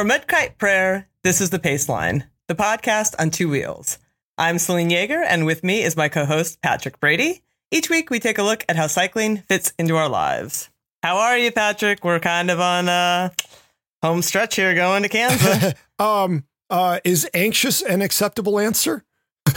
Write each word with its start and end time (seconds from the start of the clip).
From 0.00 0.08
Red 0.08 0.26
Kite 0.26 0.56
Prayer, 0.56 1.08
this 1.24 1.42
is 1.42 1.50
The 1.50 1.58
Paceline, 1.58 2.22
the 2.48 2.54
podcast 2.54 3.14
on 3.18 3.28
two 3.28 3.50
wheels. 3.50 3.98
I'm 4.38 4.58
Selene 4.58 4.88
Yeager, 4.88 5.22
and 5.22 5.44
with 5.44 5.62
me 5.62 5.82
is 5.82 5.94
my 5.94 6.08
co 6.08 6.24
host, 6.24 6.62
Patrick 6.62 6.98
Brady. 7.00 7.42
Each 7.70 7.90
week, 7.90 8.08
we 8.08 8.18
take 8.18 8.38
a 8.38 8.42
look 8.42 8.64
at 8.66 8.76
how 8.76 8.86
cycling 8.86 9.36
fits 9.36 9.74
into 9.78 9.98
our 9.98 10.08
lives. 10.08 10.70
How 11.02 11.18
are 11.18 11.36
you, 11.36 11.52
Patrick? 11.52 12.02
We're 12.02 12.18
kind 12.18 12.50
of 12.50 12.60
on 12.60 12.88
a 12.88 13.32
home 14.02 14.22
stretch 14.22 14.56
here 14.56 14.74
going 14.74 15.02
to 15.02 15.10
Kansas. 15.10 15.74
um, 15.98 16.44
uh, 16.70 17.00
is 17.04 17.28
anxious 17.34 17.82
an 17.82 18.00
acceptable 18.00 18.58
answer? 18.58 19.04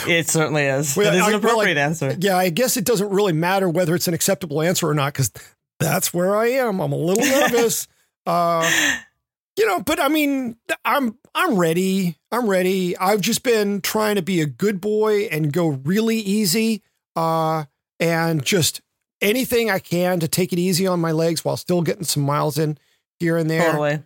it 0.05 0.27
certainly 0.27 0.65
is. 0.65 0.97
Well, 0.97 1.07
it 1.07 1.19
is 1.19 1.25
an 1.25 1.35
appropriate 1.35 1.77
I, 1.77 1.79
well, 1.79 1.87
answer. 1.87 2.17
Yeah, 2.19 2.35
I 2.35 2.49
guess 2.49 2.75
it 2.75 2.83
doesn't 2.83 3.11
really 3.11 3.31
matter 3.31 3.69
whether 3.69 3.95
it's 3.95 4.09
an 4.09 4.13
acceptable 4.13 4.61
answer 4.61 4.89
or 4.89 4.93
not 4.93 5.13
because 5.13 5.31
that's 5.79 6.13
where 6.13 6.35
I 6.35 6.47
am. 6.47 6.81
I'm 6.81 6.91
a 6.91 6.97
little 6.97 7.23
nervous. 7.49 7.87
uh, 8.25 8.69
you 9.57 9.65
know, 9.65 9.79
but 9.79 9.99
I 9.99 10.07
mean, 10.07 10.57
I'm 10.83 11.17
I'm 11.35 11.57
ready. 11.57 12.17
I'm 12.31 12.49
ready. 12.49 12.97
I've 12.97 13.21
just 13.21 13.43
been 13.43 13.81
trying 13.81 14.15
to 14.15 14.21
be 14.21 14.41
a 14.41 14.45
good 14.45 14.81
boy 14.81 15.23
and 15.23 15.53
go 15.53 15.67
really 15.67 16.17
easy, 16.17 16.81
uh, 17.15 17.65
and 17.99 18.43
just 18.43 18.81
anything 19.21 19.69
I 19.69 19.79
can 19.79 20.19
to 20.19 20.27
take 20.27 20.53
it 20.53 20.59
easy 20.59 20.85
on 20.87 20.99
my 20.99 21.11
legs 21.11 21.45
while 21.45 21.57
still 21.57 21.81
getting 21.81 22.03
some 22.03 22.23
miles 22.23 22.57
in 22.57 22.77
here 23.19 23.37
and 23.37 23.49
there. 23.49 23.71
Totally. 23.71 23.99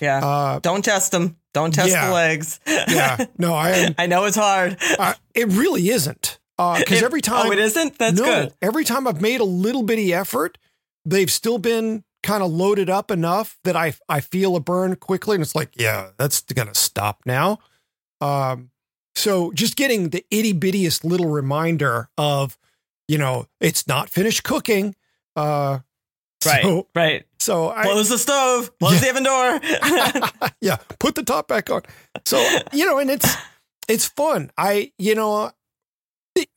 Yeah. 0.00 0.24
Uh, 0.24 0.58
Don't 0.60 0.84
test 0.84 1.12
them. 1.12 1.36
Don't 1.52 1.74
test 1.74 1.90
yeah, 1.90 2.06
the 2.06 2.12
legs. 2.12 2.60
yeah. 2.66 3.26
No, 3.38 3.54
I 3.54 3.70
am, 3.70 3.94
I 3.98 4.06
know 4.06 4.24
it's 4.24 4.36
hard. 4.36 4.76
Uh, 4.98 5.14
it 5.34 5.48
really 5.48 5.88
isn't. 5.88 6.38
Because 6.56 7.02
uh, 7.02 7.06
every 7.06 7.22
time. 7.22 7.46
Oh, 7.46 7.52
it 7.52 7.58
isn't? 7.58 7.98
That's 7.98 8.18
no, 8.18 8.24
good. 8.24 8.54
Every 8.60 8.84
time 8.84 9.08
I've 9.08 9.20
made 9.20 9.40
a 9.40 9.44
little 9.44 9.82
bitty 9.82 10.12
effort, 10.12 10.58
they've 11.04 11.30
still 11.30 11.58
been 11.58 12.04
kind 12.22 12.42
of 12.42 12.50
loaded 12.50 12.90
up 12.90 13.10
enough 13.10 13.58
that 13.64 13.76
I 13.76 13.94
I 14.08 14.20
feel 14.20 14.56
a 14.56 14.60
burn 14.60 14.96
quickly, 14.96 15.36
and 15.36 15.42
it's 15.42 15.54
like, 15.54 15.70
yeah, 15.76 16.10
that's 16.16 16.42
gonna 16.42 16.74
stop 16.74 17.22
now. 17.26 17.58
Um, 18.20 18.70
so 19.14 19.52
just 19.52 19.76
getting 19.76 20.10
the 20.10 20.24
itty 20.30 20.54
bittiest 20.54 21.04
little 21.04 21.28
reminder 21.28 22.08
of, 22.16 22.58
you 23.08 23.18
know, 23.18 23.46
it's 23.60 23.86
not 23.86 24.08
finished 24.08 24.44
cooking. 24.44 24.94
Uh, 25.36 25.80
right, 26.44 26.62
so, 26.62 26.86
right. 26.94 27.26
So 27.38 27.70
I, 27.70 27.82
close 27.82 28.08
the 28.08 28.18
stove, 28.18 28.70
close 28.78 28.94
yeah. 28.94 29.00
the 29.00 29.10
oven 29.10 29.22
door. 29.24 30.50
yeah, 30.60 30.76
put 30.98 31.14
the 31.14 31.22
top 31.22 31.48
back 31.48 31.70
on. 31.70 31.82
So 32.24 32.38
you 32.72 32.86
know, 32.86 32.98
and 32.98 33.10
it's 33.10 33.36
it's 33.88 34.06
fun. 34.06 34.50
I 34.56 34.92
you 34.98 35.14
know, 35.14 35.52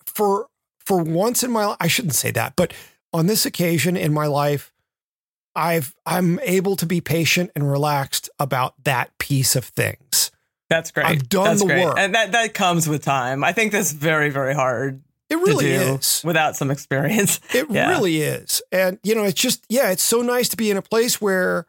for 0.06 0.48
for 0.80 1.02
once 1.02 1.44
in 1.44 1.52
my 1.52 1.66
life, 1.66 1.78
I 1.80 1.88
shouldn't 1.88 2.16
say 2.16 2.32
that, 2.32 2.54
but 2.56 2.74
on 3.14 3.28
this 3.28 3.46
occasion 3.46 3.96
in 3.96 4.14
my 4.14 4.26
life, 4.26 4.73
I've 5.56 5.96
I'm 6.06 6.40
able 6.42 6.76
to 6.78 6.86
be 6.86 7.02
patient 7.02 7.52
and 7.56 7.70
relaxed 7.70 8.30
about 8.40 8.76
that 8.84 9.18
piece 9.18 9.56
of 9.56 9.66
things. 9.66 10.32
That's 10.70 10.92
great. 10.92 11.06
I've 11.06 11.30
done 11.30 11.46
That's 11.46 11.62
the 11.62 11.68
great. 11.68 11.86
work, 11.86 11.96
and 11.98 12.16
that 12.16 12.32
that 12.32 12.54
comes 12.54 12.88
with 12.88 13.04
time. 13.04 13.44
I 13.44 13.52
think 13.52 13.72
that's 13.72 13.92
very 13.92 14.30
very 14.30 14.54
hard. 14.54 15.04
It 15.30 15.36
really 15.36 15.72
is 15.72 16.22
without 16.24 16.56
some 16.56 16.70
experience. 16.70 17.40
It 17.54 17.68
yeah. 17.70 17.90
really 17.90 18.22
is, 18.22 18.62
and 18.72 19.00
you 19.04 19.16
know, 19.16 19.24
it's 19.24 19.40
just 19.40 19.64
yeah, 19.70 19.92
it's 19.92 20.04
so 20.04 20.22
nice 20.22 20.50
to 20.50 20.58
be 20.58 20.72
in 20.72 20.78
a 20.78 20.82
place 20.82 21.22
where, 21.22 21.68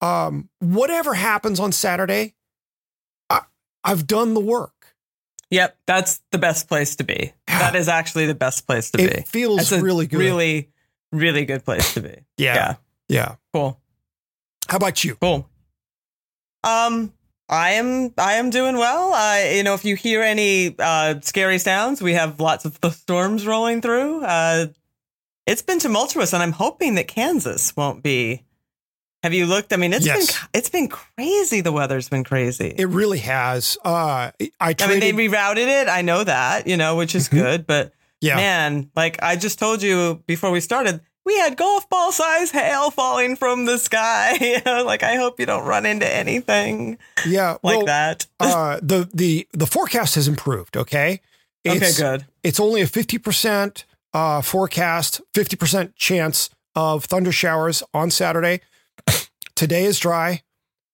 um, 0.00 0.48
whatever 0.58 1.14
happens 1.14 1.60
on 1.60 1.72
Saturday, 1.72 2.34
I, 3.28 3.42
I've 3.84 4.06
done 4.06 4.34
the 4.34 4.40
work. 4.40 4.96
Yep, 5.50 5.76
that's 5.86 6.20
the 6.30 6.38
best 6.38 6.68
place 6.68 6.96
to 6.96 7.04
be. 7.04 7.32
That 7.48 7.74
is 7.74 7.88
actually 7.88 8.26
the 8.26 8.34
best 8.34 8.66
place 8.66 8.90
to 8.92 9.02
it 9.02 9.12
be. 9.12 9.18
It 9.20 9.28
feels 9.28 9.72
really 9.72 10.06
good. 10.06 10.18
Really, 10.18 10.70
really 11.12 11.44
good 11.44 11.64
place 11.64 11.94
to 11.94 12.00
be. 12.00 12.16
yeah. 12.38 12.54
yeah. 12.54 12.74
Yeah. 13.10 13.34
Cool. 13.52 13.78
How 14.68 14.76
about 14.76 15.02
you? 15.02 15.16
Cool. 15.16 15.48
Um, 16.62 17.12
I 17.48 17.72
am 17.72 18.14
I 18.16 18.34
am 18.34 18.50
doing 18.50 18.76
well. 18.76 19.12
Uh, 19.12 19.50
you 19.52 19.64
know, 19.64 19.74
if 19.74 19.84
you 19.84 19.96
hear 19.96 20.22
any 20.22 20.76
uh, 20.78 21.20
scary 21.20 21.58
sounds, 21.58 22.00
we 22.00 22.12
have 22.12 22.38
lots 22.38 22.64
of 22.64 22.80
the 22.80 22.90
storms 22.90 23.46
rolling 23.46 23.80
through. 23.82 24.22
Uh, 24.22 24.66
it's 25.44 25.62
been 25.62 25.80
tumultuous, 25.80 26.32
and 26.32 26.42
I'm 26.42 26.52
hoping 26.52 26.94
that 26.94 27.08
Kansas 27.08 27.76
won't 27.76 28.04
be. 28.04 28.44
Have 29.24 29.34
you 29.34 29.46
looked? 29.46 29.72
I 29.72 29.76
mean, 29.76 29.92
it's 29.92 30.06
yes. 30.06 30.30
been 30.30 30.48
it's 30.54 30.70
been 30.70 30.88
crazy. 30.88 31.62
The 31.62 31.72
weather's 31.72 32.08
been 32.08 32.24
crazy. 32.24 32.72
It 32.78 32.86
really 32.86 33.18
has. 33.18 33.76
Uh, 33.84 34.30
I 34.60 34.72
traded- 34.72 34.82
I 34.82 34.86
mean, 34.88 35.00
they 35.00 35.28
rerouted 35.28 35.82
it. 35.82 35.88
I 35.88 36.02
know 36.02 36.22
that 36.22 36.68
you 36.68 36.76
know, 36.76 36.94
which 36.94 37.16
is 37.16 37.28
mm-hmm. 37.28 37.38
good. 37.38 37.66
But 37.66 37.92
yeah, 38.20 38.36
man, 38.36 38.90
like 38.94 39.20
I 39.20 39.34
just 39.34 39.58
told 39.58 39.82
you 39.82 40.22
before 40.26 40.52
we 40.52 40.60
started, 40.60 41.00
we 41.24 41.36
had 41.36 41.56
golf 41.56 41.88
ball 41.88 42.12
size 42.12 42.50
hail 42.50 42.90
falling 42.90 43.36
from 43.36 43.64
the 43.66 43.78
sky. 43.78 44.62
like 44.84 45.02
I 45.02 45.16
hope 45.16 45.38
you 45.38 45.46
don't 45.46 45.66
run 45.66 45.86
into 45.86 46.08
anything. 46.12 46.98
Yeah, 47.26 47.56
like 47.62 47.76
well, 47.76 47.86
that. 47.86 48.26
uh, 48.38 48.80
the 48.82 49.08
the 49.12 49.46
the 49.52 49.66
forecast 49.66 50.14
has 50.14 50.28
improved. 50.28 50.76
Okay. 50.76 51.20
It's, 51.62 52.00
okay, 52.00 52.16
good. 52.16 52.26
It's 52.42 52.58
only 52.58 52.80
a 52.80 52.86
fifty 52.86 53.18
percent 53.18 53.84
uh, 54.14 54.40
forecast, 54.40 55.20
fifty 55.34 55.56
percent 55.56 55.94
chance 55.94 56.50
of 56.74 57.04
thunder 57.04 57.32
showers 57.32 57.82
on 57.92 58.10
Saturday. 58.10 58.60
Today 59.54 59.84
is 59.84 59.98
dry. 59.98 60.42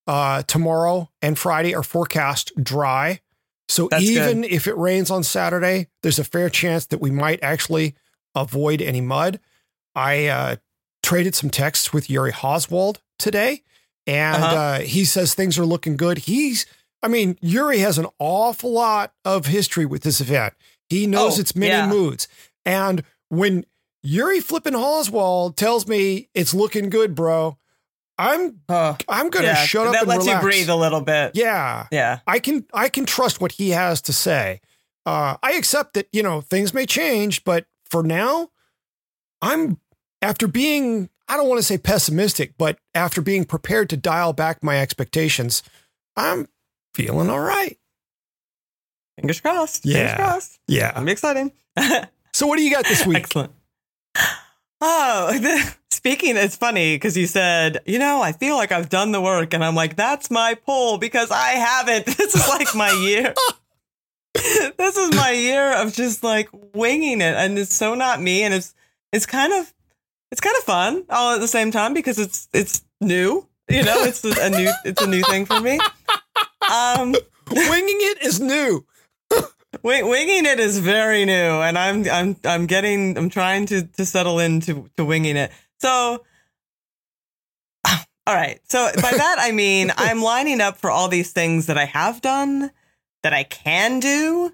Uh, 0.07 0.43
tomorrow 0.43 1.11
and 1.21 1.39
Friday 1.39 1.75
are 1.75 1.83
forecast 1.83 2.53
dry. 2.61 3.21
So 3.69 3.89
That's 3.91 4.05
even 4.05 4.43
good. 4.43 4.53
if 4.53 4.69
it 4.69 4.77
rains 4.77 5.11
on 5.11 5.25
Saturday, 5.25 5.89
there's 6.03 6.21
a 6.21 6.25
fair 6.25 6.49
chance 6.49 6.87
that 6.87 7.01
we 7.01 7.11
might 7.11 7.43
actually 7.43 7.97
avoid 8.35 8.81
any 8.81 9.01
mud. 9.01 9.41
I 9.97 10.27
uh, 10.27 10.57
traded 11.03 11.35
some 11.35 11.51
texts 11.51 11.93
with 11.93 12.11
Yuri 12.11 12.31
Hauswald 12.31 12.99
today, 13.19 13.63
and 14.07 14.45
uh-huh. 14.45 14.57
uh, 14.57 14.81
he 14.81 15.05
says 15.05 15.35
things 15.35 15.59
are 15.59 15.65
looking 15.65 15.97
good. 15.97 16.19
He's, 16.19 16.67
I 17.03 17.09
mean, 17.09 17.39
Yuri 17.41 17.79
has 17.79 17.99
an 17.99 18.07
awful 18.19 18.73
lot 18.73 19.15
of 19.25 19.47
history 19.47 19.87
with 19.87 20.03
this 20.03 20.21
event. 20.21 20.55
He 20.89 21.07
knows 21.07 21.39
oh, 21.39 21.41
its 21.41 21.57
many 21.57 21.73
yeah. 21.73 21.89
moods, 21.89 22.29
and 22.65 23.03
when 23.31 23.65
Yuri 24.03 24.41
flipping 24.41 24.75
Hauswald 24.75 25.57
tells 25.57 25.89
me 25.89 26.29
it's 26.35 26.55
looking 26.55 26.91
good, 26.91 27.15
bro. 27.15 27.57
I'm 28.19 28.61
uh, 28.69 28.95
I'm 29.09 29.31
gonna 29.31 29.49
yeah, 29.49 29.65
shut 29.65 29.89
up 29.89 29.93
that 29.93 30.03
and 30.03 30.09
lets 30.09 30.27
relax. 30.27 30.43
you 30.43 30.49
breathe 30.49 30.69
a 30.71 30.77
little 30.77 31.01
bit. 31.01 31.33
Yeah, 31.35 31.87
yeah. 31.91 32.21
I 32.27 32.39
can 32.39 32.65
I 32.73 32.89
can 32.89 33.05
trust 33.05 33.41
what 33.41 33.53
he 33.53 33.71
has 33.71 34.01
to 34.03 34.13
say. 34.13 34.61
Uh, 35.05 35.37
I 35.43 35.53
accept 35.53 35.95
that 35.95 36.09
you 36.13 36.23
know 36.23 36.41
things 36.41 36.73
may 36.73 36.87
change, 36.87 37.45
but 37.45 37.67
for 37.85 38.03
now, 38.03 38.51
I'm 39.43 39.79
after 40.23 40.47
being, 40.47 41.09
I 41.29 41.37
don't 41.37 41.49
want 41.49 41.59
to 41.59 41.63
say 41.63 41.79
pessimistic, 41.79 42.55
but 42.59 42.79
after 42.95 43.21
being 43.21 43.45
prepared 43.45 43.91
to 43.91 43.97
dial 43.97 44.33
back 44.33 44.63
my 44.63 44.81
expectations, 44.81 45.63
I'm 46.17 46.49
feeling 46.95 47.31
all 47.31 47.41
right. 47.41 47.79
Fingers 49.19 49.41
crossed. 49.41 49.85
Yeah. 49.85 49.95
Fingers 49.95 50.17
crossed. 50.17 50.61
Yeah. 50.69 50.93
I'm 50.95 51.09
exciting. 51.09 51.53
so, 52.33 52.47
what 52.47 52.57
do 52.57 52.63
you 52.63 52.71
got 52.71 52.85
this 52.85 53.07
week? 53.07 53.19
Excellent. 53.19 53.53
Oh, 54.81 55.65
speaking, 55.91 56.37
it's 56.37 56.57
funny 56.57 56.95
because 56.95 57.17
you 57.17 57.27
said, 57.27 57.79
you 57.87 57.99
know, 57.99 58.21
I 58.21 58.33
feel 58.33 58.57
like 58.57 58.73
I've 58.73 58.89
done 58.89 59.13
the 59.13 59.21
work. 59.21 59.55
And 59.55 59.65
I'm 59.65 59.75
like, 59.75 59.97
that's 59.97 60.31
my 60.31 60.55
pull 60.55 60.99
because 60.99 61.31
I 61.31 61.51
haven't. 61.51 62.07
This 62.17 62.35
is 62.35 62.49
like 62.49 62.75
my 62.75 62.91
year. 62.91 63.35
this 64.35 64.97
is 64.97 65.15
my 65.15 65.31
year 65.31 65.73
of 65.73 65.95
just 65.95 66.23
like 66.23 66.49
winging 66.75 67.21
it. 67.21 67.35
And 67.35 67.59
it's 67.59 67.75
so 67.75 67.95
not 67.95 68.21
me. 68.21 68.43
And 68.43 68.53
it's, 68.53 68.75
it's 69.13 69.27
kind 69.27 69.53
of 69.53 69.73
it's 70.37 70.43
kind 70.43 70.57
of 70.59 70.65
fun 70.65 71.03
all 71.09 71.33
at 71.33 71.41
the 71.41 71.49
same 71.49 71.71
time 71.71 71.95
because 71.95 72.19
it's 72.19 72.47
it's 72.53 72.85
new. 73.01 73.49
You 73.71 73.83
know, 73.83 74.05
it's 74.05 74.23
a 74.23 74.51
new 74.51 74.71
it's 74.85 75.01
a 75.01 75.07
new 75.07 75.23
thing 75.23 75.47
for 75.47 75.59
me. 75.63 75.81
Um, 76.71 77.13
winging 77.51 77.97
it 78.01 78.23
is 78.23 78.39
new. 78.39 78.85
winging 79.83 80.45
it 80.45 80.61
is 80.61 80.79
very 80.79 81.25
new, 81.25 81.33
and 81.33 81.79
I'm 81.79 82.07
I'm 82.11 82.37
I'm 82.45 82.67
getting 82.67 83.17
I'm 83.17 83.31
trying 83.31 83.65
to 83.67 83.87
to 83.87 84.05
settle 84.05 84.39
into 84.39 84.91
to 84.99 85.07
winging 85.07 85.39
it. 85.39 85.53
So, 85.81 86.23
all 87.89 87.97
right. 88.27 88.61
So 88.69 88.91
by 88.97 89.13
that 89.17 89.37
I 89.39 89.53
mean 89.53 89.91
I'm 89.97 90.21
lining 90.21 90.61
up 90.61 90.77
for 90.77 90.91
all 90.91 91.09
these 91.09 91.33
things 91.33 91.65
that 91.65 91.79
I 91.79 91.87
have 91.87 92.21
done, 92.21 92.71
that 93.23 93.33
I 93.33 93.45
can 93.45 94.01
do, 94.01 94.53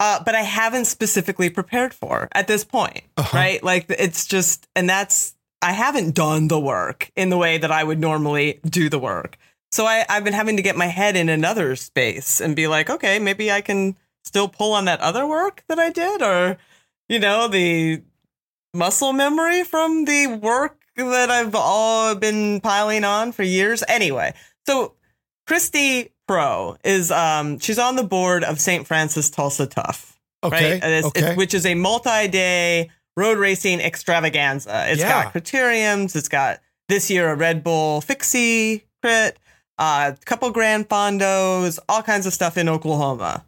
uh, 0.00 0.22
but 0.24 0.34
I 0.34 0.42
haven't 0.42 0.86
specifically 0.86 1.50
prepared 1.50 1.94
for 1.94 2.28
at 2.32 2.46
this 2.46 2.64
point, 2.64 3.02
Uh-huh. 3.16 3.36
right? 3.36 3.62
Like 3.62 3.86
it's 3.88 4.26
just, 4.26 4.66
and 4.74 4.88
that's 4.88 5.34
I 5.62 5.72
haven't 5.72 6.14
done 6.14 6.48
the 6.48 6.60
work 6.60 7.10
in 7.16 7.30
the 7.30 7.38
way 7.38 7.56
that 7.58 7.70
I 7.70 7.84
would 7.84 7.98
normally 7.98 8.60
do 8.68 8.88
the 8.90 8.98
work. 8.98 9.38
So 9.72 9.86
I, 9.86 10.04
I've 10.08 10.22
been 10.24 10.34
having 10.34 10.56
to 10.56 10.62
get 10.62 10.76
my 10.76 10.86
head 10.86 11.16
in 11.16 11.28
another 11.28 11.74
space 11.74 12.40
and 12.40 12.54
be 12.54 12.66
like, 12.68 12.90
okay, 12.90 13.18
maybe 13.18 13.50
I 13.50 13.60
can 13.60 13.96
still 14.24 14.46
pull 14.48 14.72
on 14.72 14.84
that 14.84 15.00
other 15.00 15.26
work 15.26 15.64
that 15.68 15.78
I 15.78 15.90
did, 15.90 16.22
or 16.22 16.58
you 17.08 17.18
know, 17.18 17.48
the 17.48 18.02
muscle 18.72 19.12
memory 19.12 19.64
from 19.64 20.04
the 20.04 20.26
work 20.26 20.78
that 20.96 21.30
I've 21.30 21.54
all 21.54 22.14
been 22.14 22.60
piling 22.60 23.04
on 23.04 23.32
for 23.32 23.42
years. 23.42 23.82
Anyway, 23.88 24.32
so 24.66 24.94
Christy 25.46 26.12
Pro 26.26 26.76
is 26.84 27.10
um 27.10 27.58
she's 27.58 27.78
on 27.78 27.96
the 27.96 28.04
board 28.04 28.44
of 28.44 28.60
St. 28.60 28.86
Francis 28.86 29.30
Tulsa 29.30 29.66
Tough, 29.66 30.18
Okay. 30.42 30.72
right? 30.72 30.84
It's- 30.84 31.04
okay. 31.04 31.20
it's- 31.20 31.36
which 31.36 31.54
is 31.54 31.66
a 31.66 31.74
multi-day 31.74 32.90
road 33.16 33.38
racing 33.38 33.80
extravaganza. 33.80 34.86
It's 34.88 35.00
Yeah. 35.00 35.24
got 35.24 35.32
criteriums. 35.34 36.16
It's 36.16 36.28
got 36.28 36.60
this 36.88 37.10
year 37.10 37.30
a 37.30 37.34
Red 37.36 37.62
Bull 37.62 38.00
Fixie 38.00 38.84
crit, 39.02 39.38
a 39.78 40.16
couple 40.24 40.50
Grand 40.50 40.88
Fondos, 40.88 41.78
all 41.88 42.02
kinds 42.02 42.26
of 42.26 42.32
stuff 42.34 42.56
in 42.56 42.68
Oklahoma. 42.68 43.44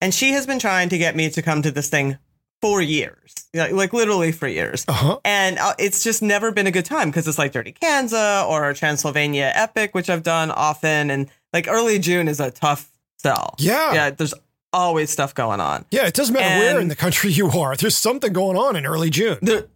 And 0.00 0.14
she 0.14 0.30
has 0.32 0.46
been 0.46 0.58
trying 0.58 0.88
to 0.90 0.98
get 0.98 1.16
me 1.16 1.28
to 1.30 1.42
come 1.42 1.62
to 1.62 1.70
this 1.70 1.88
thing 1.88 2.18
for 2.62 2.80
years, 2.82 3.34
like, 3.54 3.72
like 3.72 3.92
literally 3.92 4.32
for 4.32 4.46
years. 4.48 4.84
uh-huh. 4.88 5.18
And 5.24 5.58
uh, 5.58 5.74
it's 5.78 6.02
just 6.04 6.22
never 6.22 6.50
been 6.52 6.66
a 6.66 6.70
good 6.72 6.84
time 6.84 7.10
because 7.10 7.26
it's 7.28 7.38
like 7.38 7.52
Dirty 7.52 7.72
Kanza 7.72 8.46
or 8.48 8.72
Transylvania 8.74 9.50
Epic, 9.54 9.94
which 9.94 10.08
I've 10.10 10.22
done 10.24 10.50
often. 10.50 11.10
And 11.10 11.28
like 11.52 11.66
early 11.68 11.98
June 11.98 12.28
is 12.28 12.40
a 12.40 12.50
tough 12.50 12.90
sell. 13.18 13.54
Yeah. 13.58 13.94
Yeah. 13.94 14.10
There's 14.10 14.34
always 14.72 15.10
stuff 15.10 15.34
going 15.34 15.60
on. 15.60 15.84
Yeah, 15.90 16.06
it 16.06 16.14
doesn't 16.14 16.34
matter 16.34 16.58
where 16.60 16.80
in 16.80 16.88
the 16.88 16.96
country 16.96 17.30
you 17.32 17.50
are. 17.50 17.76
There's 17.76 17.96
something 17.96 18.32
going 18.32 18.56
on 18.56 18.76
in 18.76 18.86
early 18.86 19.10
June. 19.10 19.38
There 19.42 19.66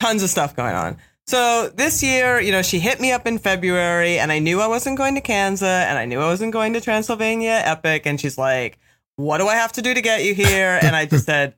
tons 0.00 0.22
of 0.22 0.30
stuff 0.30 0.54
going 0.54 0.74
on. 0.74 0.96
So 1.26 1.70
this 1.74 2.02
year, 2.02 2.40
you 2.40 2.52
know, 2.52 2.62
she 2.62 2.78
hit 2.78 3.00
me 3.00 3.12
up 3.12 3.26
in 3.26 3.38
February 3.38 4.18
and 4.18 4.32
I 4.32 4.38
knew 4.38 4.60
I 4.60 4.66
wasn't 4.66 4.96
going 4.96 5.14
to 5.16 5.20
Kansas 5.20 5.62
and 5.62 5.98
I 5.98 6.06
knew 6.06 6.20
I 6.20 6.26
wasn't 6.26 6.52
going 6.52 6.72
to 6.72 6.80
Transylvania 6.80 7.60
Epic. 7.64 8.06
And 8.06 8.18
she's 8.18 8.38
like, 8.38 8.78
what 9.16 9.38
do 9.38 9.46
I 9.46 9.56
have 9.56 9.72
to 9.72 9.82
do 9.82 9.92
to 9.92 10.00
get 10.00 10.24
you 10.24 10.34
here? 10.34 10.78
And 10.80 10.96
I 10.96 11.04
just 11.04 11.26
said, 11.26 11.54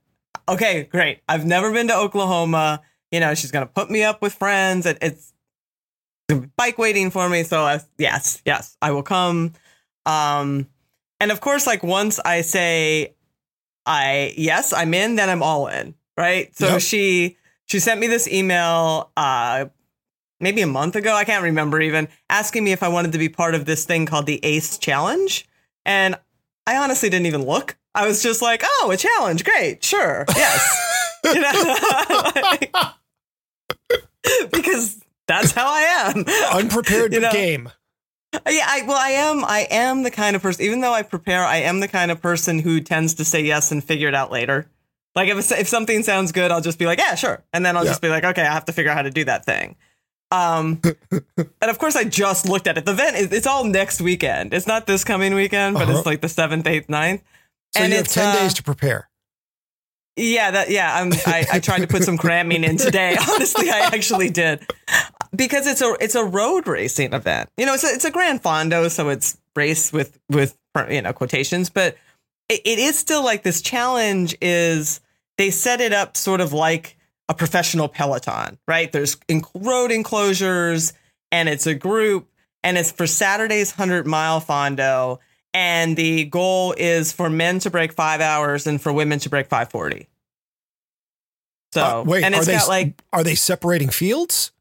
okay, 0.48 0.84
great. 0.90 1.20
I've 1.28 1.46
never 1.46 1.72
been 1.72 1.86
to 1.88 1.96
Oklahoma. 1.96 2.80
You 3.12 3.20
know, 3.20 3.34
she's 3.34 3.52
going 3.52 3.64
to 3.64 3.72
put 3.72 3.90
me 3.90 4.02
up 4.02 4.20
with 4.22 4.34
friends. 4.34 4.86
It, 4.86 4.98
it's 5.00 5.32
bike 6.34 6.78
waiting 6.78 7.10
for 7.10 7.28
me. 7.28 7.42
So 7.42 7.62
I, 7.62 7.80
yes, 7.98 8.42
yes, 8.44 8.76
I 8.82 8.90
will 8.92 9.02
come. 9.02 9.52
Um, 10.06 10.66
and 11.20 11.30
of 11.30 11.40
course, 11.40 11.66
like 11.66 11.82
once 11.82 12.18
I 12.24 12.40
say, 12.42 13.14
I, 13.86 14.34
yes, 14.36 14.72
I'm 14.72 14.94
in, 14.94 15.16
then 15.16 15.28
I'm 15.28 15.42
all 15.42 15.66
in. 15.68 15.94
Right. 16.16 16.54
So 16.56 16.66
Yep. 16.68 16.80
she, 16.82 17.36
she 17.66 17.78
sent 17.78 18.00
me 18.00 18.06
this 18.06 18.28
email, 18.28 19.10
uh, 19.16 19.66
maybe 20.40 20.60
a 20.62 20.66
month 20.66 20.96
ago. 20.96 21.14
I 21.14 21.24
can't 21.24 21.44
remember 21.44 21.80
even 21.80 22.08
asking 22.28 22.64
me 22.64 22.72
if 22.72 22.82
I 22.82 22.88
wanted 22.88 23.12
to 23.12 23.18
be 23.18 23.28
part 23.28 23.54
of 23.54 23.64
this 23.64 23.84
thing 23.84 24.06
called 24.06 24.26
the 24.26 24.44
ACE 24.44 24.78
challenge. 24.78 25.46
And 25.84 26.16
I 26.66 26.76
honestly 26.76 27.08
didn't 27.10 27.26
even 27.26 27.44
look. 27.46 27.76
I 27.94 28.06
was 28.06 28.22
just 28.22 28.40
like, 28.42 28.62
oh, 28.64 28.90
a 28.92 28.96
challenge. 28.96 29.44
Great. 29.44 29.82
Sure. 29.84 30.24
Yes. 30.36 30.96
you 31.24 31.40
know? 31.40 31.76
because 34.52 35.02
that's 35.30 35.52
how 35.52 35.66
I 35.68 36.12
am. 36.14 36.24
Unprepared 36.58 37.12
You 37.14 37.20
know, 37.20 37.32
game. 37.32 37.70
Yeah, 38.32 38.64
I, 38.68 38.82
well, 38.86 38.96
I 38.98 39.10
am. 39.10 39.44
I 39.44 39.66
am 39.70 40.02
the 40.04 40.10
kind 40.10 40.36
of 40.36 40.42
person. 40.42 40.64
Even 40.64 40.80
though 40.82 40.92
I 40.92 41.02
prepare, 41.02 41.44
I 41.44 41.58
am 41.58 41.80
the 41.80 41.88
kind 41.88 42.10
of 42.10 42.20
person 42.22 42.58
who 42.60 42.80
tends 42.80 43.14
to 43.14 43.24
say 43.24 43.42
yes 43.42 43.72
and 43.72 43.82
figure 43.82 44.08
it 44.08 44.14
out 44.14 44.30
later. 44.30 44.66
Like 45.16 45.28
if 45.28 45.50
if 45.50 45.66
something 45.66 46.02
sounds 46.04 46.30
good, 46.30 46.50
I'll 46.52 46.60
just 46.60 46.78
be 46.78 46.86
like, 46.86 46.98
yeah, 47.00 47.16
sure, 47.16 47.42
and 47.52 47.66
then 47.66 47.76
I'll 47.76 47.84
Yeah. 47.84 47.90
just 47.90 48.02
be 48.02 48.08
like, 48.08 48.22
okay, 48.24 48.42
I 48.42 48.52
have 48.52 48.66
to 48.66 48.72
figure 48.72 48.90
out 48.92 48.96
how 48.96 49.02
to 49.02 49.10
do 49.10 49.24
that 49.24 49.44
thing. 49.44 49.74
Um, 50.30 50.80
and 51.10 51.70
of 51.70 51.78
course, 51.80 51.96
I 51.96 52.04
just 52.04 52.48
looked 52.48 52.68
at 52.68 52.78
it. 52.78 52.84
The 52.84 52.92
event 52.92 53.16
is 53.16 53.32
it's 53.32 53.48
all 53.48 53.64
next 53.64 54.00
weekend. 54.00 54.54
It's 54.54 54.68
not 54.68 54.86
this 54.86 55.02
coming 55.02 55.34
weekend, 55.34 55.74
but 55.74 55.88
Uh-huh. 55.88 55.96
it's 55.98 56.06
like 56.06 56.20
the 56.20 56.28
seventh, 56.28 56.68
eighth, 56.68 56.88
ninth. 56.88 57.22
So 57.74 57.82
and 57.82 57.90
you 57.90 57.96
have 57.98 58.06
10 58.08 58.26
uh, 58.28 58.34
days 58.40 58.54
to 58.54 58.62
prepare. 58.62 59.08
Yeah, 60.16 60.50
that 60.52 60.70
yeah. 60.70 60.94
I'm, 61.00 61.12
I 61.26 61.46
I 61.54 61.58
tried 61.60 61.80
to 61.80 61.86
put 61.88 62.04
some 62.04 62.16
cramming 62.18 62.62
in 62.62 62.76
today. 62.76 63.16
Honestly, 63.32 63.70
I 63.70 63.90
actually 63.92 64.30
did 64.30 64.60
because 65.34 65.66
it's 65.66 65.80
a 65.80 65.96
it's 66.00 66.14
a 66.14 66.24
road 66.24 66.66
racing 66.66 67.12
event. 67.12 67.48
You 67.56 67.66
know, 67.66 67.74
it's 67.74 67.84
a, 67.84 67.88
it's 67.88 68.04
a 68.04 68.10
Grand 68.10 68.42
Fondo, 68.42 68.90
so 68.90 69.08
it's 69.08 69.38
race 69.54 69.92
with 69.92 70.18
with 70.28 70.56
you 70.90 71.02
know 71.02 71.12
quotations, 71.12 71.70
but 71.70 71.96
it, 72.48 72.60
it 72.64 72.78
is 72.78 72.98
still 72.98 73.24
like 73.24 73.42
this 73.42 73.62
challenge. 73.62 74.36
Is 74.40 75.00
they 75.38 75.50
set 75.50 75.80
it 75.80 75.92
up 75.92 76.16
sort 76.16 76.40
of 76.40 76.52
like 76.52 76.96
a 77.28 77.34
professional 77.34 77.88
peloton, 77.88 78.58
right? 78.66 78.90
There's 78.90 79.16
road 79.54 79.90
enclosures, 79.92 80.92
and 81.30 81.48
it's 81.48 81.66
a 81.66 81.74
group, 81.74 82.28
and 82.64 82.76
it's 82.76 82.90
for 82.90 83.06
Saturday's 83.06 83.70
hundred 83.70 84.06
mile 84.06 84.40
Fondo. 84.40 85.18
And 85.52 85.96
the 85.96 86.26
goal 86.26 86.76
is 86.78 87.12
for 87.12 87.28
men 87.28 87.58
to 87.60 87.70
break 87.70 87.92
five 87.92 88.20
hours 88.20 88.68
and 88.68 88.80
for 88.80 88.92
women 88.92 89.18
to 89.18 89.28
break 89.28 89.48
540. 89.48 90.06
So, 91.72 91.82
Uh, 91.82 92.02
wait, 92.04 92.22
and 92.24 92.34
are 92.34 92.38
it's 92.38 92.46
they 92.46 92.52
got 92.54 92.68
like, 92.68 93.02
are 93.12 93.24
they 93.24 93.34
separating 93.34 93.88
fields? 93.88 94.52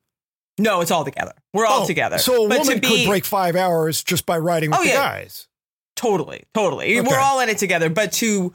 No, 0.60 0.82
it's 0.82 0.92
all 0.92 1.04
together. 1.06 1.34
We're 1.54 1.66
all 1.66 1.84
Oh, 1.84 1.88
together. 1.88 2.18
So 2.20 2.46
a 2.46 2.50
But 2.50 2.60
woman 2.60 2.80
could 2.82 3.08
break 3.08 3.26
five 3.26 3.56
hours 3.56 4.04
just 4.04 4.26
by 4.26 4.38
riding 4.38 4.70
with 4.72 4.80
Oh, 4.80 4.84
the 4.84 4.90
yeah. 4.90 4.96
guys. 4.96 5.48
Totally, 5.96 6.44
totally. 6.54 7.00
Okay. 7.00 7.08
We're 7.10 7.20
all 7.20 7.40
in 7.40 7.50
it 7.50 7.58
together. 7.58 7.90
But 7.90 8.12
to 8.14 8.54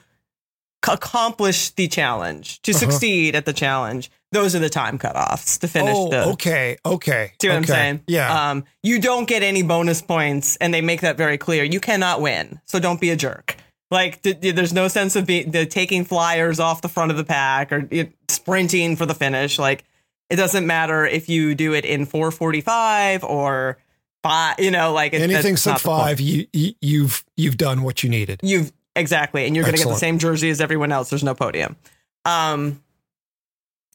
c- 0.84 0.92
accomplish 0.92 1.70
the 1.70 1.88
challenge, 1.88 2.60
to 2.62 2.72
Uh-huh. 2.72 2.78
succeed 2.80 3.34
at 3.34 3.44
the 3.44 3.52
challenge, 3.52 4.10
those 4.32 4.54
are 4.54 4.58
the 4.58 4.70
time 4.70 4.98
cutoffs 4.98 5.58
to 5.60 5.68
finish 5.68 5.94
oh, 5.96 6.10
the. 6.10 6.24
okay, 6.32 6.76
okay. 6.84 7.32
See 7.40 7.48
what 7.48 7.56
I'm 7.56 7.64
saying? 7.64 8.00
Yeah. 8.06 8.50
Um, 8.50 8.64
you 8.82 8.98
don't 8.98 9.26
get 9.28 9.42
any 9.42 9.62
bonus 9.62 10.02
points, 10.02 10.56
and 10.56 10.72
they 10.74 10.80
make 10.80 11.02
that 11.02 11.16
very 11.16 11.38
clear. 11.38 11.64
You 11.64 11.80
cannot 11.80 12.20
win, 12.20 12.60
so 12.64 12.78
don't 12.80 13.00
be 13.00 13.10
a 13.10 13.16
jerk. 13.16 13.56
Like, 13.90 14.22
th- 14.22 14.40
th- 14.40 14.54
there's 14.56 14.72
no 14.72 14.88
sense 14.88 15.14
of 15.14 15.26
be- 15.26 15.44
the 15.44 15.66
taking 15.66 16.04
flyers 16.04 16.58
off 16.58 16.80
the 16.82 16.88
front 16.88 17.10
of 17.12 17.16
the 17.16 17.24
pack 17.24 17.70
or 17.70 17.88
sprinting 18.28 18.96
for 18.96 19.06
the 19.06 19.14
finish. 19.14 19.58
Like, 19.58 19.84
it 20.30 20.36
doesn't 20.36 20.66
matter 20.66 21.04
if 21.06 21.28
you 21.28 21.54
do 21.54 21.74
it 21.74 21.84
in 21.84 22.06
4:45 22.06 23.24
or 23.24 23.78
five. 24.22 24.58
You 24.58 24.70
know, 24.70 24.92
like 24.92 25.12
it, 25.12 25.20
Anything 25.22 25.56
sub 25.56 25.72
not 25.74 25.82
the 25.82 25.88
point. 25.88 26.02
five, 26.02 26.20
you, 26.20 26.46
you 26.52 26.72
you've 26.80 27.24
you've 27.36 27.56
done 27.56 27.82
what 27.82 28.02
you 28.02 28.08
needed. 28.10 28.40
You've 28.42 28.72
exactly, 28.96 29.46
and 29.46 29.54
you're 29.54 29.64
going 29.64 29.76
to 29.76 29.82
get 29.82 29.88
the 29.88 29.96
same 29.96 30.18
jersey 30.18 30.50
as 30.50 30.60
everyone 30.60 30.92
else. 30.92 31.10
There's 31.10 31.24
no 31.24 31.34
podium. 31.34 31.76
Um, 32.24 32.82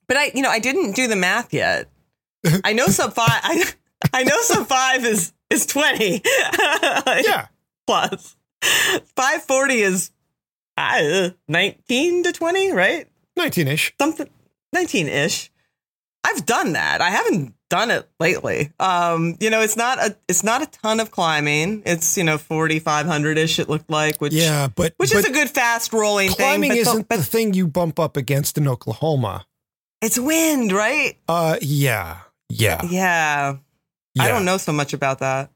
but 0.07 0.17
I, 0.17 0.31
you 0.35 0.41
know, 0.41 0.49
I 0.49 0.59
didn't 0.59 0.95
do 0.95 1.07
the 1.07 1.15
math 1.15 1.53
yet. 1.53 1.87
I 2.63 2.73
know 2.73 2.87
sub 2.87 3.13
five. 3.13 3.29
I, 3.43 3.63
I 4.13 4.23
know 4.23 4.39
sub 4.41 4.67
five 4.67 5.03
is 5.05 5.33
is 5.49 5.65
twenty. 5.65 6.21
Yeah. 7.25 7.47
plus 7.87 8.35
five 9.15 9.43
forty 9.43 9.81
is 9.81 10.11
uh, 10.77 11.29
nineteen 11.47 12.23
to 12.23 12.31
twenty, 12.31 12.71
right? 12.71 13.07
Nineteen 13.35 13.67
ish. 13.67 13.93
Something 13.99 14.29
nineteen 14.73 15.07
ish. 15.07 15.51
I've 16.23 16.45
done 16.45 16.73
that. 16.73 17.01
I 17.01 17.09
haven't 17.09 17.53
done 17.69 17.91
it 17.91 18.07
lately. 18.19 18.71
Um, 18.79 19.37
you 19.39 19.49
know, 19.49 19.61
it's 19.61 19.77
not 19.77 19.99
a 19.99 20.17
it's 20.27 20.43
not 20.43 20.61
a 20.61 20.65
ton 20.65 20.99
of 20.99 21.11
climbing. 21.11 21.83
It's 21.85 22.17
you 22.17 22.23
know 22.23 22.37
forty 22.37 22.79
five 22.79 23.05
hundred 23.05 23.37
ish. 23.37 23.59
It 23.59 23.69
looked 23.69 23.89
like, 23.89 24.19
which 24.19 24.33
Yeah, 24.33 24.67
but 24.67 24.93
which 24.97 25.11
but 25.11 25.19
is 25.19 25.25
a 25.25 25.31
good 25.31 25.49
fast 25.49 25.93
rolling 25.93 26.29
climbing 26.29 26.71
thing. 26.71 26.79
Isn't 26.79 27.07
but 27.07 27.17
the 27.17 27.23
thing 27.23 27.53
you 27.53 27.67
bump 27.67 27.99
up 27.99 28.17
against 28.17 28.57
in 28.57 28.67
Oklahoma. 28.67 29.45
it's 30.01 30.19
wind, 30.19 30.71
right? 30.71 31.17
Uh 31.27 31.57
yeah. 31.61 32.19
Yeah. 32.49 32.81
Yeah. 32.89 33.57
yeah. 34.15 34.23
I 34.23 34.27
don't 34.27 34.45
know 34.45 34.57
so 34.57 34.71
much 34.73 34.93
about 34.93 35.19
that. 35.19 35.51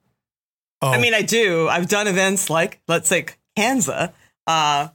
Oh, 0.82 0.92
I 0.92 1.00
mean, 1.00 1.14
I 1.14 1.22
do. 1.22 1.68
I've 1.68 1.88
done 1.88 2.08
events 2.08 2.50
like, 2.50 2.82
let's 2.90 3.08
say, 3.08 3.26
Kanza, 3.58 4.12
uh, 4.48 4.90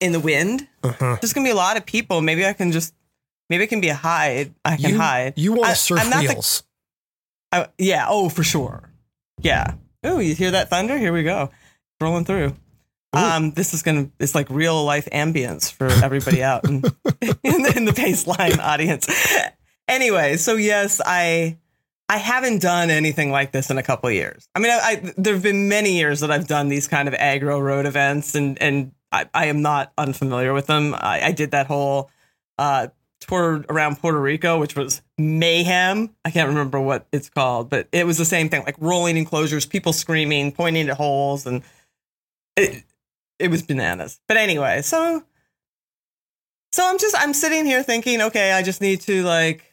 in 0.00 0.10
the 0.12 0.18
wind. 0.20 0.66
uh-huh. 0.82 1.16
There's 1.20 1.32
gonna 1.32 1.46
be 1.46 1.50
a 1.52 1.54
lot 1.56 1.76
of 1.76 1.86
people. 1.86 2.20
Maybe 2.20 2.44
I 2.44 2.52
can 2.52 2.72
just, 2.72 2.92
maybe 3.52 3.64
it 3.64 3.66
can 3.68 3.82
be 3.82 3.90
a 3.90 3.94
hide. 3.94 4.54
I 4.64 4.76
can 4.76 4.90
you, 4.90 4.96
hide. 4.96 5.34
You 5.36 5.52
want 5.52 5.66
I- 5.66 5.70
to 5.72 5.76
surf 5.76 6.00
I'm 6.00 6.08
not 6.10 6.22
the- 6.22 6.28
wheels. 6.32 6.62
I, 7.52 7.68
yeah. 7.76 8.06
Oh, 8.08 8.30
for 8.30 8.42
sure. 8.42 8.90
Yeah. 9.42 9.74
Oh, 10.02 10.18
you 10.20 10.34
hear 10.34 10.52
that 10.52 10.70
thunder? 10.70 10.96
Here 10.96 11.12
we 11.12 11.22
go, 11.22 11.50
rolling 12.00 12.24
through. 12.24 12.56
Um, 13.12 13.50
this 13.52 13.74
is 13.74 13.82
gonna. 13.82 14.08
It's 14.18 14.34
like 14.34 14.48
real 14.48 14.82
life 14.84 15.06
ambience 15.12 15.70
for 15.70 15.86
everybody 15.86 16.42
out 16.50 16.64
in, 16.64 16.76
in, 16.76 17.62
the, 17.62 17.72
in 17.76 17.84
the 17.84 17.92
Paceline 17.92 18.58
audience. 18.58 19.06
Anyway, 19.86 20.38
so 20.38 20.54
yes, 20.56 21.02
I 21.04 21.58
I 22.08 22.16
haven't 22.16 22.62
done 22.62 22.88
anything 22.88 23.30
like 23.30 23.52
this 23.52 23.68
in 23.70 23.76
a 23.76 23.82
couple 23.82 24.08
of 24.08 24.14
years. 24.14 24.48
I 24.54 24.60
mean, 24.60 24.72
I, 24.72 24.78
I 24.82 25.12
there 25.18 25.34
have 25.34 25.42
been 25.42 25.68
many 25.68 25.98
years 25.98 26.20
that 26.20 26.30
I've 26.30 26.48
done 26.48 26.68
these 26.68 26.88
kind 26.88 27.06
of 27.06 27.12
aggro 27.14 27.60
road 27.60 27.84
events, 27.84 28.34
and 28.34 28.60
and 28.62 28.92
I, 29.12 29.28
I 29.34 29.46
am 29.46 29.60
not 29.60 29.92
unfamiliar 29.98 30.54
with 30.54 30.66
them. 30.66 30.94
I, 30.94 31.20
I 31.22 31.32
did 31.32 31.50
that 31.50 31.66
whole 31.66 32.10
uh, 32.58 32.88
tour 33.26 33.64
around 33.68 33.96
Puerto 34.00 34.20
Rico, 34.20 34.58
which 34.60 34.76
was 34.76 35.02
mayhem. 35.18 36.10
I 36.24 36.30
can't 36.30 36.48
remember 36.48 36.80
what 36.80 37.06
it's 37.12 37.30
called, 37.30 37.70
but 37.70 37.88
it 37.92 38.06
was 38.06 38.18
the 38.18 38.24
same 38.24 38.48
thing, 38.48 38.62
like 38.64 38.76
rolling 38.78 39.16
enclosures, 39.16 39.66
people 39.66 39.92
screaming, 39.92 40.52
pointing 40.52 40.88
at 40.88 40.96
holes, 40.96 41.46
and 41.46 41.62
it 42.56 42.84
it 43.38 43.50
was 43.50 43.62
bananas. 43.62 44.20
But 44.28 44.36
anyway, 44.36 44.82
so 44.82 45.24
So 46.72 46.88
I'm 46.88 46.98
just 46.98 47.14
I'm 47.18 47.34
sitting 47.34 47.66
here 47.66 47.82
thinking, 47.82 48.20
okay, 48.22 48.52
I 48.52 48.62
just 48.62 48.80
need 48.80 49.00
to 49.02 49.22
like 49.24 49.64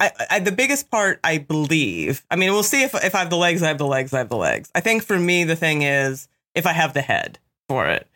I, 0.00 0.12
I 0.30 0.38
the 0.40 0.52
biggest 0.52 0.90
part 0.90 1.20
I 1.22 1.38
believe. 1.38 2.24
I 2.30 2.36
mean, 2.36 2.52
we'll 2.52 2.62
see 2.62 2.82
if 2.82 2.94
if 3.04 3.14
I 3.14 3.18
have 3.20 3.30
the 3.30 3.36
legs, 3.36 3.62
I 3.62 3.68
have 3.68 3.78
the 3.78 3.86
legs, 3.86 4.12
I 4.12 4.18
have 4.18 4.28
the 4.28 4.36
legs. 4.36 4.70
I 4.74 4.80
think 4.80 5.02
for 5.04 5.18
me 5.18 5.44
the 5.44 5.56
thing 5.56 5.82
is 5.82 6.28
if 6.54 6.66
I 6.66 6.72
have 6.72 6.94
the 6.94 7.02
head 7.02 7.38
for 7.68 7.86
it. 7.86 8.08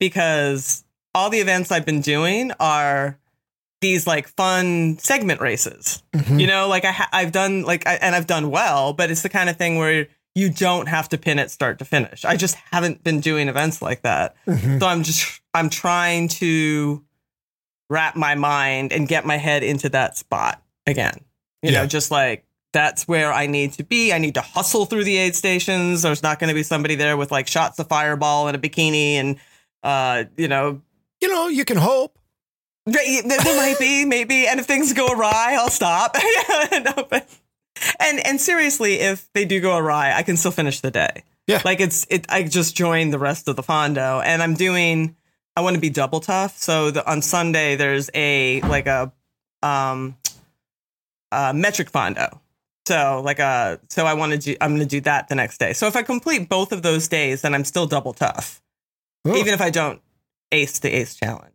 Because 0.00 0.84
all 1.14 1.30
the 1.30 1.38
events 1.38 1.70
I've 1.70 1.86
been 1.86 2.00
doing 2.00 2.52
are 2.58 3.18
these 3.82 4.06
like 4.06 4.26
fun 4.28 4.96
segment 4.98 5.42
races. 5.42 6.02
Mhm. 6.14 6.40
You 6.40 6.46
know, 6.46 6.68
like 6.68 6.86
I 6.86 6.92
ha- 6.92 7.10
I've 7.12 7.32
done 7.32 7.62
like 7.62 7.86
I, 7.86 7.94
and 7.96 8.14
I've 8.14 8.26
done 8.26 8.50
well, 8.50 8.94
but 8.94 9.10
it's 9.10 9.20
the 9.22 9.28
kind 9.28 9.50
of 9.50 9.56
thing 9.56 9.76
where 9.76 10.08
you 10.34 10.48
don't 10.48 10.88
have 10.88 11.10
to 11.10 11.18
pin 11.18 11.38
it 11.38 11.50
start 11.50 11.78
to 11.80 11.84
finish. 11.84 12.24
I 12.24 12.36
just 12.36 12.54
haven't 12.70 13.04
been 13.04 13.20
doing 13.20 13.48
events 13.48 13.82
like 13.82 14.00
that. 14.02 14.34
Mhm. 14.46 14.80
So 14.80 14.86
I'm 14.86 15.02
just 15.02 15.40
I'm 15.52 15.68
trying 15.68 16.28
to 16.28 17.04
wrap 17.90 18.16
my 18.16 18.34
mind 18.34 18.92
and 18.92 19.06
get 19.06 19.26
my 19.26 19.36
head 19.36 19.62
into 19.62 19.90
that 19.90 20.16
spot 20.16 20.62
again. 20.86 21.20
You 21.60 21.72
Yeah. 21.72 21.82
know, 21.82 21.86
just 21.86 22.10
like 22.10 22.46
that's 22.72 23.06
where 23.06 23.30
I 23.30 23.46
need 23.46 23.74
to 23.74 23.84
be. 23.84 24.14
I 24.14 24.18
need 24.18 24.32
to 24.34 24.40
hustle 24.40 24.86
through 24.86 25.04
the 25.04 25.18
aid 25.18 25.36
stations. 25.36 26.00
There's 26.00 26.22
not 26.22 26.38
going 26.38 26.48
to 26.48 26.54
be 26.54 26.62
somebody 26.62 26.94
there 26.94 27.18
with 27.18 27.30
like 27.30 27.46
shots 27.46 27.78
of 27.78 27.86
fireball 27.88 28.48
and 28.48 28.56
a 28.56 28.58
bikini 28.58 29.14
and 29.16 29.36
uh, 29.82 30.24
you 30.38 30.48
know, 30.48 30.80
You 31.20 31.28
know, 31.28 31.48
you 31.48 31.64
can 31.66 31.76
hope. 31.76 32.16
There, 32.86 33.22
there 33.22 33.56
might 33.56 33.78
be 33.78 34.04
maybe 34.16 34.46
and 34.46 34.60
if 34.60 34.66
things 34.66 34.92
go 34.92 35.12
awry, 35.12 35.56
I'll 35.58 35.70
stop. 35.70 36.16
No, 36.72 37.06
but- 37.08 37.28
and 37.98 38.24
and 38.26 38.40
seriously, 38.40 38.94
if 39.00 39.32
they 39.32 39.44
do 39.44 39.60
go 39.60 39.76
awry, 39.76 40.12
I 40.14 40.22
can 40.22 40.36
still 40.36 40.52
finish 40.52 40.80
the 40.80 40.90
day. 40.90 41.24
Yeah. 41.46 41.62
Like 41.64 41.80
it's 41.80 42.06
it 42.10 42.26
I 42.28 42.44
just 42.44 42.76
joined 42.76 43.12
the 43.12 43.18
rest 43.18 43.48
of 43.48 43.56
the 43.56 43.62
fondo 43.62 44.22
and 44.24 44.42
I'm 44.42 44.54
doing 44.54 45.16
I 45.56 45.60
want 45.62 45.74
to 45.74 45.80
be 45.80 45.90
double 45.90 46.20
tough. 46.20 46.56
So 46.58 46.90
the, 46.90 47.08
on 47.10 47.22
Sunday 47.22 47.74
there's 47.76 48.08
a 48.14 48.60
like 48.62 48.86
a 48.86 49.12
um 49.62 50.16
uh 51.32 51.52
metric 51.54 51.90
fondo. 51.90 52.38
So 52.86 53.20
like 53.24 53.38
a 53.38 53.80
so 53.88 54.06
I 54.06 54.14
want 54.14 54.32
to 54.32 54.38
do 54.38 54.56
I'm 54.60 54.70
going 54.70 54.80
to 54.80 54.86
do 54.86 55.00
that 55.02 55.28
the 55.28 55.34
next 55.34 55.58
day. 55.58 55.72
So 55.72 55.86
if 55.88 55.96
I 55.96 56.02
complete 56.02 56.48
both 56.48 56.72
of 56.72 56.82
those 56.82 57.08
days 57.08 57.42
then 57.42 57.54
I'm 57.54 57.64
still 57.64 57.86
double 57.86 58.12
tough. 58.12 58.62
Oh. 59.24 59.36
Even 59.36 59.54
if 59.54 59.60
I 59.60 59.70
don't 59.70 60.00
ace 60.52 60.78
the 60.78 60.90
ace 60.94 61.14
challenge. 61.16 61.54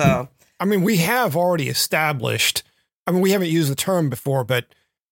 So 0.00 0.28
I 0.60 0.64
mean, 0.64 0.82
we 0.82 0.98
have 0.98 1.36
already 1.36 1.68
established. 1.68 2.62
I 3.06 3.12
mean, 3.12 3.20
we 3.20 3.30
haven't 3.30 3.48
used 3.50 3.70
the 3.70 3.76
term 3.76 4.10
before, 4.10 4.44
but 4.44 4.66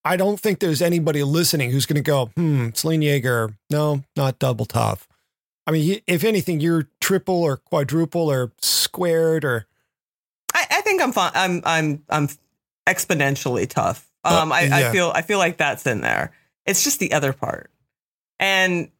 I 0.04 0.16
don't 0.16 0.38
think 0.38 0.58
there's 0.58 0.82
anybody 0.82 1.22
listening 1.22 1.70
who's 1.70 1.86
going 1.86 1.96
to 1.96 2.02
go, 2.02 2.26
"Hmm, 2.36 2.70
Selene 2.74 3.00
Yeager, 3.02 3.54
no, 3.70 4.02
not 4.16 4.38
double 4.38 4.64
tough." 4.66 5.08
I 5.66 5.72
mean, 5.72 6.00
if 6.06 6.22
anything, 6.24 6.60
you're 6.60 6.88
triple 7.00 7.42
or 7.42 7.56
quadruple 7.56 8.30
or 8.30 8.52
squared 8.60 9.44
or 9.44 9.66
I, 10.54 10.66
I 10.70 10.80
think 10.82 11.02
I'm 11.02 11.12
fine. 11.12 11.32
I'm 11.34 11.62
I'm 11.64 12.02
I'm 12.08 12.28
exponentially 12.86 13.68
tough. 13.68 14.08
Oh, 14.24 14.42
Um, 14.42 14.52
I, 14.52 14.62
yeah. 14.62 14.76
I 14.76 14.92
feel 14.92 15.12
I 15.14 15.22
feel 15.22 15.38
like 15.38 15.56
that's 15.56 15.86
in 15.86 16.00
there. 16.00 16.32
It's 16.66 16.82
just 16.84 16.98
the 17.00 17.12
other 17.12 17.32
part, 17.32 17.70
and 18.38 18.90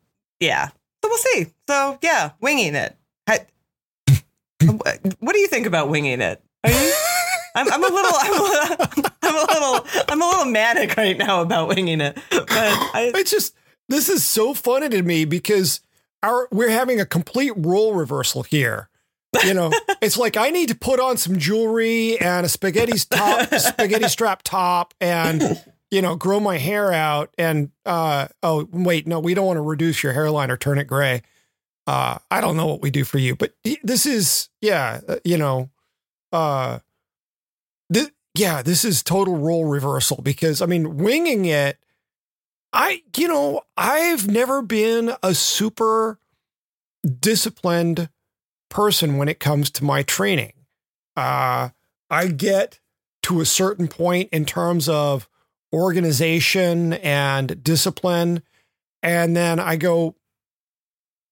yeah. 0.40 0.68
So 1.02 1.08
we'll 1.10 1.18
see. 1.18 1.46
So 1.68 1.98
yeah, 2.02 2.32
winging 2.40 2.74
it. 2.74 2.96
What 5.20 5.32
do 5.32 5.38
you 5.38 5.48
think 5.48 5.66
about 5.66 5.88
winging 5.88 6.20
it? 6.20 6.42
Are 6.64 6.70
you? 6.70 6.92
I'm, 7.54 7.72
I'm 7.72 7.82
a 7.84 7.86
little, 7.88 8.12
I'm 8.14 8.32
a, 8.40 8.42
little- 8.42 9.04
I'm 9.22 9.34
a 9.34 9.52
little, 9.52 10.04
I'm 10.08 10.22
a 10.22 10.26
little 10.26 10.44
manic 10.44 10.96
right 10.96 11.16
now 11.16 11.40
about 11.42 11.68
winging 11.68 12.00
it. 12.00 12.18
But 12.30 12.48
I, 12.50 13.12
it's 13.14 13.30
just 13.30 13.54
this 13.88 14.08
is 14.08 14.24
so 14.24 14.52
funny 14.54 14.88
to 14.90 15.02
me 15.02 15.24
because 15.24 15.80
our 16.22 16.48
we're 16.52 16.70
having 16.70 17.00
a 17.00 17.06
complete 17.06 17.52
role 17.56 17.94
reversal 17.94 18.42
here. 18.42 18.88
You 19.44 19.54
know, 19.54 19.72
it's 20.02 20.16
like 20.16 20.36
I 20.36 20.50
need 20.50 20.68
to 20.68 20.74
put 20.74 21.00
on 21.00 21.16
some 21.16 21.38
jewelry 21.38 22.18
and 22.20 22.44
a 22.46 22.48
spaghetti's 22.48 23.04
top, 23.06 23.52
spaghetti 23.54 24.08
strap 24.08 24.42
top, 24.42 24.94
and 25.00 25.62
you 25.90 26.02
know, 26.02 26.14
grow 26.16 26.40
my 26.40 26.58
hair 26.58 26.92
out. 26.92 27.32
And 27.38 27.70
uh, 27.84 28.28
oh 28.42 28.68
wait, 28.72 29.06
no, 29.06 29.18
we 29.20 29.34
don't 29.34 29.46
want 29.46 29.56
to 29.56 29.62
reduce 29.62 30.02
your 30.02 30.12
hairline 30.12 30.50
or 30.50 30.56
turn 30.56 30.78
it 30.78 30.84
gray. 30.86 31.22
Uh, 31.86 32.18
I 32.30 32.40
don't 32.40 32.56
know 32.56 32.66
what 32.66 32.82
we 32.82 32.90
do 32.90 33.04
for 33.04 33.18
you, 33.18 33.36
but 33.36 33.54
this 33.82 34.06
is 34.06 34.48
yeah, 34.60 35.00
uh, 35.08 35.16
you 35.24 35.38
know, 35.38 35.70
uh, 36.32 36.80
yeah, 38.36 38.62
this 38.62 38.84
is 38.84 39.02
total 39.02 39.36
role 39.36 39.64
reversal 39.64 40.20
because 40.22 40.60
I 40.60 40.66
mean, 40.66 40.98
winging 40.98 41.46
it. 41.46 41.78
I, 42.72 43.02
you 43.16 43.28
know, 43.28 43.62
I've 43.76 44.28
never 44.28 44.60
been 44.60 45.12
a 45.22 45.34
super 45.34 46.18
disciplined 47.20 48.10
person 48.68 49.16
when 49.16 49.28
it 49.28 49.40
comes 49.40 49.70
to 49.70 49.84
my 49.84 50.02
training. 50.02 50.52
Uh, 51.16 51.70
I 52.10 52.26
get 52.28 52.80
to 53.22 53.40
a 53.40 53.46
certain 53.46 53.88
point 53.88 54.28
in 54.32 54.44
terms 54.44 54.88
of 54.88 55.28
organization 55.72 56.92
and 56.94 57.62
discipline. 57.64 58.42
And 59.02 59.34
then 59.34 59.58
I 59.58 59.76
go, 59.76 60.16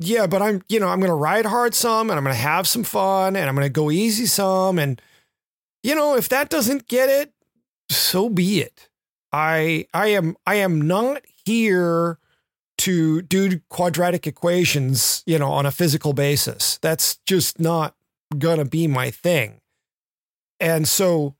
yeah, 0.00 0.26
but 0.26 0.42
I'm, 0.42 0.62
you 0.68 0.80
know, 0.80 0.88
I'm 0.88 1.00
going 1.00 1.10
to 1.10 1.14
ride 1.14 1.46
hard 1.46 1.74
some 1.74 2.10
and 2.10 2.18
I'm 2.18 2.24
going 2.24 2.34
to 2.34 2.42
have 2.42 2.66
some 2.66 2.84
fun 2.84 3.36
and 3.36 3.48
I'm 3.48 3.54
going 3.54 3.66
to 3.66 3.70
go 3.70 3.90
easy 3.90 4.26
some. 4.26 4.78
And, 4.78 5.00
you 5.82 5.94
know, 5.94 6.16
if 6.16 6.28
that 6.30 6.50
doesn't 6.50 6.88
get 6.88 7.08
it, 7.08 7.32
so 7.90 8.28
be 8.28 8.60
it. 8.60 8.88
I 9.32 9.86
I 9.92 10.08
am 10.08 10.36
I 10.46 10.56
am 10.56 10.80
not 10.80 11.22
here 11.44 12.18
to 12.78 13.22
do 13.22 13.60
quadratic 13.68 14.26
equations, 14.26 15.22
you 15.26 15.38
know, 15.38 15.50
on 15.50 15.66
a 15.66 15.72
physical 15.72 16.12
basis. 16.12 16.78
That's 16.78 17.16
just 17.26 17.58
not 17.58 17.96
gonna 18.38 18.64
be 18.64 18.86
my 18.86 19.10
thing. 19.10 19.60
And 20.60 20.86
so 20.86 21.34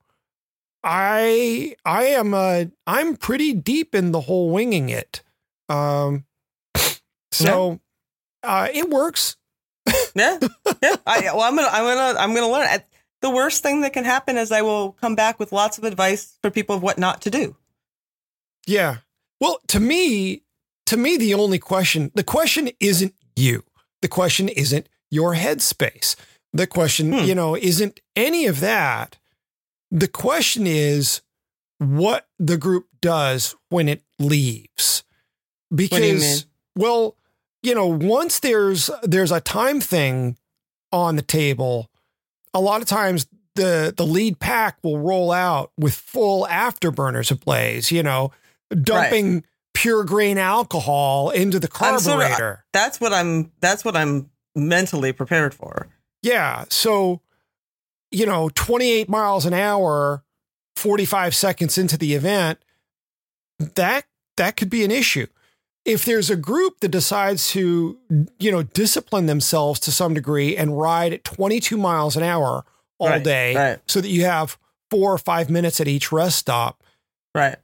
I 0.83 1.75
I 1.85 2.03
am 2.07 2.33
uh 2.33 2.65
I'm 2.85 3.15
pretty 3.15 3.53
deep 3.53 3.95
in 3.95 4.11
the 4.11 4.21
whole 4.21 4.49
winging 4.49 4.89
it. 4.89 5.23
Um 5.69 6.25
so 7.31 7.79
uh 8.45 8.67
it 8.73 8.89
works. 8.89 9.37
yeah, 10.15 10.39
yeah. 10.83 10.95
I, 11.05 11.21
well, 11.33 11.41
I'm 11.41 11.55
gonna, 11.55 11.67
I'm 11.71 11.83
gonna, 11.83 12.19
I'm 12.19 12.33
gonna 12.33 12.51
learn. 12.51 12.67
I- 12.67 12.83
The 13.21 13.29
worst 13.31 13.63
thing 13.63 13.81
that 13.81 13.93
can 13.93 14.03
happen 14.05 14.37
is 14.37 14.51
I 14.51 14.61
will 14.61 14.91
come 15.01 15.15
back 15.15 15.39
with 15.39 15.51
lots 15.51 15.77
of 15.77 15.83
advice 15.83 16.37
for 16.41 16.51
people 16.51 16.75
of 16.75 16.83
what 16.83 16.97
not 16.97 17.21
to 17.21 17.29
do. 17.29 17.55
Yeah. 18.67 18.97
Well, 19.41 19.59
to 19.67 19.79
me, 19.79 20.43
to 20.87 20.97
me, 20.97 21.17
the 21.17 21.33
only 21.33 21.59
question, 21.59 22.11
the 22.15 22.23
question 22.23 22.69
isn't 22.79 23.13
you. 23.35 23.63
The 24.01 24.07
question 24.07 24.49
isn't 24.49 24.87
your 25.11 25.33
headspace. 25.35 26.15
The 26.53 26.67
question, 26.67 27.11
Hmm. 27.13 27.25
you 27.25 27.35
know, 27.35 27.55
isn't 27.55 27.99
any 28.15 28.45
of 28.47 28.59
that. 28.59 29.17
The 29.91 30.07
question 30.07 30.65
is 30.67 31.21
what 31.79 32.27
the 32.39 32.57
group 32.57 32.87
does 33.01 33.55
when 33.69 33.89
it 33.89 34.03
leaves. 34.19 35.03
Because, 35.73 35.99
do 35.99 36.05
you 36.07 36.19
mean? 36.19 36.37
well, 36.75 37.15
you 37.65 37.73
know, 37.75 37.87
once 37.87 38.39
there's 38.39 38.89
there's 39.03 39.31
a 39.31 39.41
time 39.41 39.81
thing 39.81 40.37
on 40.91 41.15
the 41.15 41.21
table, 41.21 41.89
a 42.53 42.59
lot 42.61 42.81
of 42.81 42.87
times 42.87 43.27
the 43.55 43.93
the 43.95 44.05
lead 44.05 44.39
pack 44.39 44.77
will 44.83 44.99
roll 44.99 45.31
out 45.31 45.71
with 45.77 45.95
full 45.95 46.45
afterburners 46.49 47.31
ablaze, 47.31 47.91
you 47.91 48.03
know, 48.03 48.31
dumping 48.81 49.43
pure 49.73 50.03
grain 50.03 50.37
alcohol 50.37 51.31
into 51.31 51.59
the 51.59 51.69
I'm 51.81 51.99
sort 51.99 52.17
of- 52.21 52.21
uh, 52.21 52.27
carburetor. 52.29 52.65
That's 52.71 53.01
what 53.01 53.13
I'm. 53.13 53.51
That's 53.61 53.83
what 53.83 53.95
I'm 53.95 54.29
mentally 54.55 55.11
prepared 55.11 55.53
for. 55.53 55.87
yeah. 56.21 56.65
So, 56.69 57.21
you 58.11 58.25
know, 58.25 58.49
28 58.55 59.09
miles 59.09 59.45
an 59.45 59.53
hour, 59.53 60.23
45 60.77 61.35
seconds 61.35 61.77
into 61.77 61.97
the 61.97 62.13
event, 62.13 62.59
that 63.59 64.05
that 64.37 64.55
could 64.55 64.69
be 64.69 64.83
an 64.85 64.91
issue. 64.91 65.27
If 65.85 66.03
there's 66.03 66.29
a 66.31 66.35
group 66.35 66.79
that 66.79 66.89
decides 66.89 67.51
to, 67.51 67.97
you 68.39 68.51
know, 68.51 68.63
discipline 68.63 69.27
themselves 69.27 69.79
to 69.81 69.91
some 69.91 70.13
degree 70.15 70.57
and 70.57 70.77
ride 70.79 71.13
at 71.13 71.23
22 71.23 71.77
miles 71.77 72.17
an 72.17 72.23
hour 72.23 72.65
all 72.97 73.09
Right, 73.09 73.23
day 73.23 73.55
right. 73.55 73.79
so 73.87 74.01
that 74.01 74.09
you 74.09 74.25
have 74.25 74.57
four 74.89 75.13
or 75.13 75.17
five 75.19 75.49
minutes 75.49 75.79
at 75.79 75.87
each 75.87 76.11
rest 76.11 76.37
stop, 76.39 76.83
Right. 77.35 77.57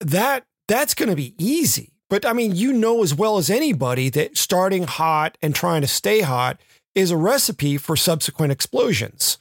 that 0.00 0.44
that's 0.68 0.92
going 0.94 1.08
to 1.08 1.16
be 1.16 1.34
easy. 1.38 1.92
But 2.10 2.26
I 2.26 2.32
mean, 2.34 2.54
you 2.54 2.72
know 2.72 3.02
as 3.02 3.14
well 3.14 3.38
as 3.38 3.48
anybody 3.48 4.10
that 4.10 4.36
starting 4.36 4.82
hot 4.84 5.38
and 5.40 5.54
trying 5.54 5.80
to 5.80 5.86
stay 5.88 6.20
hot 6.20 6.60
is 6.94 7.10
a 7.10 7.16
recipe 7.16 7.78
for 7.78 7.96
subsequent 7.96 8.52
explosions. 8.52 9.38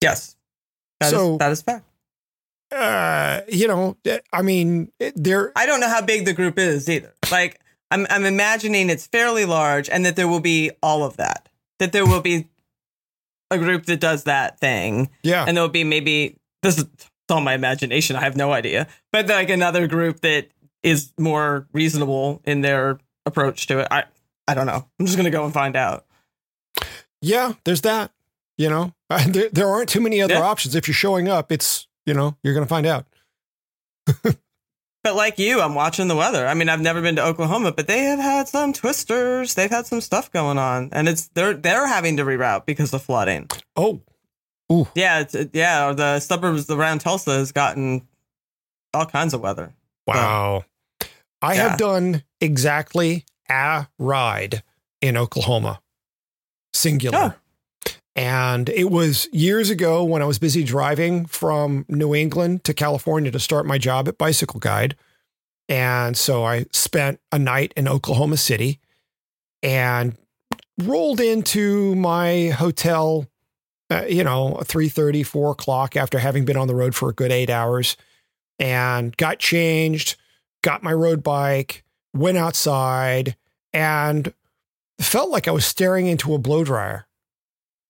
Yes. 0.00 0.36
That 1.00 1.06
is 1.06 1.12
So- 1.12 1.36
that 1.38 1.52
is 1.52 1.62
fact. 1.62 1.86
Uh, 2.72 3.42
you 3.48 3.68
know, 3.68 3.96
I 4.32 4.42
mean, 4.42 4.90
there. 5.14 5.52
I 5.56 5.66
don't 5.66 5.80
know 5.80 5.88
how 5.88 6.00
big 6.02 6.24
the 6.24 6.32
group 6.32 6.58
is 6.58 6.88
either. 6.88 7.14
Like 7.30 7.60
I'm 7.90 8.06
I'm 8.10 8.24
imagining 8.24 8.88
it's 8.90 9.06
fairly 9.06 9.44
large 9.44 9.88
and 9.90 10.06
that 10.06 10.16
there 10.16 10.26
will 10.28 10.40
be 10.40 10.70
all 10.82 11.04
of 11.04 11.16
that. 11.18 11.48
That 11.78 11.92
there 11.92 12.06
will 12.06 12.20
be 12.22 12.48
a 13.50 13.58
group 13.58 13.84
that 13.86 14.00
does 14.00 14.24
that 14.24 14.58
thing. 14.60 15.10
Yeah, 15.22 15.44
And 15.46 15.56
there'll 15.56 15.68
be 15.68 15.84
maybe 15.84 16.36
this 16.62 16.78
is 16.78 16.84
it's 16.94 17.06
all 17.30 17.40
my 17.42 17.54
imagination. 17.54 18.16
I 18.16 18.20
have 18.22 18.36
no 18.36 18.52
idea. 18.52 18.86
But 19.12 19.26
like 19.28 19.50
another 19.50 19.86
group 19.86 20.20
that 20.20 20.48
is 20.82 21.12
more 21.18 21.66
reasonable 21.72 22.40
in 22.44 22.62
their 22.62 22.98
approach 23.26 23.66
to 23.66 23.80
it. 23.80 23.88
I 23.90 24.04
I 24.48 24.54
don't 24.54 24.66
know. 24.66 24.86
I'm 24.98 25.06
just 25.06 25.16
gonna 25.18 25.30
go 25.30 25.44
and 25.44 25.52
find 25.52 25.76
out. 25.76 26.06
yeah. 27.20 27.52
There's 27.64 27.82
that. 27.82 28.10
You 28.58 28.68
know, 28.68 28.92
there, 29.28 29.48
there 29.50 29.66
aren't 29.68 29.88
too 29.88 30.00
many 30.00 30.20
other 30.22 30.34
Yeah. 30.34 30.42
options. 30.42 30.74
If 30.74 30.86
you're 30.86 30.94
showing 30.94 31.26
up, 31.28 31.50
it's, 31.50 31.88
you 32.06 32.14
know, 32.14 32.36
you're 32.42 32.54
going 32.54 32.64
to 32.64 32.68
find 32.68 32.86
out. 32.86 33.06
But 35.04 35.16
like 35.16 35.40
you, 35.40 35.60
I'm 35.60 35.74
watching 35.74 36.06
the 36.06 36.14
weather. 36.14 36.46
I 36.46 36.54
mean, 36.54 36.68
I've 36.68 36.80
never 36.80 37.02
been 37.02 37.16
to 37.16 37.24
Oklahoma, 37.24 37.72
but 37.72 37.88
they 37.88 38.04
have 38.04 38.20
had 38.20 38.46
some 38.46 38.72
twisters. 38.72 39.54
They've 39.54 39.68
had 39.70 39.84
some 39.84 40.00
stuff 40.00 40.30
going 40.30 40.58
on, 40.58 40.90
and 40.92 41.08
it's 41.08 41.26
they're 41.34 41.54
they're 41.54 41.88
having 41.88 42.18
to 42.18 42.24
reroute 42.24 42.66
because 42.66 42.94
of 42.94 43.02
flooding. 43.02 43.48
Oh, 43.74 44.00
Yeah, 44.94 45.18
it's, 45.20 45.34
it- 45.34 45.50
yeah. 45.54 45.92
The 45.92 46.20
suburbs 46.20 46.70
around 46.70 47.00
Tulsa 47.00 47.32
has 47.32 47.50
gotten 47.50 48.06
all 48.94 49.04
kinds 49.06 49.34
of 49.34 49.40
weather. 49.40 49.74
wow. 50.06 50.64
I 51.44 51.54
Yeah. 51.54 51.70
have 51.70 51.78
done 51.78 52.22
exactly 52.40 53.24
a 53.50 53.88
ride 53.98 54.62
in 55.00 55.16
Oklahoma, 55.16 55.80
singular. 56.72 57.34
And 58.14 58.68
it 58.68 58.90
was 58.90 59.28
years 59.32 59.70
ago 59.70 60.04
when 60.04 60.20
I 60.20 60.26
was 60.26 60.38
busy 60.38 60.64
driving 60.64 61.24
from 61.24 61.86
New 61.88 62.14
England 62.14 62.64
to 62.64 62.74
California 62.74 63.30
to 63.30 63.38
start 63.38 63.64
my 63.64 63.78
job 63.78 64.06
at 64.08 64.18
Bicycle 64.18 64.60
Guide. 64.60 64.96
And 65.68 66.16
so 66.16 66.44
I 66.44 66.66
spent 66.72 67.20
a 67.30 67.38
night 67.38 67.72
in 67.76 67.88
Oklahoma 67.88 68.36
City 68.36 68.80
and 69.62 70.16
rolled 70.78 71.20
into 71.20 71.94
my 71.94 72.48
hotel, 72.48 73.26
uh, 73.90 74.04
you 74.06 74.24
know, 74.24 74.58
3.30, 74.60 75.24
4 75.24 75.52
o'clock 75.52 75.96
after 75.96 76.18
having 76.18 76.44
been 76.44 76.56
on 76.56 76.68
the 76.68 76.74
road 76.74 76.94
for 76.94 77.08
a 77.08 77.14
good 77.14 77.32
eight 77.32 77.48
hours 77.48 77.96
and 78.58 79.16
got 79.16 79.38
changed, 79.38 80.16
got 80.62 80.82
my 80.82 80.92
road 80.92 81.22
bike, 81.22 81.84
went 82.12 82.36
outside 82.36 83.36
and 83.72 84.34
felt 85.00 85.30
like 85.30 85.48
I 85.48 85.52
was 85.52 85.64
staring 85.64 86.06
into 86.06 86.34
a 86.34 86.38
blow 86.38 86.64
dryer. 86.64 87.06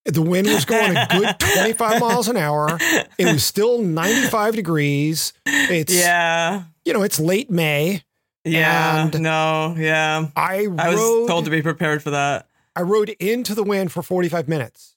The 0.05 0.23
wind 0.23 0.49
was 0.49 0.65
going 0.65 0.97
a 0.97 1.07
good 1.11 1.39
25 1.39 2.01
miles 2.01 2.29
an 2.29 2.37
hour. 2.37 2.77
It 3.19 3.27
was 3.27 3.45
still 3.45 3.79
95 3.81 4.57
degrees. 4.57 5.33
It's, 5.47 5.95
yeah, 5.95 6.65
you 6.85 6.93
know, 6.93 7.03
it's 7.03 7.21
late 7.21 7.51
May. 7.51 8.03
yeah. 8.45 9.09
No, 9.15 9.77
yeah. 9.79 10.27
I 10.35 10.67
I 10.77 10.89
was 10.91 11.29
told 11.29 11.45
to 11.45 11.51
be 11.53 11.63
prepared 11.63 12.03
for 12.03 12.11
that. 12.11 12.49
I 12.75 12.83
rode 12.83 13.11
into 13.11 13.55
the 13.55 13.63
wind 13.63 13.93
for 13.93 14.03
45 14.03 14.49
minutes. 14.49 14.97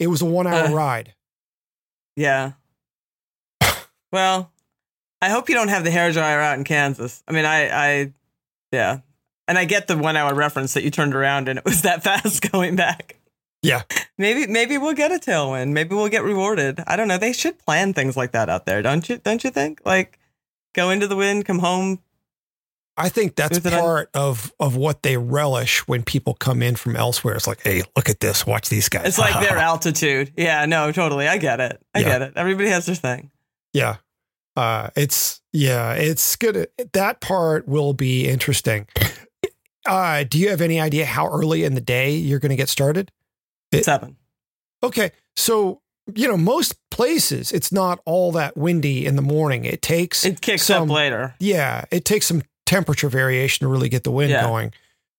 It 0.00 0.08
was 0.08 0.20
a 0.20 0.26
one 0.26 0.46
hour 0.48 0.66
Uh. 0.66 0.72
ride. 0.72 1.14
Yeah. 2.16 2.52
well, 4.12 4.50
I 5.22 5.28
hope 5.28 5.48
you 5.48 5.54
don't 5.54 5.68
have 5.68 5.84
the 5.84 5.90
hair 5.90 6.10
dryer 6.12 6.40
out 6.40 6.58
in 6.58 6.64
Kansas. 6.64 7.22
I 7.28 7.32
mean, 7.32 7.44
I, 7.44 7.68
I, 7.68 8.12
yeah, 8.72 8.98
and 9.48 9.56
I 9.58 9.64
get 9.64 9.86
the 9.86 9.96
one 9.96 10.16
hour 10.16 10.34
reference 10.34 10.74
that 10.74 10.82
you 10.82 10.90
turned 10.90 11.14
around 11.14 11.48
and 11.48 11.58
it 11.58 11.64
was 11.64 11.82
that 11.82 12.02
fast 12.04 12.50
going 12.50 12.74
back. 12.76 13.15
Yeah. 13.66 13.82
Maybe, 14.18 14.46
maybe 14.46 14.78
we'll 14.78 14.94
get 14.94 15.12
a 15.12 15.16
tailwind. 15.18 15.72
Maybe 15.72 15.94
we'll 15.94 16.08
get 16.08 16.22
rewarded. 16.22 16.82
I 16.86 16.96
don't 16.96 17.08
know. 17.08 17.18
They 17.18 17.32
should 17.32 17.58
plan 17.58 17.92
things 17.92 18.16
like 18.16 18.32
that 18.32 18.48
out 18.48 18.64
there, 18.66 18.80
don't 18.82 19.08
you? 19.08 19.18
Don't 19.18 19.42
you 19.44 19.50
think? 19.50 19.80
Like, 19.84 20.18
go 20.74 20.90
into 20.90 21.06
the 21.06 21.16
wind, 21.16 21.44
come 21.44 21.58
home. 21.58 22.00
I 22.96 23.10
think 23.10 23.36
that's 23.36 23.58
it 23.58 23.66
on- 23.66 23.72
part 23.78 24.10
of 24.14 24.54
of 24.58 24.74
what 24.74 25.02
they 25.02 25.18
relish 25.18 25.86
when 25.86 26.02
people 26.02 26.32
come 26.32 26.62
in 26.62 26.76
from 26.76 26.96
elsewhere. 26.96 27.34
It's 27.34 27.46
like, 27.46 27.60
hey, 27.62 27.82
look 27.94 28.08
at 28.08 28.20
this. 28.20 28.46
Watch 28.46 28.70
these 28.70 28.88
guys. 28.88 29.06
It's 29.06 29.18
like 29.18 29.38
their 29.46 29.58
altitude. 29.72 30.32
Yeah, 30.34 30.64
no, 30.64 30.92
totally. 30.92 31.28
I 31.28 31.36
get 31.36 31.60
it. 31.60 31.78
I 31.94 31.98
Yeah. 32.00 32.04
get 32.06 32.22
it. 32.22 32.32
Everybody 32.36 32.70
has 32.70 32.86
their 32.86 32.94
thing. 32.94 33.30
yeah. 33.74 33.96
Uh, 34.56 34.88
it's 34.96 35.42
yeah, 35.52 35.92
it's 35.92 36.34
good. 36.36 36.68
That 36.94 37.20
part 37.20 37.68
will 37.68 37.92
be 37.92 38.26
interesting. 38.26 38.86
Uh, 39.86 40.24
do 40.24 40.38
you 40.38 40.48
have 40.48 40.62
any 40.62 40.80
idea 40.80 41.04
how 41.04 41.28
early 41.28 41.62
in 41.64 41.74
the 41.74 41.80
day 41.82 42.12
you're 42.12 42.38
going 42.38 42.50
to 42.50 42.56
get 42.56 42.70
started? 42.70 43.12
It- 43.72 43.84
Seven. 43.84 44.16
Okay, 44.82 45.10
so 45.34 45.80
you 46.14 46.28
know 46.28 46.36
most 46.36 46.76
places 46.90 47.50
it's 47.52 47.72
not 47.72 48.00
all 48.04 48.30
that 48.32 48.56
windy 48.56 49.06
in 49.06 49.16
the 49.16 49.22
morning. 49.22 49.64
It 49.64 49.82
takes 49.82 50.24
It 50.24 50.40
kicks 50.40 50.64
some, 50.64 50.90
up 50.90 50.94
later. 50.96 51.34
Yeah, 51.40 51.84
it 51.90 52.04
takes 52.04 52.26
some 52.26 52.42
temperature 52.66 53.08
variation 53.08 53.64
to 53.64 53.68
really 53.68 53.88
get 53.88 54.04
the 54.04 54.10
wind 54.10 54.30
Yeah. 54.30 54.42
going. 54.42 54.72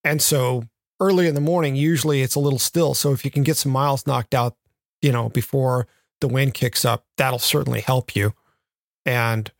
And 0.04 0.22
so 0.22 0.64
early 1.00 1.28
in 1.28 1.36
the 1.36 1.42
morning, 1.42 1.76
usually 1.76 2.22
it's 2.22 2.36
a 2.36 2.40
little 2.40 2.60
still. 2.60 2.94
So 2.94 3.12
if 3.14 3.26
you 3.26 3.32
can 3.32 3.44
get 3.44 3.58
some 3.58 3.72
miles 3.72 4.06
knocked 4.08 4.34
out, 4.34 4.56
you 5.02 5.12
know, 5.12 5.30
before 5.30 5.88
the 6.22 6.28
wind 6.28 6.54
kicks 6.54 6.86
up, 6.86 7.06
that'll 7.18 7.40
certainly 7.40 7.82
help 7.82 8.16
you. 8.16 8.34
And 9.06 9.52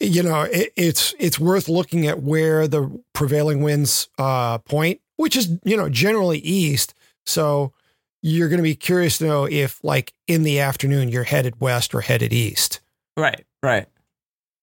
you 0.00 0.22
know, 0.22 0.42
it, 0.42 0.72
it's 0.76 1.14
it's 1.18 1.40
worth 1.40 1.68
looking 1.68 2.06
at 2.06 2.22
where 2.22 2.68
the 2.68 3.00
prevailing 3.14 3.62
winds 3.62 4.08
uh, 4.18 4.58
point, 4.58 5.00
which 5.16 5.36
is 5.36 5.50
you 5.64 5.76
know 5.76 5.88
generally 5.88 6.38
east. 6.38 6.94
So 7.26 7.72
you're 8.22 8.48
going 8.48 8.58
to 8.58 8.64
be 8.64 8.74
curious 8.74 9.18
to 9.18 9.26
know 9.26 9.44
if, 9.44 9.82
like 9.82 10.12
in 10.26 10.42
the 10.42 10.60
afternoon, 10.60 11.08
you're 11.08 11.24
headed 11.24 11.60
west 11.60 11.94
or 11.94 12.00
headed 12.00 12.32
east. 12.32 12.80
Right, 13.16 13.44
right. 13.62 13.86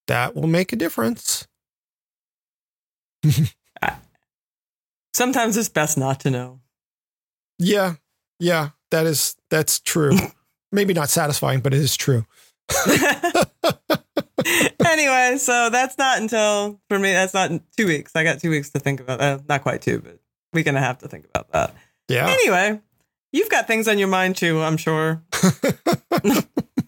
That 0.08 0.36
will 0.36 0.48
make 0.48 0.74
a 0.74 0.76
difference. 0.76 1.48
Sometimes 5.14 5.58
it's 5.58 5.70
best 5.70 5.98
not 5.98 6.20
to 6.22 6.30
know. 6.30 6.60
Yeah, 7.58 7.96
yeah, 8.40 8.70
that 8.92 9.06
is 9.06 9.36
that's 9.50 9.80
true. 9.80 10.18
Maybe 10.72 10.94
not 10.94 11.10
satisfying, 11.10 11.62
but 11.62 11.74
it 11.74 11.80
is 11.80 11.96
true. 11.96 12.26
anyway, 14.86 15.38
so 15.38 15.70
that's 15.70 15.98
not 15.98 16.20
until 16.20 16.82
for 16.90 17.00
me. 17.00 17.14
That's 17.14 17.34
not 17.34 17.52
two 17.78 17.88
weeks. 17.88 18.12
I 18.16 18.24
got 18.24 18.40
two 18.40 18.50
weeks 18.50 18.72
to 18.72 18.80
think 18.80 19.00
about. 19.00 19.20
that. 19.20 19.48
not 19.48 19.62
quite 19.62 19.82
two, 19.82 20.00
but 20.00 20.20
week 20.54 20.68
and 20.68 20.78
a 20.78 20.82
half 20.82 21.00
to 21.00 21.08
think 21.08 21.26
about 21.34 21.52
that. 21.52 21.74
Yeah. 22.10 22.28
Anyway, 22.28 22.82
you've 23.36 23.50
got 23.50 23.68
things 23.68 23.88
on 23.88 24.00
your 24.00 24.08
mind 24.08 24.38
too. 24.38 24.62
I'm 24.62 24.78
sure. 24.78 25.22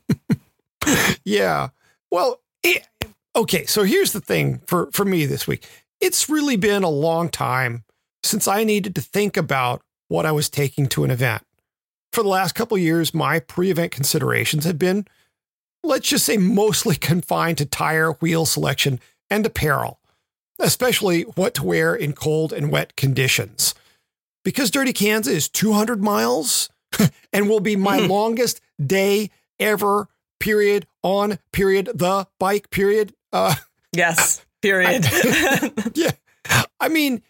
yeah. 1.25 1.69
Well, 2.09 2.41
it, 2.63 2.87
okay. 3.35 3.65
So 3.65 3.83
here's 3.83 4.13
the 4.13 4.21
thing 4.21 4.61
for 4.65 4.89
for 4.93 5.05
me 5.05 5.25
this 5.25 5.45
week. 5.45 5.67
It's 5.99 6.29
really 6.29 6.55
been 6.55 6.83
a 6.83 6.89
long 6.89 7.29
time 7.29 7.83
since 8.23 8.47
I 8.47 8.63
needed 8.63 8.95
to 8.95 9.01
think 9.01 9.35
about 9.35 9.81
what 10.07 10.25
I 10.25 10.31
was 10.31 10.49
taking 10.49 10.87
to 10.87 11.03
an 11.03 11.11
event. 11.11 11.43
For 12.13 12.23
the 12.23 12.29
last 12.29 12.55
couple 12.55 12.77
years, 12.77 13.13
my 13.13 13.39
pre-event 13.39 13.91
considerations 13.91 14.63
have 14.63 14.79
been, 14.79 15.05
let's 15.83 16.07
just 16.07 16.25
say, 16.25 16.37
mostly 16.37 16.95
confined 17.11 17.57
to 17.57 17.65
tire, 17.65 18.13
wheel 18.13 18.45
selection, 18.45 18.99
and 19.29 19.45
apparel, 19.45 19.99
especially 20.59 21.23
what 21.23 21.53
to 21.55 21.65
wear 21.65 21.93
in 21.93 22.13
cold 22.13 22.53
and 22.53 22.71
wet 22.71 22.95
conditions. 22.95 23.75
Because 24.47 24.71
Dirty 24.71 24.93
Kanza 24.93 25.27
is 25.27 25.49
200 25.49 26.01
miles 26.01 26.69
and 27.33 27.49
will 27.49 27.59
be 27.59 27.75
my 27.75 27.99
Mhm. 27.99 28.07
longest 28.07 28.61
day 28.81 29.29
ever 29.59 30.07
period 30.39 30.87
on 31.03 31.37
period 31.51 31.89
the 31.93 32.25
bike 32.39 32.69
period 32.69 33.13
uh 33.33 33.55
Yes. 33.91 34.45
Period. 34.61 35.05
yeah 35.95 36.11
i 36.79 36.87
mean 36.87 37.21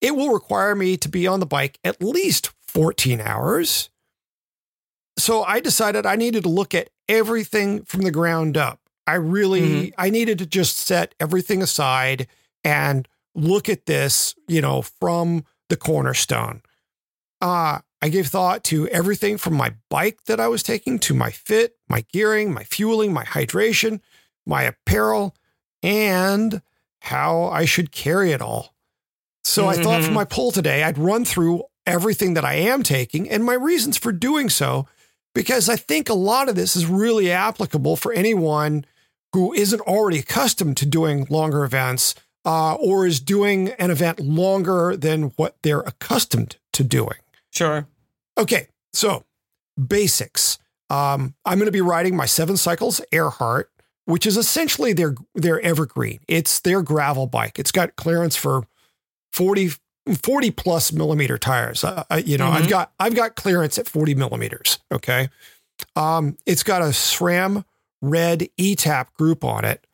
it 0.00 0.16
will 0.16 0.30
require 0.32 0.74
me 0.74 0.96
to 0.96 1.08
be 1.08 1.26
on 1.28 1.38
the 1.40 1.46
bike 1.46 1.78
at 1.84 2.02
least 2.02 2.50
14 2.66 3.20
hours 3.20 3.88
so 5.18 5.42
i 5.44 5.60
decided 5.60 6.04
i 6.06 6.16
needed 6.16 6.42
to 6.42 6.48
look 6.48 6.74
at 6.74 6.90
everything 7.08 7.84
from 7.84 8.02
the 8.02 8.10
ground 8.10 8.56
up 8.56 8.80
i 9.06 9.14
really 9.14 9.92
i 9.98 10.10
needed 10.10 10.38
to 10.38 10.46
just 10.46 10.76
set 10.76 11.14
everything 11.20 11.62
aside 11.62 12.26
and 12.64 13.06
look 13.34 13.68
at 13.68 13.86
this 13.86 14.34
you 14.48 14.60
know 14.60 14.82
from 14.82 15.44
the 15.68 15.76
cornerstone 15.76 16.60
uh 17.40 17.80
I 18.02 18.08
gave 18.10 18.26
thought 18.26 18.64
to 18.64 18.86
everything 18.88 19.38
from 19.38 19.54
my 19.54 19.74
bike 19.88 20.24
that 20.26 20.38
I 20.38 20.48
was 20.48 20.62
taking 20.62 20.98
to 21.00 21.14
my 21.14 21.30
fit, 21.30 21.76
my 21.88 22.04
gearing, 22.12 22.52
my 22.52 22.62
fueling, 22.64 23.14
my 23.14 23.24
hydration, 23.24 24.00
my 24.46 24.64
apparel, 24.64 25.34
and 25.82 26.60
how 27.00 27.44
I 27.44 27.64
should 27.64 27.92
carry 27.92 28.32
it 28.32 28.42
all. 28.42 28.74
So 29.42 29.66
I 29.68 29.76
thought 29.82 30.02
for 30.02 30.10
Mhm. 30.10 30.14
my 30.14 30.24
poll 30.24 30.52
today, 30.52 30.82
I'd 30.82 30.98
run 30.98 31.24
through 31.24 31.64
everything 31.86 32.34
that 32.34 32.44
I 32.44 32.54
am 32.54 32.82
taking 32.82 33.28
and 33.30 33.42
my 33.42 33.54
reasons 33.54 33.96
for 33.96 34.12
doing 34.12 34.50
so, 34.50 34.86
because 35.34 35.68
I 35.70 35.76
think 35.76 36.08
a 36.10 36.14
lot 36.14 36.48
of 36.50 36.56
this 36.56 36.76
is 36.76 36.86
really 36.86 37.30
applicable 37.30 37.96
for 37.96 38.12
anyone 38.12 38.84
who 39.32 39.52
isn't 39.54 39.80
already 39.80 40.18
accustomed 40.18 40.76
to 40.78 40.86
doing 40.86 41.26
longer 41.30 41.64
events 41.64 42.14
uh, 42.44 42.74
or 42.74 43.06
is 43.06 43.18
doing 43.20 43.70
an 43.78 43.90
event 43.90 44.20
longer 44.20 44.94
than 44.96 45.32
what 45.36 45.56
they're 45.62 45.80
accustomed 45.80 46.56
to 46.74 46.84
doing. 46.84 47.16
Sure. 47.54 47.86
Okay, 48.38 48.68
so 48.92 49.24
basics. 49.86 50.58
Um, 50.90 51.34
I'm 51.44 51.58
going 51.58 51.66
to 51.66 51.72
be 51.72 51.80
riding 51.80 52.14
my 52.16 52.26
Seven 52.26 52.56
Cycles 52.56 53.00
Earhart, 53.12 53.70
which 54.04 54.26
is 54.26 54.36
essentially 54.36 54.92
their 54.92 55.14
their 55.34 55.60
evergreen. 55.60 56.20
It's 56.28 56.60
their 56.60 56.82
gravel 56.82 57.26
bike. 57.26 57.58
It's 57.58 57.72
got 57.72 57.96
clearance 57.96 58.36
for 58.36 58.64
40, 59.32 59.70
40 60.22 60.50
plus 60.50 60.92
millimeter 60.92 61.38
tires. 61.38 61.82
Uh, 61.84 62.04
uh, 62.10 62.20
you 62.24 62.36
know, 62.38 62.50
I've 62.50 62.64
Mhm. 62.66 62.70
got 62.70 62.92
I've 63.00 63.14
got 63.14 63.34
clearance 63.36 63.78
at 63.78 63.88
40 63.88 64.14
millimeters. 64.14 64.78
Okay, 64.92 65.28
um, 65.96 66.36
it's 66.46 66.62
got 66.62 66.82
a 66.82 66.92
SRAM 66.92 67.64
red 68.02 68.48
ETAP 68.58 69.12
group 69.14 69.42
on 69.44 69.64
it. 69.64 69.86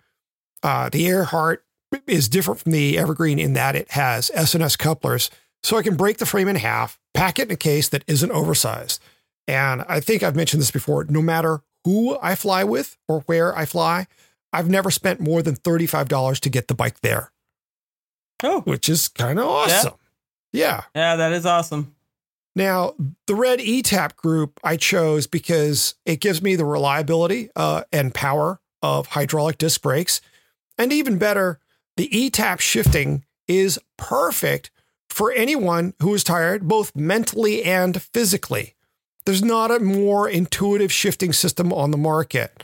Uh, 0.62 0.88
the 0.90 1.06
Earhart 1.06 1.64
is 2.06 2.28
different 2.28 2.60
from 2.60 2.72
the 2.72 2.98
Evergreen 2.98 3.38
in 3.38 3.52
that 3.54 3.76
it 3.76 3.92
has 3.92 4.30
S&S 4.34 4.76
couplers, 4.76 5.30
so 5.62 5.76
I 5.76 5.82
can 5.82 5.96
break 5.96 6.18
the 6.18 6.26
frame 6.26 6.48
in 6.48 6.56
half, 6.56 6.98
pack 7.14 7.38
it 7.38 7.48
in 7.48 7.52
a 7.52 7.56
case 7.56 7.88
that 7.88 8.04
isn't 8.06 8.30
oversized, 8.30 9.00
And 9.46 9.82
I 9.88 10.00
think 10.00 10.22
I've 10.22 10.36
mentioned 10.36 10.60
this 10.62 10.70
before. 10.70 11.04
No 11.04 11.20
matter 11.22 11.60
who 11.84 12.18
I 12.22 12.34
fly 12.34 12.64
with 12.64 12.96
or 13.08 13.20
where 13.26 13.56
I 13.56 13.64
fly, 13.64 14.06
I've 14.52 14.68
never 14.68 14.90
spent 14.90 15.20
more 15.20 15.42
than 15.42 15.56
$35 15.56 16.38
to 16.40 16.50
get 16.50 16.68
the 16.68 16.74
bike 16.74 17.00
there, 17.00 17.32
Oh, 18.42 18.60
which 18.62 18.88
is 18.88 19.08
kind 19.08 19.38
of 19.38 19.46
awesome. 19.46 19.94
Yeah. 20.52 20.82
yeah, 20.94 21.16
that 21.16 21.32
is 21.32 21.46
awesome. 21.46 21.94
Now, 22.56 22.94
the 23.26 23.34
red 23.36 23.60
ETAP 23.60 24.16
group 24.16 24.58
I 24.64 24.76
chose 24.76 25.26
because 25.28 25.94
it 26.04 26.20
gives 26.20 26.42
me 26.42 26.56
the 26.56 26.64
reliability 26.64 27.48
uh, 27.54 27.84
and 27.92 28.12
power 28.12 28.60
of 28.82 29.06
hydraulic 29.08 29.58
disc 29.58 29.80
brakes. 29.82 30.20
And 30.76 30.92
even 30.92 31.18
better, 31.18 31.60
the 31.96 32.08
ETAP 32.08 32.58
shifting 32.60 33.24
is 33.46 33.78
perfect 33.96 34.70
for 35.20 35.32
anyone 35.32 35.92
who 36.00 36.14
is 36.14 36.24
tired, 36.24 36.66
both 36.66 36.96
mentally 36.96 37.62
and 37.62 38.00
physically. 38.00 38.74
There's 39.26 39.44
not 39.44 39.70
a 39.70 39.78
more 39.78 40.26
intuitive 40.26 40.90
shifting 40.90 41.34
system 41.34 41.74
on 41.74 41.90
the 41.90 41.98
market. 41.98 42.62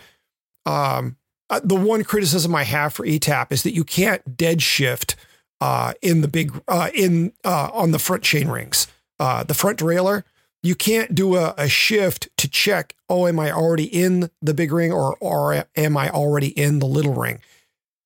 Um, 0.65 1.19
uh, 1.51 1.61
the 1.63 1.75
one 1.75 2.03
criticism 2.03 2.55
I 2.55 2.63
have 2.63 2.95
for 2.95 3.05
ETAP 3.05 3.53
is 3.53 3.63
that 3.65 3.75
you 3.75 3.85
can't 3.85 4.39
dead 4.39 4.63
shift 4.63 5.17
uh, 5.61 5.93
in 6.01 6.23
the 6.23 6.29
big 6.29 6.59
uh, 6.67 6.89
in 6.95 7.35
uh, 7.45 7.69
on 7.75 7.91
the 7.91 7.99
front 7.99 8.23
chain 8.23 8.49
rings, 8.49 8.87
uh, 9.21 9.45
the 9.45 9.53
front 9.53 9.79
derailleur. 9.79 10.25
You 10.63 10.75
can't 10.75 11.15
do 11.15 11.37
a, 11.37 11.53
a 11.59 11.69
shift 11.69 12.31
to 12.39 12.49
check. 12.49 12.97
Oh, 13.11 13.27
am 13.27 13.39
I 13.39 13.53
already 13.53 13.85
in 13.85 14.31
the 14.41 14.55
big 14.55 14.73
ring, 14.73 14.95
or 14.95 15.19
or 15.21 15.67
am 15.77 15.99
I 15.99 16.09
already 16.09 16.59
in 16.59 16.79
the 16.79 16.87
little 16.87 17.13
ring? 17.13 17.41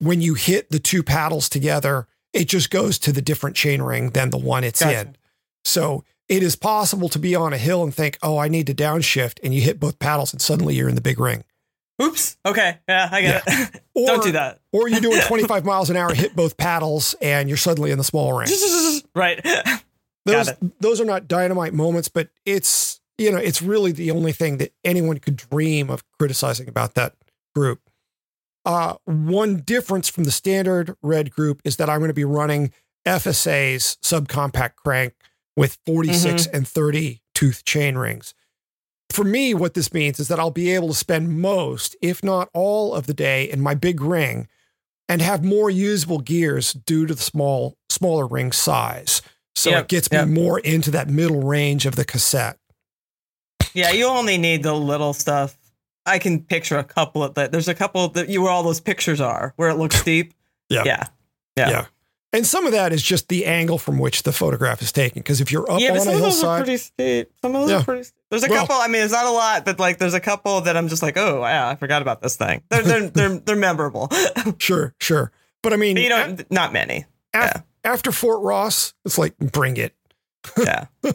When 0.01 0.21
you 0.21 0.35
hit 0.35 0.71
the 0.71 0.81
two 0.81 1.05
paddles 1.05 1.49
together, 1.49 2.09
it 2.33 2.47
just 2.49 2.71
goes 2.71 2.99
to 3.01 3.13
the 3.13 3.23
different 3.23 3.57
chain 3.57 3.83
ring 3.83 4.11
than 4.11 4.31
the 4.31 4.39
one 4.39 4.65
it's 4.65 4.81
Gotcha. 4.81 5.01
in. 5.01 5.17
So 5.65 6.05
it 6.29 6.43
is 6.43 6.57
possible 6.57 7.09
to 7.11 7.19
be 7.19 7.35
on 7.35 7.53
a 7.53 7.59
hill 7.59 7.83
and 7.83 7.95
think, 7.95 8.19
"Oh, 8.23 8.39
I 8.39 8.49
need 8.49 8.67
to 8.69 8.75
downshift," 8.75 9.39
and 9.43 9.55
you 9.55 9.61
hit 9.61 9.81
both 9.81 9.99
paddles, 9.99 10.33
and 10.33 10.41
suddenly 10.41 10.75
you're 10.75 10.89
in 10.89 10.95
the 10.95 11.01
big 11.01 11.19
ring. 11.21 11.45
Oops. 12.01 12.37
Okay. 12.47 12.79
Yeah, 12.89 13.09
I 13.13 13.21
get 13.21 13.43
it. 13.47 13.83
Or, 13.95 14.07
Don't 14.07 14.23
do 14.23 14.33
that. 14.33 14.61
Or 14.73 14.89
you're 14.89 15.01
doing 15.01 15.21
25 15.27 15.67
miles 15.67 15.91
an 15.91 15.97
hour, 15.97 16.15
hit 16.15 16.35
both 16.35 16.57
paddles, 16.57 17.15
and 17.21 17.49
you're 17.51 17.59
suddenly 17.59 17.91
in 17.91 17.99
the 17.99 18.05
small 18.05 18.33
ring. 18.33 18.49
right. 19.15 19.45
Those 20.25 20.51
those 20.79 21.01
are 21.01 21.05
not 21.05 21.29
dynamite 21.29 21.75
moments, 21.75 22.09
but 22.09 22.29
it's 22.47 23.01
you 23.19 23.31
know 23.31 23.37
it's 23.39 23.61
really 23.61 23.93
the 23.93 24.13
only 24.13 24.33
thing 24.33 24.57
that 24.59 24.73
anyone 24.85 25.19
could 25.19 25.37
dream 25.37 25.91
of 25.91 26.03
criticizing 26.19 26.69
about 26.69 26.95
that 26.95 27.15
group. 27.55 27.81
Uh, 28.65 28.95
one 29.05 29.59
difference 29.59 30.09
from 30.09 30.25
the 30.25 30.31
standard 30.31 30.95
red 31.03 31.31
group 31.31 31.61
is 31.65 31.77
that 31.77 31.89
I'm 31.89 31.99
going 31.99 32.09
to 32.09 32.15
be 32.15 32.25
running 32.25 32.73
FSA's 33.07 33.97
subcompact 34.03 34.77
crank 34.77 35.15
with 35.57 35.79
46 35.87 36.47
and 36.47 36.67
30 36.67 37.23
tooth 37.35 37.65
chain 37.65 37.97
rings. 37.97 38.35
For 39.11 39.25
me, 39.25 39.55
what 39.55 39.75
this 39.75 39.93
means 39.93 40.21
is 40.21 40.29
that 40.29 40.39
I'll 40.39 40.51
be 40.51 40.71
able 40.71 40.89
to 40.89 40.95
spend 40.95 41.41
most, 41.41 41.97
if 42.01 42.23
not 42.23 42.49
all, 42.55 42.95
of 42.95 43.07
the 43.07 43.15
day 43.15 43.51
in 43.51 43.61
my 43.61 43.75
big 43.75 44.01
ring 44.01 44.47
and 45.09 45.21
have 45.21 45.43
more 45.43 45.69
usable 45.69 46.21
gears 46.21 46.73
due 46.73 47.07
to 47.07 47.15
the 47.15 47.23
small, 47.23 47.77
smaller 47.89 48.27
ring 48.27 48.53
size. 48.53 49.23
So 49.57 49.71
Yep, 49.71 49.83
it 49.83 49.89
gets 49.89 50.09
yep. 50.13 50.29
me 50.29 50.35
more 50.35 50.61
into 50.61 50.93
that 50.93 51.09
middle 51.09 51.43
range 51.43 51.87
of 51.87 51.97
the 51.97 52.05
cassette. 52.05 52.59
Yeah, 53.75 53.91
you 53.91 54.07
only 54.07 54.39
need 54.39 54.63
the 54.63 54.75
little 54.75 55.13
stuff. 55.13 55.57
I 56.11 56.19
can 56.19 56.43
picture 56.43 56.79
a 56.79 56.85
couple 56.85 57.23
of 57.23 57.35
that. 57.35 57.53
There's 57.53 57.69
a 57.69 57.75
couple 57.75 58.09
that 58.11 58.29
you 58.29 58.43
where 58.43 58.51
all 58.51 58.63
those 58.63 58.81
pictures 58.81 59.21
are 59.21 59.53
where 59.57 59.71
it 59.71 59.77
looks 59.77 59.97
steep. 59.97 60.35
Yeah. 60.69 60.83
Yeah. 60.85 61.07
Yeah. 61.57 61.71
Yeah. 61.71 61.87
And 62.33 62.47
some 62.47 62.65
of 62.65 62.73
that 62.73 62.93
is 62.93 63.03
just 63.03 63.29
the 63.29 63.45
angle 63.47 63.77
from 63.77 63.99
which 63.99 64.23
the 64.23 64.31
photograph 64.33 64.81
is 64.83 64.93
taken. 64.93 65.21
Because 65.21 65.41
if 65.41 65.51
you're 65.51 65.69
up 65.71 65.81
yeah, 65.81 65.91
on 65.91 65.97
a 65.97 66.01
some 66.01 66.15
of 66.15 66.21
those 66.21 66.45
are 66.45 66.47
hillside, 66.59 66.65
pretty 66.65 66.77
steep. 66.77 67.33
Some 67.43 67.57
of 67.57 67.63
those 67.63 67.71
Yeah. 67.71 67.81
are 67.81 67.85
pretty. 67.85 68.03
Steep. 68.05 68.15
There's 68.31 68.45
a 68.45 68.49
Well- 68.49 68.67
couple. 68.67 68.77
I 68.81 68.87
mean, 68.87 69.03
it's 69.03 69.13
not 69.13 69.25
a 69.27 69.31
lot, 69.31 69.65
but 69.65 69.81
like, 69.81 69.99
there's 69.99 70.15
a 70.15 70.21
couple 70.21 70.61
that 70.61 70.77
I'm 70.77 70.87
just 70.89 71.03
like, 71.03 71.17
oh, 71.17 71.41
yeah, 71.41 71.69
I 71.69 71.75
forgot 71.75 72.03
about 72.03 72.23
this 72.23 72.37
thing. 72.37 72.63
They're 72.71 72.83
they're 72.83 73.09
they're, 73.11 73.39
they're 73.41 73.57
memorable. 73.57 74.11
sure, 74.59 74.95
sure. 75.01 75.33
But 75.63 75.73
I 75.73 75.77
mean, 75.77 75.97
But 75.97 76.03
you 76.03 76.09
don't. 76.09 76.51
Not 76.53 76.73
many. 76.73 77.05
af- 77.35 77.65
after 77.85 78.13
Fort 78.13 78.43
Ross, 78.43 78.95
it's 79.05 79.19
like, 79.19 79.37
bring 79.39 79.77
it. 79.77 79.95
Yeah. 80.59 80.87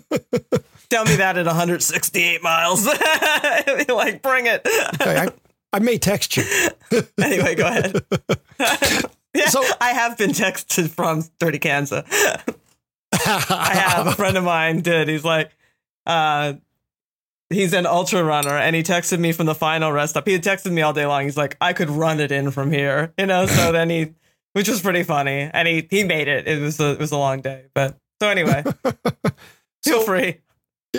Tell 0.90 1.06
me 1.06 1.16
that 1.16 1.38
at 1.38 1.46
168 1.46 2.44
miles. 2.44 2.86
like, 3.90 4.22
bring 4.22 4.46
it. 4.46 4.62
Okay, 5.02 5.18
I, 5.18 5.30
I 5.74 5.80
may 5.80 5.98
text 5.98 6.38
you. 6.38 6.44
anyway, 7.22 7.56
go 7.56 7.66
ahead. 7.68 8.06
yeah, 9.34 9.50
So- 9.50 9.64
I 9.82 9.90
have 9.94 10.18
been 10.18 10.30
texted 10.32 10.90
from 10.90 11.24
Dirty 11.40 11.60
Kanza. 11.60 12.06
I 13.14 13.72
have 13.76 14.08
a 14.08 14.12
friend 14.12 14.38
of 14.38 14.44
mine 14.44 14.82
did. 14.82 15.08
He's 15.08 15.24
like, 15.26 15.52
uh, 16.06 16.54
he's 17.50 17.74
an 17.74 17.86
ultra 17.86 18.24
runner, 18.24 18.56
and 18.58 18.76
he 18.76 18.84
texted 18.84 19.20
me 19.20 19.32
from 19.32 19.46
the 19.48 19.56
final 19.56 19.92
rest 19.92 20.12
stop. 20.12 20.28
He 20.28 20.34
had 20.34 20.44
texted 20.44 20.72
me 20.72 20.82
all 20.82 20.94
day 20.94 21.06
long. 21.06 21.24
He's 21.24 21.38
like, 21.38 21.58
I 21.62 21.74
could 21.74 21.90
run 21.90 22.20
it 22.20 22.32
in 22.32 22.52
from 22.52 22.72
here, 22.72 23.14
you 23.18 23.26
know. 23.26 23.46
So 23.46 23.72
then 23.72 23.90
he, 23.90 24.14
which 24.54 24.68
was 24.70 24.82
pretty 24.82 25.04
funny, 25.04 25.50
and 25.52 25.68
he 25.68 25.88
he 25.90 26.04
made 26.04 26.28
it. 26.28 26.48
It 26.48 26.62
was 26.62 26.80
a 26.80 26.92
it 26.92 27.00
was 27.00 27.12
a 27.12 27.18
long 27.18 27.42
day, 27.42 27.66
but 27.74 27.98
so 28.22 28.30
anyway, 28.30 28.64
feel 29.84 30.00
So- 30.00 30.02
free. 30.02 30.40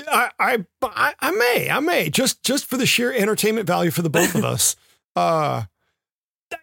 I, 0.08 0.30
I, 0.38 0.66
I, 0.82 1.14
I 1.20 1.30
may, 1.30 1.70
I 1.70 1.80
may, 1.80 2.10
just, 2.10 2.42
just 2.42 2.66
for 2.66 2.76
the 2.76 2.84
sheer 2.84 3.10
entertainment 3.14 3.66
value 3.66 3.90
for 3.90 4.02
the 4.02 4.10
both 4.10 4.34
of 4.34 4.44
us. 4.44 4.76
Uh, 5.16 5.64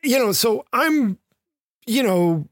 you 0.04 0.20
know, 0.20 0.32
so 0.32 0.64
I'm, 0.72 1.18
you 1.88 2.04
know, 2.04 2.48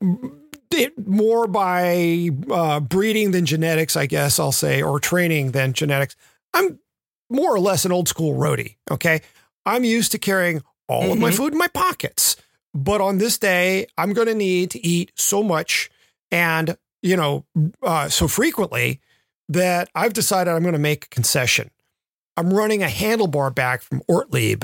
it 0.73 1.07
more 1.07 1.45
by 1.45 2.29
uh, 2.49 2.79
breeding 2.79 3.29
than 3.29 3.45
genetics, 3.45 3.95
I 3.95 4.07
guess 4.07 4.39
I'll 4.39 4.51
say, 4.51 4.81
or 4.81 4.99
training 4.99 5.51
than 5.51 5.73
genetics. 5.73 6.15
I'm 6.55 6.79
more 7.29 7.53
or 7.53 7.59
less 7.59 7.85
an 7.85 7.91
old 7.91 8.07
school 8.07 8.33
roadie. 8.33 8.77
Okay, 8.89 9.21
I'm 9.63 9.83
used 9.83 10.11
to 10.13 10.17
carrying 10.17 10.63
all 10.89 11.11
of 11.11 11.19
my 11.19 11.29
Mhm. 11.29 11.35
food 11.37 11.53
in 11.53 11.59
my 11.59 11.67
pockets, 11.67 12.35
but 12.73 12.99
on 12.99 13.19
this 13.19 13.37
day, 13.37 13.85
I'm 13.95 14.13
going 14.13 14.27
to 14.27 14.33
need 14.33 14.71
to 14.71 14.83
eat 14.83 15.11
so 15.15 15.43
much 15.43 15.91
and 16.31 16.75
you 17.01 17.15
know 17.15 17.45
uh, 17.83 18.07
so 18.09 18.27
frequently 18.27 18.99
that 19.49 19.89
I've 19.95 20.13
decided 20.13 20.51
I'm 20.51 20.61
going 20.61 20.73
to 20.73 20.79
make 20.79 21.05
a 21.05 21.09
concession. 21.09 21.71
I'm 22.37 22.53
running 22.53 22.81
a 22.83 22.87
handlebar 22.87 23.53
bag 23.53 23.81
from 23.81 24.01
Ortlieb. 24.07 24.63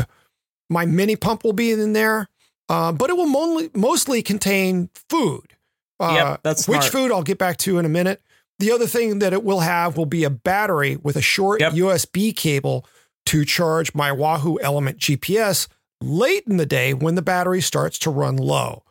My 0.70 0.86
mini 0.86 1.16
pump 1.16 1.44
will 1.44 1.54
be 1.54 1.72
in 1.72 1.94
there, 1.94 2.30
uh, 2.70 2.92
but 2.94 3.10
it 3.10 3.18
will 3.18 3.28
mo- 3.28 3.70
mostly 3.74 4.22
contain 4.22 4.90
food. 5.10 5.54
Uh, 6.00 6.14
Yep, 6.14 6.40
that's 6.44 6.68
which 6.68 6.88
food 6.90 7.12
I'll 7.12 7.24
get 7.24 7.38
back 7.38 7.58
to 7.58 7.80
in 7.80 7.86
a 7.86 7.90
minute. 7.90 8.22
The 8.60 8.72
other 8.72 8.88
thing 8.88 9.20
that 9.20 9.34
it 9.34 9.44
will 9.44 9.60
have 9.60 9.98
will 9.98 10.06
be 10.06 10.24
a 10.24 10.30
battery 10.30 10.96
with 10.96 11.16
a 11.16 11.22
short 11.22 11.60
Yep. 11.62 11.74
USB 11.74 12.36
cable 12.36 12.86
to 13.28 13.44
charge 13.46 13.94
my 13.94 14.12
Wahoo 14.12 14.58
Element 14.62 14.98
GPS 15.00 15.68
late 16.02 16.44
in 16.48 16.58
the 16.58 16.66
day 16.66 16.94
when 16.94 17.16
the 17.16 17.22
battery 17.22 17.62
starts 17.62 18.00
to 18.00 18.10
run 18.10 18.38
low. 18.38 18.84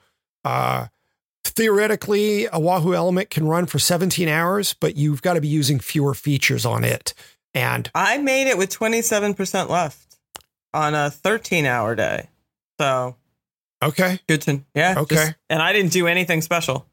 Uh, 0.45 0.87
theoretically, 1.51 2.47
a 2.53 2.59
Wahoo 2.59 2.95
Element 2.95 3.31
can 3.31 3.47
run 3.47 3.67
for 3.67 3.79
17 3.79 4.29
hours, 4.29 4.75
but 4.75 4.97
you've 4.97 5.23
got 5.23 5.35
to 5.35 5.41
be 5.41 5.49
using 5.49 5.79
fewer 5.79 6.15
features 6.15 6.65
on 6.67 6.85
it. 6.85 7.15
And 7.55 7.91
I 7.95 8.19
made 8.19 8.49
it 8.49 8.59
with 8.59 8.71
27% 8.71 9.69
left 9.69 10.17
on 10.75 10.95
a 10.95 11.11
13 11.11 11.65
hour 11.67 11.95
day. 11.95 12.29
So 12.81 13.17
okay, 13.83 14.21
good 14.29 14.43
to, 14.43 14.63
yeah. 14.75 14.95
Okay. 14.99 15.15
just- 15.17 15.35
and 15.49 15.63
I 15.63 15.73
didn't 15.73 15.93
do 15.93 16.07
anything 16.07 16.43
special. 16.43 16.87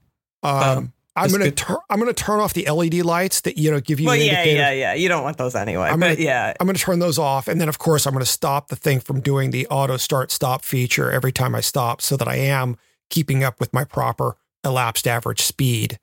um, 0.44 0.94
I'm 1.16 1.30
gonna 1.30 1.52
turn. 1.52 1.78
I'm 1.92 2.00
gonna 2.00 2.12
turn 2.12 2.40
off 2.40 2.54
the 2.56 2.66
LED 2.68 3.04
lights 3.06 3.42
that 3.42 3.56
you 3.56 3.70
know 3.70 3.80
give 3.80 4.00
you 4.00 4.08
Well, 4.08 4.16
an 4.16 4.22
yeah, 4.22 4.32
indicator. 4.40 4.56
yeah, 4.60 4.72
yeah. 4.72 4.94
You 4.96 5.10
don't 5.10 5.22
want 5.24 5.38
those 5.38 5.54
anyway. 5.54 5.90
I'm 5.90 6.00
but 6.00 6.16
gonna- 6.18 6.26
yeah, 6.26 6.54
I'm 6.60 6.66
going 6.66 6.76
to 6.76 6.82
turn 6.82 6.98
those 6.98 7.20
off. 7.20 7.48
And 7.48 7.62
then, 7.62 7.70
of 7.70 7.78
course, 7.78 8.08
I'm 8.08 8.14
going 8.14 8.26
to 8.26 8.32
stop 8.32 8.70
the 8.70 8.76
thing 8.76 9.00
from 9.00 9.22
doing 9.22 9.52
the 9.52 9.68
auto 9.68 9.98
start 9.98 10.32
stop 10.32 10.64
feature 10.64 11.12
every 11.12 11.32
time 11.32 11.54
I 11.54 11.62
stop 11.62 12.02
so 12.02 12.18
that 12.18 12.28
I 12.28 12.38
am 12.38 12.78
keeping 13.12 13.44
up 13.44 13.60
with 13.60 13.72
my 13.74 13.84
proper 13.84 14.38
elapsed 14.64 15.08
average 15.08 15.42
speed. 15.42 16.00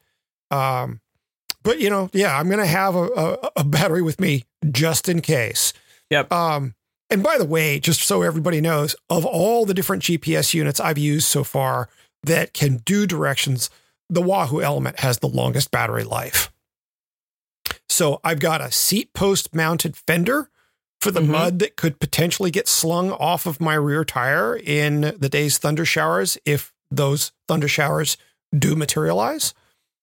Um, 0.50 1.00
but, 1.62 1.80
you 1.80 1.90
know, 1.90 2.08
yeah, 2.12 2.36
I'm 2.38 2.46
going 2.48 2.58
to 2.60 2.66
have 2.66 2.94
a, 2.94 3.04
a, 3.04 3.50
a 3.58 3.64
battery 3.64 4.02
with 4.02 4.20
me 4.20 4.44
just 4.70 5.08
in 5.08 5.20
case. 5.20 5.72
Yep. 6.10 6.32
Um, 6.32 6.74
and 7.10 7.22
by 7.22 7.38
the 7.38 7.44
way, 7.44 7.78
just 7.80 8.00
so 8.02 8.22
everybody 8.22 8.60
knows, 8.60 8.96
of 9.08 9.24
all 9.26 9.64
the 9.66 9.74
different 9.74 10.02
GPS 10.02 10.54
units 10.54 10.80
I've 10.80 10.98
used 10.98 11.26
so 11.26 11.44
far 11.44 11.88
that 12.22 12.52
can 12.54 12.78
do 12.84 13.06
directions, 13.06 13.68
the 14.08 14.22
Wahoo 14.22 14.60
Element 14.62 15.00
has 15.00 15.18
the 15.18 15.28
longest 15.28 15.70
battery 15.70 16.04
life. 16.04 16.50
So 17.88 18.20
I've 18.24 18.38
got 18.40 18.60
a 18.60 18.70
seat 18.72 19.12
post 19.12 19.54
mounted 19.54 19.96
fender 19.96 20.50
for 21.00 21.10
the 21.10 21.20
Mhm. 21.20 21.28
mud 21.28 21.58
that 21.60 21.76
could 21.76 21.98
potentially 21.98 22.50
get 22.50 22.68
slung 22.68 23.10
off 23.12 23.46
of 23.46 23.60
my 23.60 23.74
rear 23.74 24.04
tire 24.04 24.56
in 24.56 25.14
the 25.18 25.28
day's 25.28 25.58
thunder 25.58 25.84
showers 25.84 26.38
if 26.44 26.72
those 26.90 27.32
thunder 27.48 27.68
showers 27.68 28.16
do 28.56 28.74
materialize. 28.76 29.54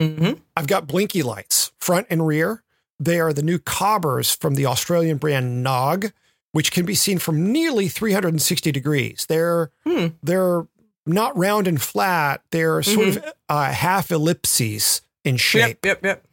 hmm 0.02 0.34
I've 0.56 0.68
got 0.68 0.88
blinky 0.88 1.24
lights, 1.24 1.72
front 1.80 2.08
and 2.10 2.26
rear. 2.26 2.64
They 3.00 3.20
are 3.20 3.34
the 3.34 3.44
new 3.44 3.60
cobbers 3.60 4.34
from 4.34 4.56
the 4.56 4.66
Australian 4.66 5.18
brand 5.18 5.66
Knog, 5.66 6.12
which 6.52 6.72
can 6.72 6.86
be 6.86 6.96
seen 6.96 7.20
from 7.20 7.52
nearly 7.52 7.88
360 7.88 8.72
degrees. 8.72 9.26
They're 9.28 9.72
Hmm. 9.86 10.08
they're 10.24 10.68
not 11.06 11.38
round 11.38 11.68
and 11.68 11.82
flat. 11.82 12.42
They're 12.52 12.82
sort 12.84 13.08
of 13.10 13.34
uh, 13.50 13.72
half 13.72 14.12
ellipses 14.12 15.02
in 15.24 15.38
shape. 15.38 15.86
Yep, 15.86 16.04
yep, 16.04 16.06
yep. 16.06 16.24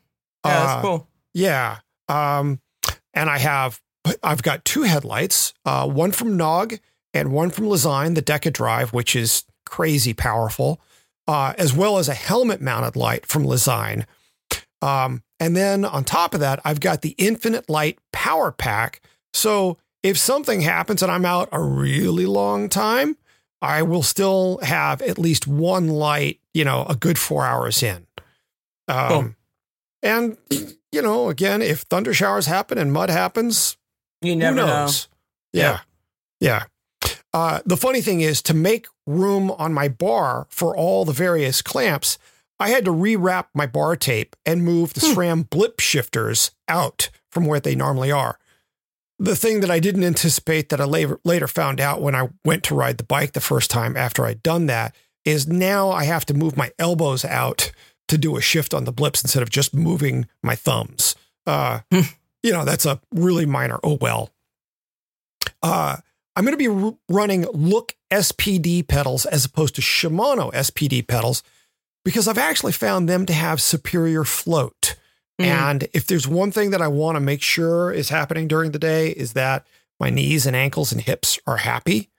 Yeah, 0.44 0.50
Uh, 0.50 0.66
that's 0.66 0.82
cool. 0.82 1.08
Yeah. 1.32 1.78
Um, 2.08 2.60
and 3.12 3.30
I 3.30 3.38
have 3.38 3.80
I've 4.22 4.42
got 4.42 4.64
two 4.66 4.82
headlights, 4.82 5.54
uh, 5.64 5.88
one 5.88 6.12
from 6.12 6.36
Knog 6.36 6.78
and 7.14 7.32
one 7.32 7.48
from 7.50 7.64
Lezyne, 7.66 8.14
the 8.14 8.22
Deca 8.22 8.52
Drive, 8.52 8.92
which 8.92 9.16
is 9.16 9.44
crazy 9.64 10.12
powerful, 10.12 10.78
uh, 11.26 11.54
as 11.58 11.72
well 11.72 11.98
as 11.98 12.08
a 12.08 12.14
helmet 12.14 12.60
mounted 12.60 12.96
light 12.96 13.26
from 13.26 13.44
Lezyne. 13.44 14.04
Um, 14.82 15.22
and 15.40 15.56
then 15.56 15.84
on 15.84 16.04
top 16.04 16.34
of 16.34 16.40
that, 16.40 16.60
I've 16.64 16.80
got 16.80 17.02
the 17.02 17.14
Infinite 17.18 17.68
Light 17.70 17.98
Power 18.12 18.52
Pack. 18.52 19.00
So 19.32 19.78
if 20.02 20.18
something 20.18 20.60
happens 20.60 21.02
and 21.02 21.10
I'm 21.10 21.24
out 21.24 21.48
a 21.52 21.62
really 21.62 22.26
long 22.26 22.68
time, 22.68 23.16
I 23.62 23.82
will 23.82 24.02
still 24.02 24.58
have 24.62 25.00
at 25.00 25.18
least 25.18 25.46
one 25.46 25.88
light, 25.88 26.40
you 26.52 26.64
know, 26.64 26.84
a 26.88 26.94
good 26.94 27.18
four 27.18 27.46
hours 27.46 27.82
in. 27.82 28.06
Um, 28.88 29.08
cool. 29.08 29.34
And, 30.02 30.36
you 30.92 31.00
know, 31.00 31.30
again, 31.30 31.62
if 31.62 31.80
thunder 31.80 32.12
showers 32.12 32.44
happen 32.44 32.76
and 32.76 32.92
mud 32.92 33.08
happens, 33.08 33.78
you 34.20 34.36
never 34.36 34.56
know. 34.56 34.88
Yeah. 35.54 35.80
Yeah. 36.40 36.64
Uh, 37.34 37.60
the 37.66 37.76
funny 37.76 38.00
thing 38.00 38.22
is, 38.22 38.40
to 38.40 38.54
make 38.54 38.86
room 39.06 39.50
on 39.50 39.74
my 39.74 39.88
bar 39.88 40.46
for 40.48 40.74
all 40.74 41.04
the 41.04 41.12
various 41.12 41.60
clamps, 41.60 42.16
I 42.58 42.70
had 42.70 42.86
to 42.86 42.92
rewrap 42.92 43.46
my 43.52 43.66
bar 43.66 43.96
tape 43.96 44.36
and 44.46 44.64
move 44.64 44.94
the 44.94 45.00
hmm. 45.00 45.12
SRAM 45.12 45.50
blip 45.50 45.80
shifters 45.80 46.52
out 46.68 47.10
from 47.30 47.44
where 47.44 47.60
they 47.60 47.74
normally 47.74 48.10
are 48.10 48.38
the 49.18 49.36
thing 49.36 49.60
that 49.60 49.70
I 49.70 49.78
didn't 49.78 50.04
anticipate 50.04 50.68
that 50.68 50.80
I 50.80 50.84
later, 50.84 51.20
later 51.24 51.46
found 51.46 51.80
out 51.80 52.02
when 52.02 52.14
I 52.14 52.28
went 52.44 52.64
to 52.64 52.74
ride 52.74 52.98
the 52.98 53.04
bike 53.04 53.32
the 53.32 53.40
first 53.40 53.70
time 53.70 53.96
after 53.96 54.24
I'd 54.24 54.42
done 54.42 54.66
that 54.66 54.94
is 55.24 55.46
now 55.46 55.90
I 55.90 56.04
have 56.04 56.26
to 56.26 56.34
move 56.34 56.56
my 56.56 56.72
elbows 56.78 57.24
out 57.24 57.72
to 58.08 58.18
do 58.18 58.36
a 58.36 58.42
shift 58.42 58.74
on 58.74 58.84
the 58.84 58.92
blips 58.92 59.22
instead 59.22 59.42
of 59.42 59.50
just 59.50 59.74
moving 59.74 60.26
my 60.42 60.54
thumbs. 60.54 61.14
Uh, 61.46 61.80
hmm. 61.90 62.00
you 62.42 62.52
know, 62.52 62.64
that's 62.64 62.86
a 62.86 63.00
really 63.12 63.46
minor. 63.46 63.78
Oh, 63.82 63.98
well. 64.00 64.30
Uh, 65.62 65.98
I'm 66.36 66.44
going 66.44 66.58
to 66.58 66.92
be 66.92 66.96
running 67.08 67.46
Look 67.52 67.94
SPD 68.10 68.86
pedals 68.86 69.24
as 69.26 69.44
opposed 69.44 69.74
to 69.76 69.80
Shimano 69.80 70.52
SPD 70.52 71.06
pedals 71.06 71.42
because 72.04 72.28
I've 72.28 72.38
actually 72.38 72.72
found 72.72 73.08
them 73.08 73.24
to 73.26 73.32
have 73.32 73.60
superior 73.60 74.24
float. 74.24 74.96
Mm. 75.40 75.46
And 75.46 75.88
if 75.92 76.06
there's 76.06 76.28
one 76.28 76.52
thing 76.52 76.70
that 76.70 76.82
I 76.82 76.88
want 76.88 77.16
to 77.16 77.20
make 77.20 77.42
sure 77.42 77.92
is 77.92 78.08
happening 78.08 78.48
during 78.48 78.72
the 78.72 78.78
day 78.78 79.10
is 79.10 79.32
that 79.32 79.66
my 79.98 80.10
knees 80.10 80.46
and 80.46 80.56
ankles 80.56 80.92
and 80.92 81.00
hips 81.00 81.38
are 81.46 81.58
happy. 81.58 82.10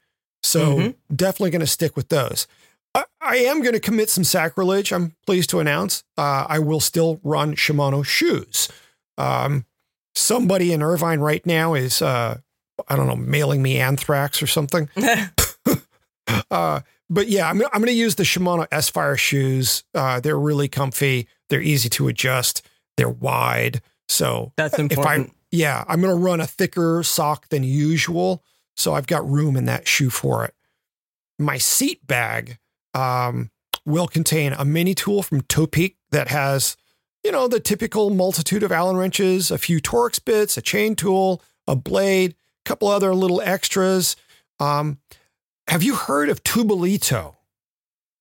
So 0.43 0.78
mm-hmm. 0.78 1.15
definitely 1.15 1.51
going 1.51 1.60
to 1.62 1.67
stick 1.67 1.95
with 1.95 2.10
those. 2.10 2.47
I, 2.93 3.06
I 3.21 3.38
am 3.38 3.62
going 3.62 3.73
to 3.73 3.80
commit 3.80 4.10
some 4.10 4.23
sacrilege. 4.23 4.91
I'm 4.93 5.15
pleased 5.25 5.49
to 5.51 5.60
announce 5.60 6.04
uh, 6.17 6.45
I 6.47 6.60
will 6.60 6.80
still 6.80 7.19
run 7.23 7.56
Shimano 7.56 8.06
shoes. 8.06 8.69
Um, 9.17 9.65
somebody 10.13 10.71
in 10.71 10.82
Irvine 10.82 11.19
right 11.19 11.45
now 11.45 11.73
is, 11.73 12.01
uh, 12.01 12.39
I 12.88 12.96
don't 12.96 13.08
know, 13.08 13.16
mailing 13.16 13.62
me 13.62 13.80
anthrax 13.80 14.42
or 14.42 14.48
something. 14.48 14.90
uh, 16.52 16.82
but 17.10 17.28
yeah, 17.28 17.50
I'm, 17.50 17.62
I'm 17.62 17.82
going 17.82 17.86
to 17.86 17.94
use 17.94 18.16
the 18.16 18.24
Shimano 18.24 18.68
S-Phyre 18.72 19.18
shoes. 19.18 19.84
Uh, 19.94 20.20
they're 20.20 20.40
really 20.40 20.68
comfy. 20.68 21.28
They're 21.50 21.62
easy 21.62 21.90
to 21.90 22.08
adjust. 22.08 22.66
They're 22.98 23.10
wide. 23.10 23.82
So 24.08 24.52
that's 24.58 24.78
important. 24.80 25.28
If 25.28 25.32
I, 25.32 25.36
yeah, 25.52 25.84
I'm 25.88 26.02
going 26.02 26.16
to 26.16 26.22
run 26.22 26.42
a 26.42 26.48
thicker 26.48 27.04
sock 27.04 27.50
than 27.50 27.64
usual. 27.64 28.44
So 28.76 28.94
I've 28.94 29.08
got 29.08 29.30
room 29.30 29.56
in 29.56 29.66
that 29.66 29.88
shoe 29.88 30.10
for 30.10 30.46
it. 30.46 30.54
My 31.40 31.58
seat 31.58 32.06
bag 32.06 32.58
um, 32.94 33.52
will 33.86 34.08
contain 34.08 34.54
a 34.54 34.66
mini 34.66 34.96
tool 34.96 35.24
from 35.24 35.42
Topeak 35.42 35.96
that 36.12 36.30
has, 36.30 36.76
you 37.24 37.32
know, 37.32 37.48
the 37.48 37.60
typical 37.60 38.10
multitude 38.10 38.64
of 38.64 38.72
Allen 38.72 38.98
wrenches, 38.98 39.52
a 39.52 39.58
few 39.58 39.80
Torx 39.80 40.24
bits, 40.24 40.58
a 40.58 40.62
chain 40.62 40.96
tool, 40.96 41.42
a 41.68 41.76
blade, 41.76 42.36
couple 42.65 42.88
other 42.88 43.13
little 43.13 43.41
extras. 43.41 44.15
Um, 44.60 44.99
have 45.67 45.84
you 45.84 45.95
heard 45.95 46.30
of 46.30 46.43
Tubolito? 46.43 47.36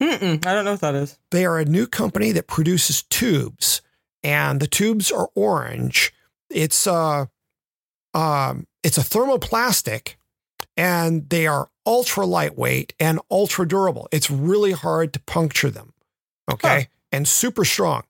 Mm-mm, 0.02 0.44
I 0.46 0.54
don't 0.54 0.64
know 0.64 0.72
what 0.72 0.80
that 0.80 0.94
is. 0.94 1.18
They 1.30 1.44
are 1.44 1.58
a 1.58 1.64
new 1.64 1.86
company 1.86 2.32
that 2.32 2.46
produces 2.46 3.02
tubes 3.02 3.80
and 4.22 4.60
the 4.60 4.66
tubes 4.66 5.12
are 5.12 5.28
orange. 5.34 6.12
It's 6.50 6.86
uh 6.86 7.26
um 8.12 8.66
it's 8.82 8.98
a 8.98 9.02
thermoplastic 9.02 10.14
and 10.76 11.28
they 11.30 11.46
are 11.46 11.70
ultra 11.86 12.26
lightweight 12.26 12.94
and 12.98 13.20
ultra 13.30 13.68
durable. 13.68 14.08
It's 14.10 14.30
really 14.30 14.72
hard 14.72 15.12
to 15.12 15.20
puncture 15.20 15.70
them. 15.70 15.92
Okay? 16.50 16.80
Huh. 16.80 16.86
And 17.12 17.28
super 17.28 17.64
strong. 17.64 18.02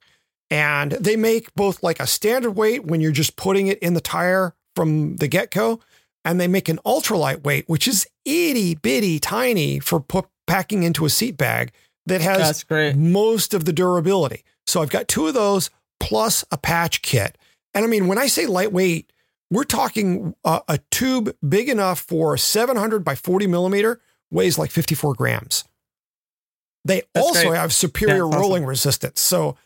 And 0.50 0.92
they 0.92 1.16
make 1.16 1.54
both 1.54 1.82
like 1.82 2.00
a 2.00 2.06
standard 2.06 2.52
weight 2.52 2.84
when 2.84 3.00
you're 3.00 3.12
just 3.12 3.36
putting 3.36 3.66
it 3.66 3.78
in 3.80 3.94
the 3.94 4.00
tire 4.00 4.54
from 4.74 5.16
the 5.16 5.28
get-go 5.28 5.80
and 6.24 6.40
they 6.40 6.48
make 6.48 6.68
an 6.68 6.78
ultra 6.84 7.16
lightweight 7.16 7.68
which 7.68 7.86
is 7.86 8.06
itty 8.24 8.74
bitty 8.74 9.18
tiny 9.18 9.78
for 9.78 10.00
put, 10.00 10.26
packing 10.46 10.82
into 10.82 11.04
a 11.04 11.10
seat 11.10 11.36
bag 11.36 11.72
that 12.06 12.20
has 12.20 12.64
most 12.96 13.54
of 13.54 13.64
the 13.64 13.72
durability. 13.72 14.44
So 14.66 14.82
I've 14.82 14.90
got 14.90 15.08
two 15.08 15.26
of 15.26 15.34
those 15.34 15.70
plus 16.00 16.44
a 16.50 16.58
patch 16.58 17.02
kit. 17.02 17.38
And 17.72 17.84
I 17.84 17.88
mean, 17.88 18.06
when 18.06 18.18
I 18.18 18.26
say 18.26 18.46
lightweight, 18.46 19.10
we're 19.50 19.64
talking 19.64 20.34
a, 20.44 20.60
a 20.68 20.78
tube 20.90 21.34
big 21.46 21.68
enough 21.68 22.00
for 22.00 22.36
700 22.36 23.04
by 23.04 23.14
40 23.14 23.46
millimeter 23.46 24.00
weighs 24.30 24.58
like 24.58 24.70
54 24.70 25.14
grams. 25.14 25.64
They 26.84 27.02
That's 27.14 27.26
also 27.26 27.48
great. 27.48 27.58
have 27.58 27.72
superior 27.72 28.28
yeah, 28.28 28.36
rolling 28.36 28.62
awesome. 28.62 28.68
resistance. 28.68 29.20
So 29.20 29.56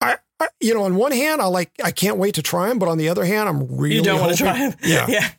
I, 0.00 0.16
I, 0.40 0.48
you 0.60 0.74
know, 0.74 0.82
on 0.84 0.96
one 0.96 1.12
hand, 1.12 1.40
I 1.40 1.46
like, 1.46 1.70
I 1.82 1.92
can't 1.92 2.16
wait 2.16 2.34
to 2.34 2.42
try 2.42 2.68
them, 2.68 2.78
but 2.78 2.88
on 2.88 2.98
the 2.98 3.08
other 3.08 3.24
hand, 3.24 3.48
I'm 3.48 3.76
really, 3.76 3.96
you 3.96 4.02
don't 4.02 4.20
want 4.20 4.32
to 4.32 4.38
try 4.42 4.58
them. 4.58 4.78
Yeah. 4.82 5.06
yeah. 5.08 5.30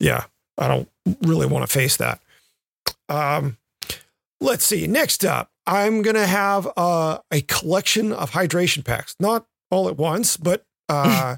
Yeah. 0.00 0.24
I 0.58 0.68
don't 0.68 0.88
really 1.22 1.46
want 1.46 1.66
to 1.66 1.72
face 1.72 1.96
that. 1.96 2.20
Um, 3.08 3.56
let's 4.40 4.64
see. 4.64 4.86
Next 4.86 5.24
up, 5.24 5.50
I'm 5.66 6.02
going 6.02 6.16
to 6.16 6.26
have 6.26 6.68
uh, 6.76 7.18
a 7.30 7.40
collection 7.42 8.12
of 8.12 8.32
hydration 8.32 8.84
packs, 8.84 9.16
not 9.18 9.46
all 9.70 9.88
at 9.88 9.96
once, 9.96 10.36
but 10.36 10.64
uh, 10.88 11.36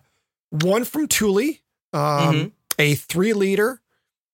one 0.51 0.85
from 0.85 1.07
Thule, 1.09 1.55
um, 1.93 2.01
mm-hmm. 2.03 2.49
a 2.79 2.95
three 2.95 3.33
liter, 3.33 3.81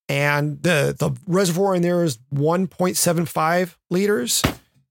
and 0.08 0.62
the 0.62 0.96
the 0.98 1.10
reservoir 1.26 1.74
in 1.74 1.82
there 1.82 2.02
is 2.02 2.18
1.75 2.34 3.76
liters, 3.90 4.42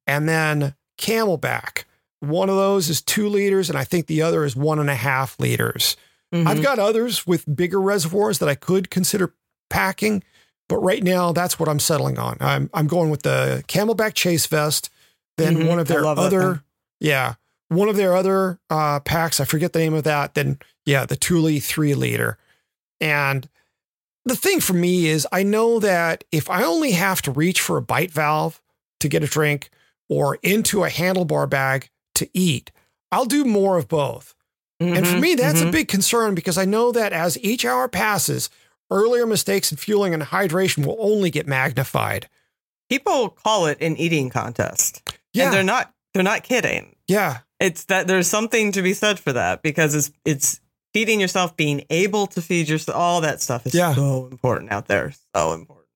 and 0.05 0.29
then 0.29 0.75
CamelBak. 0.99 1.85
One 2.19 2.49
of 2.49 2.55
those 2.55 2.89
is 2.89 3.01
two 3.01 3.29
liters, 3.29 3.69
and 3.69 3.77
I 3.77 3.83
think 3.83 4.07
the 4.07 4.21
other 4.21 4.43
is 4.43 4.55
one 4.55 4.79
and 4.79 4.89
a 4.89 4.95
half 4.95 5.39
liters. 5.39 5.95
Mm-hmm. 6.33 6.47
I've 6.47 6.61
got 6.61 6.79
others 6.79 7.25
with 7.25 7.55
bigger 7.55 7.79
reservoirs 7.79 8.39
that 8.39 8.49
I 8.49 8.55
could 8.55 8.89
consider 8.89 9.33
packing, 9.69 10.23
but 10.67 10.77
right 10.79 11.03
now 11.03 11.31
that's 11.31 11.59
what 11.59 11.69
I'm 11.69 11.79
settling 11.79 12.19
on. 12.19 12.37
I'm 12.41 12.69
I'm 12.73 12.87
going 12.87 13.09
with 13.09 13.23
the 13.23 13.63
CamelBak 13.67 14.13
Chase 14.13 14.45
Vest, 14.45 14.89
then 15.37 15.55
mm-hmm. 15.55 15.67
one 15.67 15.79
of 15.79 15.87
their 15.87 16.05
other, 16.05 16.63
yeah, 16.99 17.35
one 17.69 17.89
of 17.89 17.95
their 17.95 18.15
other 18.15 18.59
uh, 18.69 18.99
packs, 18.99 19.39
I 19.39 19.45
forget 19.45 19.73
the 19.73 19.79
name 19.79 19.93
of 19.93 20.03
that, 20.03 20.33
then 20.33 20.59
yeah, 20.85 21.05
the 21.05 21.15
Thule 21.15 21.59
three 21.59 21.93
liter. 21.93 22.37
And 22.99 23.47
the 24.25 24.35
thing 24.35 24.59
for 24.59 24.73
me 24.73 25.07
is, 25.07 25.25
I 25.31 25.43
know 25.43 25.79
that 25.79 26.23
if 26.31 26.49
I 26.49 26.63
only 26.63 26.91
have 26.91 27.21
to 27.23 27.31
reach 27.31 27.61
for 27.61 27.77
a 27.77 27.81
bite 27.81 28.11
valve 28.11 28.61
to 28.99 29.07
get 29.07 29.23
a 29.23 29.27
drink 29.27 29.69
or 30.09 30.37
into 30.43 30.83
a 30.83 30.89
handlebar 30.89 31.49
bag 31.49 31.89
to 32.15 32.29
eat, 32.33 32.71
I'll 33.11 33.25
do 33.25 33.45
more 33.45 33.77
of 33.77 33.87
both. 33.87 34.33
Mm-hmm, 34.81 34.95
and 34.95 35.07
for 35.07 35.13
mm-hmm, 35.13 35.21
me, 35.21 35.35
that's 35.35 35.59
mm-hmm. 35.59 35.69
a 35.69 35.71
big 35.71 35.87
concern 35.87 36.35
because 36.35 36.57
I 36.57 36.65
know 36.65 36.91
that 36.91 37.13
as 37.13 37.37
each 37.43 37.65
hour 37.65 37.87
passes, 37.87 38.49
earlier 38.91 39.25
mistakes 39.25 39.71
in 39.71 39.77
fueling 39.77 40.13
and 40.13 40.23
hydration 40.23 40.85
will 40.85 40.97
only 40.99 41.31
get 41.31 41.47
magnified. 41.47 42.29
People 42.89 43.29
call 43.29 43.65
it 43.65 43.81
an 43.81 43.97
eating 43.97 44.29
contest. 44.29 45.17
Yeah. 45.33 45.45
And 45.45 45.53
they're 45.53 45.63
not 45.63 45.91
they're 46.13 46.23
not 46.23 46.43
kidding. 46.43 46.95
Yeah 47.07 47.39
it's 47.59 47.85
that 47.85 48.07
there's 48.07 48.27
something 48.27 48.71
to 48.73 48.81
be 48.81 48.93
said 48.93 49.19
for 49.19 49.33
that 49.33 49.61
because 49.61 49.95
it's 49.95 50.11
it's 50.25 50.61
feeding 50.93 51.19
yourself, 51.19 51.55
being 51.57 51.83
able 51.89 52.27
to 52.27 52.41
feed 52.41 52.69
yourself, 52.69 52.97
all 52.97 53.21
that 53.21 53.41
stuff 53.41 53.65
is 53.65 53.73
yeah. 53.73 53.93
so 53.93 54.27
important 54.27 54.71
out 54.71 54.87
there, 54.87 55.13
so 55.35 55.53
important. 55.53 55.87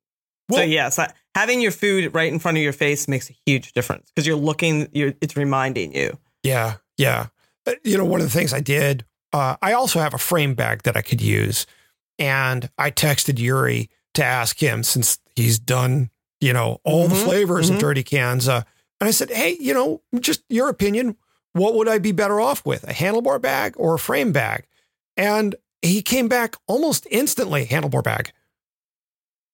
Well, 0.49 0.59
so 0.59 0.65
yes, 0.65 0.99
having 1.33 1.61
your 1.61 1.71
food 1.71 2.13
right 2.13 2.31
in 2.31 2.39
front 2.39 2.57
of 2.57 2.63
your 2.63 2.73
face 2.73 3.07
makes 3.07 3.29
a 3.29 3.35
huge 3.45 3.73
difference 3.73 4.11
because 4.13 4.27
you're 4.27 4.35
looking, 4.35 4.89
you're 4.91 5.13
it's 5.21 5.37
reminding 5.37 5.95
you. 5.95 6.17
Yeah, 6.43 6.75
yeah. 6.97 7.27
Uh, 7.65 7.73
you 7.83 7.97
know, 7.97 8.05
one 8.05 8.21
of 8.21 8.25
the 8.25 8.31
things 8.31 8.53
I 8.53 8.59
did, 8.59 9.05
uh, 9.33 9.55
I 9.61 9.73
also 9.73 9.99
have 9.99 10.13
a 10.13 10.19
frame 10.19 10.55
bag 10.55 10.83
that 10.83 10.97
I 10.97 11.01
could 11.01 11.21
use, 11.21 11.65
and 12.19 12.69
I 12.77 12.91
texted 12.91 13.39
Yuri 13.39 13.89
to 14.15 14.23
ask 14.23 14.61
him 14.61 14.83
since 14.83 15.19
he's 15.35 15.59
done, 15.59 16.09
you 16.39 16.53
know, 16.53 16.79
all 16.83 17.05
mm-hmm, 17.05 17.15
the 17.15 17.21
flavors 17.21 17.67
mm-hmm. 17.67 17.75
of 17.75 17.81
dirty 17.81 18.03
cans. 18.03 18.49
Uh, 18.49 18.63
and 18.99 19.07
I 19.07 19.11
said, 19.11 19.31
hey, 19.31 19.57
you 19.59 19.73
know, 19.73 20.01
just 20.19 20.43
your 20.49 20.69
opinion 20.69 21.15
what 21.53 21.75
would 21.75 21.87
I 21.87 21.97
be 21.99 22.11
better 22.11 22.39
off 22.39 22.65
with, 22.65 22.83
a 22.83 22.93
handlebar 22.93 23.41
bag 23.41 23.73
or 23.77 23.95
a 23.95 23.99
frame 23.99 24.31
bag? 24.31 24.67
And 25.17 25.55
he 25.81 26.01
came 26.01 26.27
back 26.27 26.55
almost 26.67 27.07
instantly, 27.11 27.65
handlebar 27.65 28.03
bag. 28.03 28.31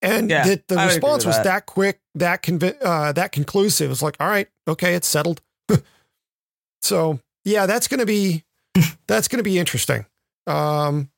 And 0.02 0.30
yeah, 0.30 0.44
the, 0.44 0.64
the 0.68 0.76
response 0.76 1.26
was 1.26 1.38
that. 1.38 1.44
that. 1.44 1.66
quick, 1.66 2.02
that 2.16 2.44
convi- 2.44 2.78
uh, 2.82 3.14
that 3.14 3.32
conclusive. 3.32 3.90
It's 3.90 4.04
like, 4.04 4.16
all 4.20 4.28
right, 4.28 4.48
okay, 4.68 4.94
it's 4.94 5.08
settled. 5.08 5.42
so 6.82 7.20
yeah, 7.48 7.66
that's 7.66 7.88
gonna 7.88 8.06
be 8.06 8.44
that's 9.08 9.28
gonna 9.28 9.44
be 9.44 9.58
interesting. 9.58 10.06
Um, 10.46 11.10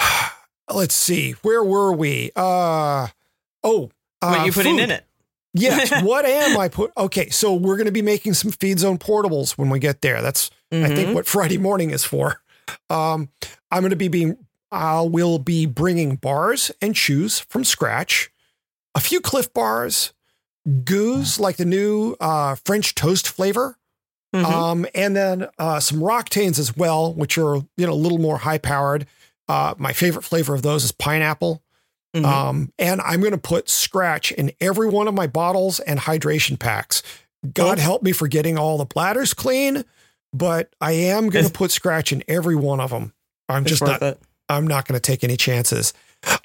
let's 0.72 0.94
see, 0.94 1.32
where 1.42 1.62
were 1.62 1.92
we? 1.92 2.30
Uh 2.36 3.08
oh, 3.62 3.90
uh, 4.20 4.28
what 4.36 4.46
you 4.46 4.52
putting 4.52 4.76
food. 4.76 4.82
in 4.84 4.90
it? 4.90 5.04
Yes. 5.54 6.02
what 6.02 6.24
am 6.24 6.56
I 6.58 6.68
put? 6.68 6.92
Okay, 6.96 7.28
so 7.30 7.54
we're 7.54 7.76
going 7.76 7.84
to 7.86 7.92
be 7.92 8.00
making 8.02 8.32
some 8.34 8.50
feed 8.52 8.78
zone 8.78 8.96
portables 8.98 9.52
when 9.58 9.68
we 9.68 9.78
get 9.78 10.00
there. 10.00 10.22
That's 10.22 10.50
I 10.70 10.76
Mhm. 10.76 10.96
think 10.96 11.14
what 11.14 11.26
Friday 11.26 11.58
morning 11.58 11.90
is 11.90 12.04
for. 12.04 12.40
Um, 12.88 13.28
I'm 13.70 13.80
going 13.82 13.90
to 13.90 13.96
be 13.96 14.08
being. 14.08 14.36
I 14.70 15.02
will 15.02 15.38
be 15.38 15.66
bringing 15.66 16.16
bars 16.16 16.70
and 16.80 16.96
shoes 16.96 17.40
from 17.40 17.62
Skratch, 17.64 18.28
a 18.94 19.00
few 19.00 19.20
Clif 19.20 19.52
bars, 19.52 20.14
goos 20.84 21.38
like 21.38 21.56
the 21.58 21.66
new 21.66 22.16
uh, 22.20 22.54
French 22.64 22.94
toast 22.94 23.28
flavor, 23.28 23.76
Mhm. 24.34 24.44
um, 24.44 24.86
and 24.94 25.14
then 25.14 25.48
uh, 25.58 25.78
some 25.80 25.98
Roctanes 26.00 26.58
as 26.58 26.76
well, 26.76 27.12
which 27.12 27.36
are 27.36 27.56
you 27.76 27.86
know 27.86 27.92
a 27.92 27.94
little 27.94 28.18
more 28.18 28.38
high 28.38 28.58
powered. 28.58 29.06
Uh, 29.48 29.74
my 29.76 29.92
favorite 29.92 30.22
flavor 30.22 30.54
of 30.54 30.62
those 30.62 30.84
is 30.84 30.92
pineapple. 30.92 31.62
Mhm. 32.16 32.24
Um, 32.24 32.72
and 32.78 33.00
I'm 33.00 33.20
going 33.20 33.32
to 33.32 33.38
put 33.38 33.66
Skratch 33.66 34.32
in 34.32 34.52
every 34.60 34.88
one 34.88 35.08
of 35.08 35.14
my 35.14 35.26
bottles 35.26 35.80
and 35.80 35.98
hydration 36.00 36.58
packs. 36.58 37.02
God 37.54 37.76
Cool. 37.78 37.82
help 37.84 38.02
me 38.02 38.12
for 38.12 38.28
getting 38.28 38.56
all 38.58 38.78
the 38.78 38.84
bladders 38.84 39.34
clean, 39.34 39.84
but 40.32 40.72
I 40.80 40.92
am 40.92 41.28
going 41.30 41.46
to 41.46 41.50
put 41.50 41.70
Skratch 41.70 42.12
in 42.12 42.22
every 42.28 42.54
one 42.54 42.80
of 42.80 42.90
them. 42.90 43.12
I'm 43.48 43.64
just 43.64 43.82
not, 43.82 44.00
it. 44.02 44.18
I'm 44.48 44.66
not 44.66 44.86
going 44.86 44.98
to 44.98 45.00
take 45.00 45.24
any 45.24 45.36
chances. 45.36 45.92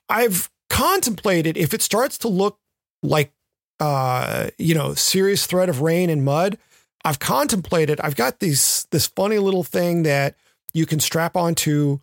I've 0.09 0.49
contemplated 0.69 1.55
if 1.57 1.73
it 1.73 1.81
starts 1.81 2.17
to 2.19 2.27
look 2.29 2.59
like, 3.03 3.31
uh, 3.79 4.49
you 4.57 4.73
know, 4.73 4.93
serious 4.95 5.45
threat 5.45 5.69
of 5.69 5.81
rain 5.81 6.09
and 6.09 6.23
mud. 6.25 6.57
I've 7.05 7.19
contemplated. 7.19 7.99
I've 8.01 8.15
got 8.15 8.39
these 8.39 8.87
this 8.91 9.07
funny 9.07 9.37
little 9.39 9.63
thing 9.63 10.03
that 10.03 10.35
you 10.73 10.85
can 10.85 10.99
strap 10.99 11.35
onto 11.35 11.99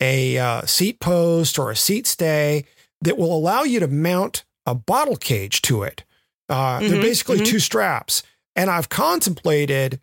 a 0.00 0.38
uh, 0.38 0.62
seat 0.62 1.00
post 1.00 1.58
or 1.58 1.70
a 1.70 1.76
seat 1.76 2.06
stay 2.06 2.64
that 3.02 3.16
will 3.18 3.34
allow 3.36 3.62
you 3.62 3.80
to 3.80 3.88
mount 3.88 4.44
a 4.66 4.74
bottle 4.74 5.16
cage 5.16 5.62
to 5.62 5.82
it. 5.82 6.04
Uh, 6.48 6.80
they're 6.80 6.90
Mhm, 6.98 7.02
basically 7.02 7.38
mhm. 7.38 7.46
two 7.46 7.58
straps, 7.60 8.22
and 8.56 8.70
I've 8.70 8.88
contemplated 8.88 10.00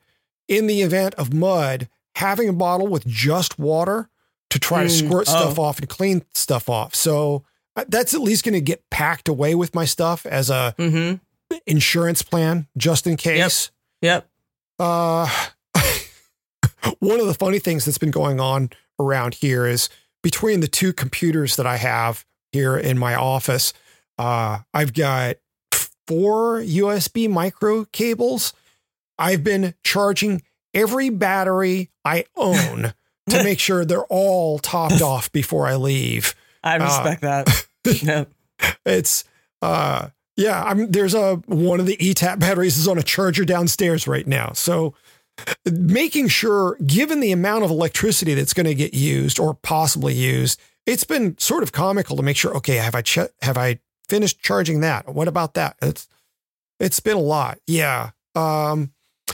in 0.47 0.67
the 0.67 0.81
event 0.81 1.15
of 1.15 1.33
mud 1.33 1.89
having 2.15 2.47
a 2.47 2.53
bottle 2.53 2.87
with 2.87 3.05
just 3.05 3.57
water 3.59 4.09
to 4.51 4.59
try 4.59 4.83
to 4.83 4.89
Mm, 4.89 5.05
squirt 5.07 5.27
stuff 5.27 5.57
oh. 5.59 5.63
off 5.63 5.79
and 5.79 5.89
clean 5.89 6.23
stuff 6.33 6.69
off. 6.69 6.93
So 6.95 7.43
uh, 7.75 7.83
that's 7.89 8.13
at 8.13 8.21
least 8.21 8.45
going 8.45 8.53
to 8.53 8.61
get 8.61 8.89
packed 8.89 9.27
away 9.27 9.53
with 9.55 9.75
my 9.75 9.83
stuff 9.85 10.25
as 10.25 10.49
a 10.49 10.73
Mm-hmm. 10.77 11.15
insurance 11.65 12.21
plan 12.21 12.67
just 12.77 13.05
in 13.07 13.17
case. 13.17 13.71
Yep. 14.01 14.27
Uh, 14.79 15.27
one 16.99 17.19
of 17.19 17.27
the 17.27 17.33
funny 17.33 17.59
things 17.59 17.85
that's 17.85 17.97
been 17.97 18.11
going 18.11 18.39
on 18.39 18.69
around 18.99 19.35
here 19.35 19.65
is 19.65 19.89
between 20.23 20.59
the 20.59 20.67
two 20.67 20.93
computers 20.93 21.55
that 21.55 21.67
I 21.67 21.77
have 21.77 22.25
here 22.51 22.77
in 22.77 22.97
my 22.97 23.15
office, 23.15 23.73
uh, 24.17 24.59
I've 24.73 24.93
got 24.93 25.35
four 26.07 26.59
USB 26.59 27.29
micro 27.29 27.85
cables. 27.85 28.53
I've 29.17 29.43
been 29.43 29.73
charging 29.83 30.41
every 30.73 31.09
battery 31.09 31.89
I 32.03 32.25
own 32.35 32.93
to 33.29 33.43
make 33.43 33.59
sure 33.59 33.85
they're 33.85 34.03
all 34.05 34.59
topped 34.59 35.01
off 35.01 35.31
before 35.31 35.67
I 35.67 35.75
leave. 35.75 36.35
I 36.63 36.77
Uh, 36.77 36.83
respect 36.85 37.21
that. 37.21 37.67
Yep. 38.01 38.31
It's 38.83 39.25
uh 39.61 40.09
yeah, 40.35 40.63
I'm 40.63 40.91
there's 40.91 41.13
a 41.13 41.35
one 41.45 41.79
of 41.79 41.85
the 41.85 41.97
eTap 41.97 42.39
batteries 42.39 42.77
is 42.77 42.87
on 42.87 42.97
a 42.97 43.03
charger 43.03 43.45
downstairs 43.45 44.07
right 44.07 44.27
now. 44.27 44.51
So 44.53 44.93
making 45.69 46.27
sure 46.29 46.77
given 46.85 47.19
the 47.19 47.31
amount 47.31 47.63
of 47.63 47.69
electricity 47.71 48.33
that's 48.33 48.53
going 48.53 48.65
to 48.65 48.75
get 48.75 48.93
used 48.93 49.39
or 49.39 49.53
possibly 49.53 50.13
used, 50.13 50.59
it's 50.85 51.03
been 51.03 51.37
sort 51.37 51.63
of 51.63 51.71
comical 51.71 52.15
to 52.17 52.23
make 52.23 52.37
sure 52.37 52.55
okay, 52.57 52.75
have 52.75 52.95
I 52.95 53.03
have 53.41 53.57
I 53.57 53.79
finished 54.07 54.41
charging 54.41 54.81
that? 54.81 55.13
What 55.13 55.27
about 55.27 55.53
that? 55.55 55.75
It's 55.81 56.07
it's 56.79 56.99
been 56.99 57.17
a 57.17 57.21
lot. 57.21 57.59
Yeah. 57.67 58.11
Um 58.35 58.91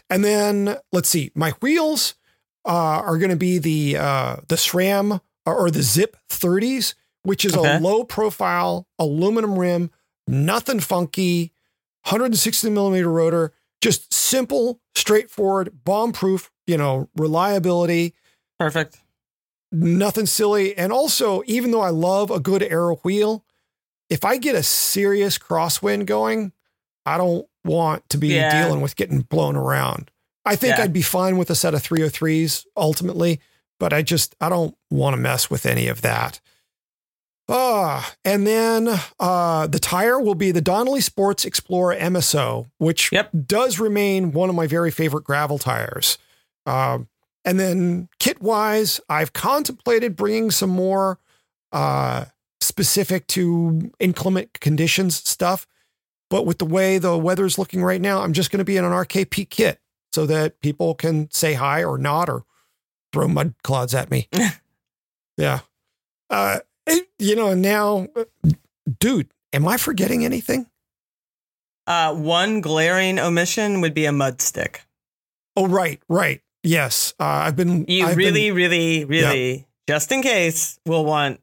and 0.09 0.23
then 0.23 0.77
let's 0.91 1.09
see, 1.09 1.31
my 1.35 1.51
wheels 1.61 2.15
uh, 2.63 2.69
are 3.03 3.17
going 3.17 3.31
to 3.31 3.35
be 3.35 3.57
the 3.57 3.97
uh, 3.97 4.35
the 4.47 4.55
SRAM 4.55 5.19
or, 5.45 5.55
or 5.57 5.71
the 5.71 5.79
Zipp 5.79 6.13
30s, 6.29 6.93
which 7.23 7.43
is 7.43 7.57
Okay. 7.57 7.77
a 7.77 7.79
low 7.79 8.03
profile 8.03 8.87
aluminum 8.99 9.57
rim, 9.57 9.89
nothing 10.27 10.79
funky, 10.79 11.53
160 12.03 12.69
millimeter 12.69 13.09
rotor, 13.11 13.53
just 13.81 14.13
simple, 14.13 14.79
straightforward, 14.95 15.83
bomb 15.83 16.11
proof, 16.11 16.51
you 16.67 16.77
know, 16.77 17.09
reliability, 17.15 18.13
Perfect. 18.59 18.99
nothing 19.71 20.25
silly. 20.25 20.77
And 20.77 20.91
also, 20.91 21.41
even 21.45 21.71
though 21.71 21.81
I 21.81 21.89
love 21.89 22.29
a 22.31 22.39
good 22.39 22.63
aero 22.63 22.95
wheel, 22.97 23.43
if 24.09 24.25
I 24.25 24.37
get 24.37 24.55
a 24.55 24.63
serious 24.63 25.37
crosswind 25.37 26.05
going, 26.05 26.51
I 27.05 27.17
don't 27.17 27.47
want 27.63 28.07
to 28.09 28.17
be 28.17 28.29
Yeah. 28.29 28.63
dealing 28.63 28.81
with 28.81 28.95
getting 28.95 29.21
blown 29.21 29.55
around. 29.55 30.11
I 30.45 30.55
think 30.55 30.77
Yeah. 30.77 30.83
I'd 30.83 30.93
be 30.93 31.01
fine 31.01 31.37
with 31.37 31.49
a 31.49 31.55
set 31.55 31.73
of 31.73 31.81
303s 31.83 32.65
ultimately, 32.75 33.39
but 33.79 33.93
I 33.93 34.01
just 34.01 34.35
I 34.41 34.49
don't 34.49 34.75
want 34.89 35.13
to 35.15 35.17
mess 35.21 35.49
with 35.49 35.65
any 35.65 35.87
of 35.87 36.01
that. 36.01 36.39
Ah, 37.53 38.13
and 38.23 38.47
then 38.47 38.87
uh, 39.19 39.67
the 39.67 39.79
tire 39.79 40.19
will 40.19 40.35
be 40.35 40.51
the 40.51 40.61
Donnelly 40.61 41.01
Sports 41.01 41.43
Explorer 41.43 41.95
MSO, 41.97 42.67
which 42.77 43.11
Yep. 43.11 43.31
does 43.45 43.77
remain 43.77 44.31
one 44.31 44.47
of 44.49 44.55
my 44.55 44.67
very 44.67 44.89
favorite 44.89 45.25
gravel 45.25 45.59
tires. 45.59 46.17
Um, 46.65 47.09
and 47.43 47.59
then 47.59 48.07
kit 48.19 48.41
wise, 48.41 49.01
I've 49.09 49.33
contemplated 49.33 50.15
bringing 50.15 50.49
some 50.49 50.69
more 50.69 51.19
uh, 51.73 52.25
specific 52.61 53.27
to 53.27 53.91
inclement 53.99 54.59
conditions 54.61 55.15
stuff. 55.15 55.67
But 56.29 56.45
with 56.45 56.59
the 56.59 56.65
way 56.65 56.99
the 56.99 57.17
weather's 57.17 57.57
looking 57.57 57.83
right 57.83 57.99
now, 57.99 58.21
I'm 58.21 58.31
just 58.31 58.51
going 58.51 58.59
to 58.59 58.63
be 58.63 58.77
in 58.77 58.85
an 58.85 58.91
RKP 58.93 59.49
kit 59.49 59.79
so 60.13 60.25
that 60.25 60.61
people 60.61 60.95
can 60.95 61.29
say 61.31 61.53
hi 61.53 61.83
or 61.83 61.97
not 61.97 62.29
or 62.29 62.45
throw 63.11 63.27
mud 63.27 63.55
clods 63.63 63.93
at 63.93 64.09
me. 64.09 64.29
yeah. 65.37 65.59
Uh, 66.29 66.59
it- 66.87 67.07
you 67.19 67.35
know, 67.35 67.53
now, 67.53 68.07
dude, 68.99 69.31
am 69.53 69.67
I 69.67 69.77
forgetting 69.77 70.25
anything? 70.25 70.67
Uh, 71.87 72.13
one 72.13 72.61
glaring 72.61 73.19
omission 73.19 73.81
would 73.81 73.93
be 73.93 74.05
a 74.05 74.11
mud 74.11 74.41
stick. 74.41 74.81
Oh, 75.57 75.67
right, 75.67 76.01
right. 76.07 76.41
Yes. 76.63 77.13
Uh, 77.19 77.23
I've 77.25 77.55
been. 77.55 77.85
You 77.87 78.05
I've 78.05 78.09
been- 78.15 78.17
really, 78.33 78.51
really, 78.51 79.03
really, 79.05 79.67
just 79.87 80.11
in 80.11 80.21
case, 80.21 80.79
will 80.85 81.03
want, 81.05 81.41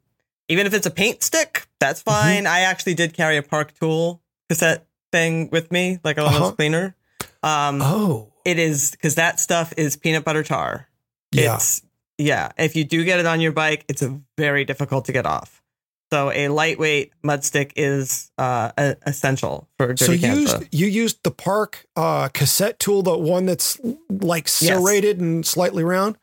even 0.48 0.66
if 0.66 0.72
it's 0.74 0.86
a 0.86 0.90
paint 0.90 1.22
stick, 1.22 1.66
that's 1.80 2.02
Mm-hmm. 2.02 2.10
fine. 2.20 2.46
I 2.46 2.60
actually 2.60 2.94
did 2.94 3.12
carry 3.14 3.36
a 3.36 3.42
Park 3.42 3.74
Tool 3.78 4.22
cassette 4.48 4.86
thing 5.12 5.50
with 5.50 5.70
me, 5.72 5.98
like 6.04 6.18
a 6.18 6.22
Uh-huh. 6.22 6.32
little 6.32 6.52
cleaner. 6.52 6.94
Um, 7.42 7.82
oh, 7.82 8.32
It 8.44 8.58
is 8.58 8.92
because 8.92 9.16
that 9.16 9.40
stuff 9.40 9.74
is 9.76 9.96
peanut 9.96 10.24
butter 10.24 10.42
tar. 10.44 10.88
yeah. 11.32 11.56
It's, 11.56 11.82
yeah. 12.18 12.50
If 12.58 12.76
you 12.76 12.84
do 12.84 13.04
get 13.04 13.20
it 13.20 13.26
on 13.26 13.40
your 13.40 13.52
bike, 13.52 13.84
it's 13.88 14.04
very 14.36 14.64
difficult 14.64 15.06
to 15.06 15.12
get 15.12 15.24
off. 15.26 15.62
So 16.10 16.30
a 16.30 16.48
lightweight 16.48 17.12
mud 17.22 17.44
stick 17.44 17.74
is 17.76 18.30
uh, 18.38 18.72
a- 18.78 18.96
essential 19.06 19.68
for 19.76 19.88
dirty 19.88 20.04
So 20.06 20.12
you 20.12 20.34
used 20.40 20.56
you 20.74 20.86
used 20.86 21.22
the 21.22 21.30
Park 21.30 21.86
uh, 21.96 22.28
cassette 22.28 22.78
tool, 22.78 23.02
the 23.02 23.16
one 23.16 23.44
that's 23.46 23.78
like 24.08 24.48
serrated 24.48 25.20
and 25.20 25.44
slightly 25.46 25.84
round. 25.84 26.16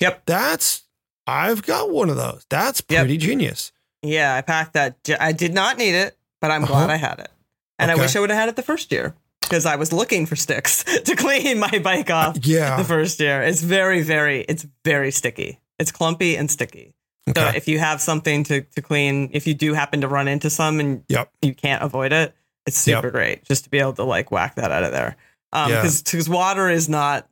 Yep. 0.00 0.22
That's 0.26 0.82
I've 1.26 1.62
got 1.62 1.90
one 1.90 2.10
of 2.10 2.16
those. 2.16 2.44
That's 2.50 2.82
Yep. 2.88 3.00
pretty 3.00 3.16
genius. 3.16 3.72
Yeah, 4.02 4.34
I 4.34 4.40
packed 4.42 4.74
that. 4.74 4.96
I 5.18 5.32
did 5.32 5.54
not 5.54 5.78
need 5.78 5.94
it, 5.94 6.16
but 6.40 6.50
I'm 6.50 6.64
Uh-huh. 6.64 6.72
glad 6.74 6.90
I 6.90 6.96
had 6.96 7.18
it. 7.20 7.30
And 7.78 7.90
Okay. 7.90 7.98
I 7.98 8.02
wish 8.02 8.16
I 8.16 8.20
would 8.20 8.28
have 8.30 8.38
had 8.38 8.48
it 8.50 8.56
the 8.56 8.62
first 8.62 8.92
year 8.92 9.14
because 9.50 9.66
I 9.66 9.74
was 9.76 9.92
looking 9.92 10.26
for 10.26 10.36
sticks 10.36 10.84
to 11.04 11.16
clean 11.16 11.58
my 11.58 11.80
bike 11.82 12.08
off 12.10 12.38
Yeah. 12.46 12.76
the 12.76 12.84
first 12.84 13.18
year. 13.18 13.42
It's 13.42 13.60
very, 13.62 14.00
very, 14.02 14.42
it's 14.42 14.64
very 14.84 15.10
sticky. 15.10 15.58
It's 15.80 15.90
clumpy 15.90 16.36
and 16.36 16.48
sticky. 16.48 16.94
So 17.36 17.42
if 17.54 17.66
you 17.68 17.78
have 17.80 18.00
something 18.00 18.44
to, 18.44 18.62
to 18.62 18.82
clean, 18.82 19.30
if 19.32 19.46
you 19.46 19.54
do 19.54 19.74
happen 19.74 20.00
to 20.02 20.08
run 20.08 20.26
into 20.28 20.50
some 20.50 20.78
and 20.80 21.02
Yep. 21.08 21.30
you 21.42 21.54
can't 21.54 21.82
avoid 21.82 22.12
it, 22.12 22.32
it's 22.66 22.86
Yep. 22.86 22.98
super 22.98 23.10
great 23.10 23.44
just 23.44 23.64
to 23.64 23.70
be 23.70 23.78
able 23.80 23.92
to 23.94 24.04
like 24.04 24.30
whack 24.30 24.54
that 24.54 24.70
out 24.72 24.84
of 24.84 24.92
there. 24.92 25.16
Um, 25.52 25.70
Yeah. 25.70 25.82
because 25.82 26.28
water 26.28 26.68
is 26.70 26.88
not 26.88 27.28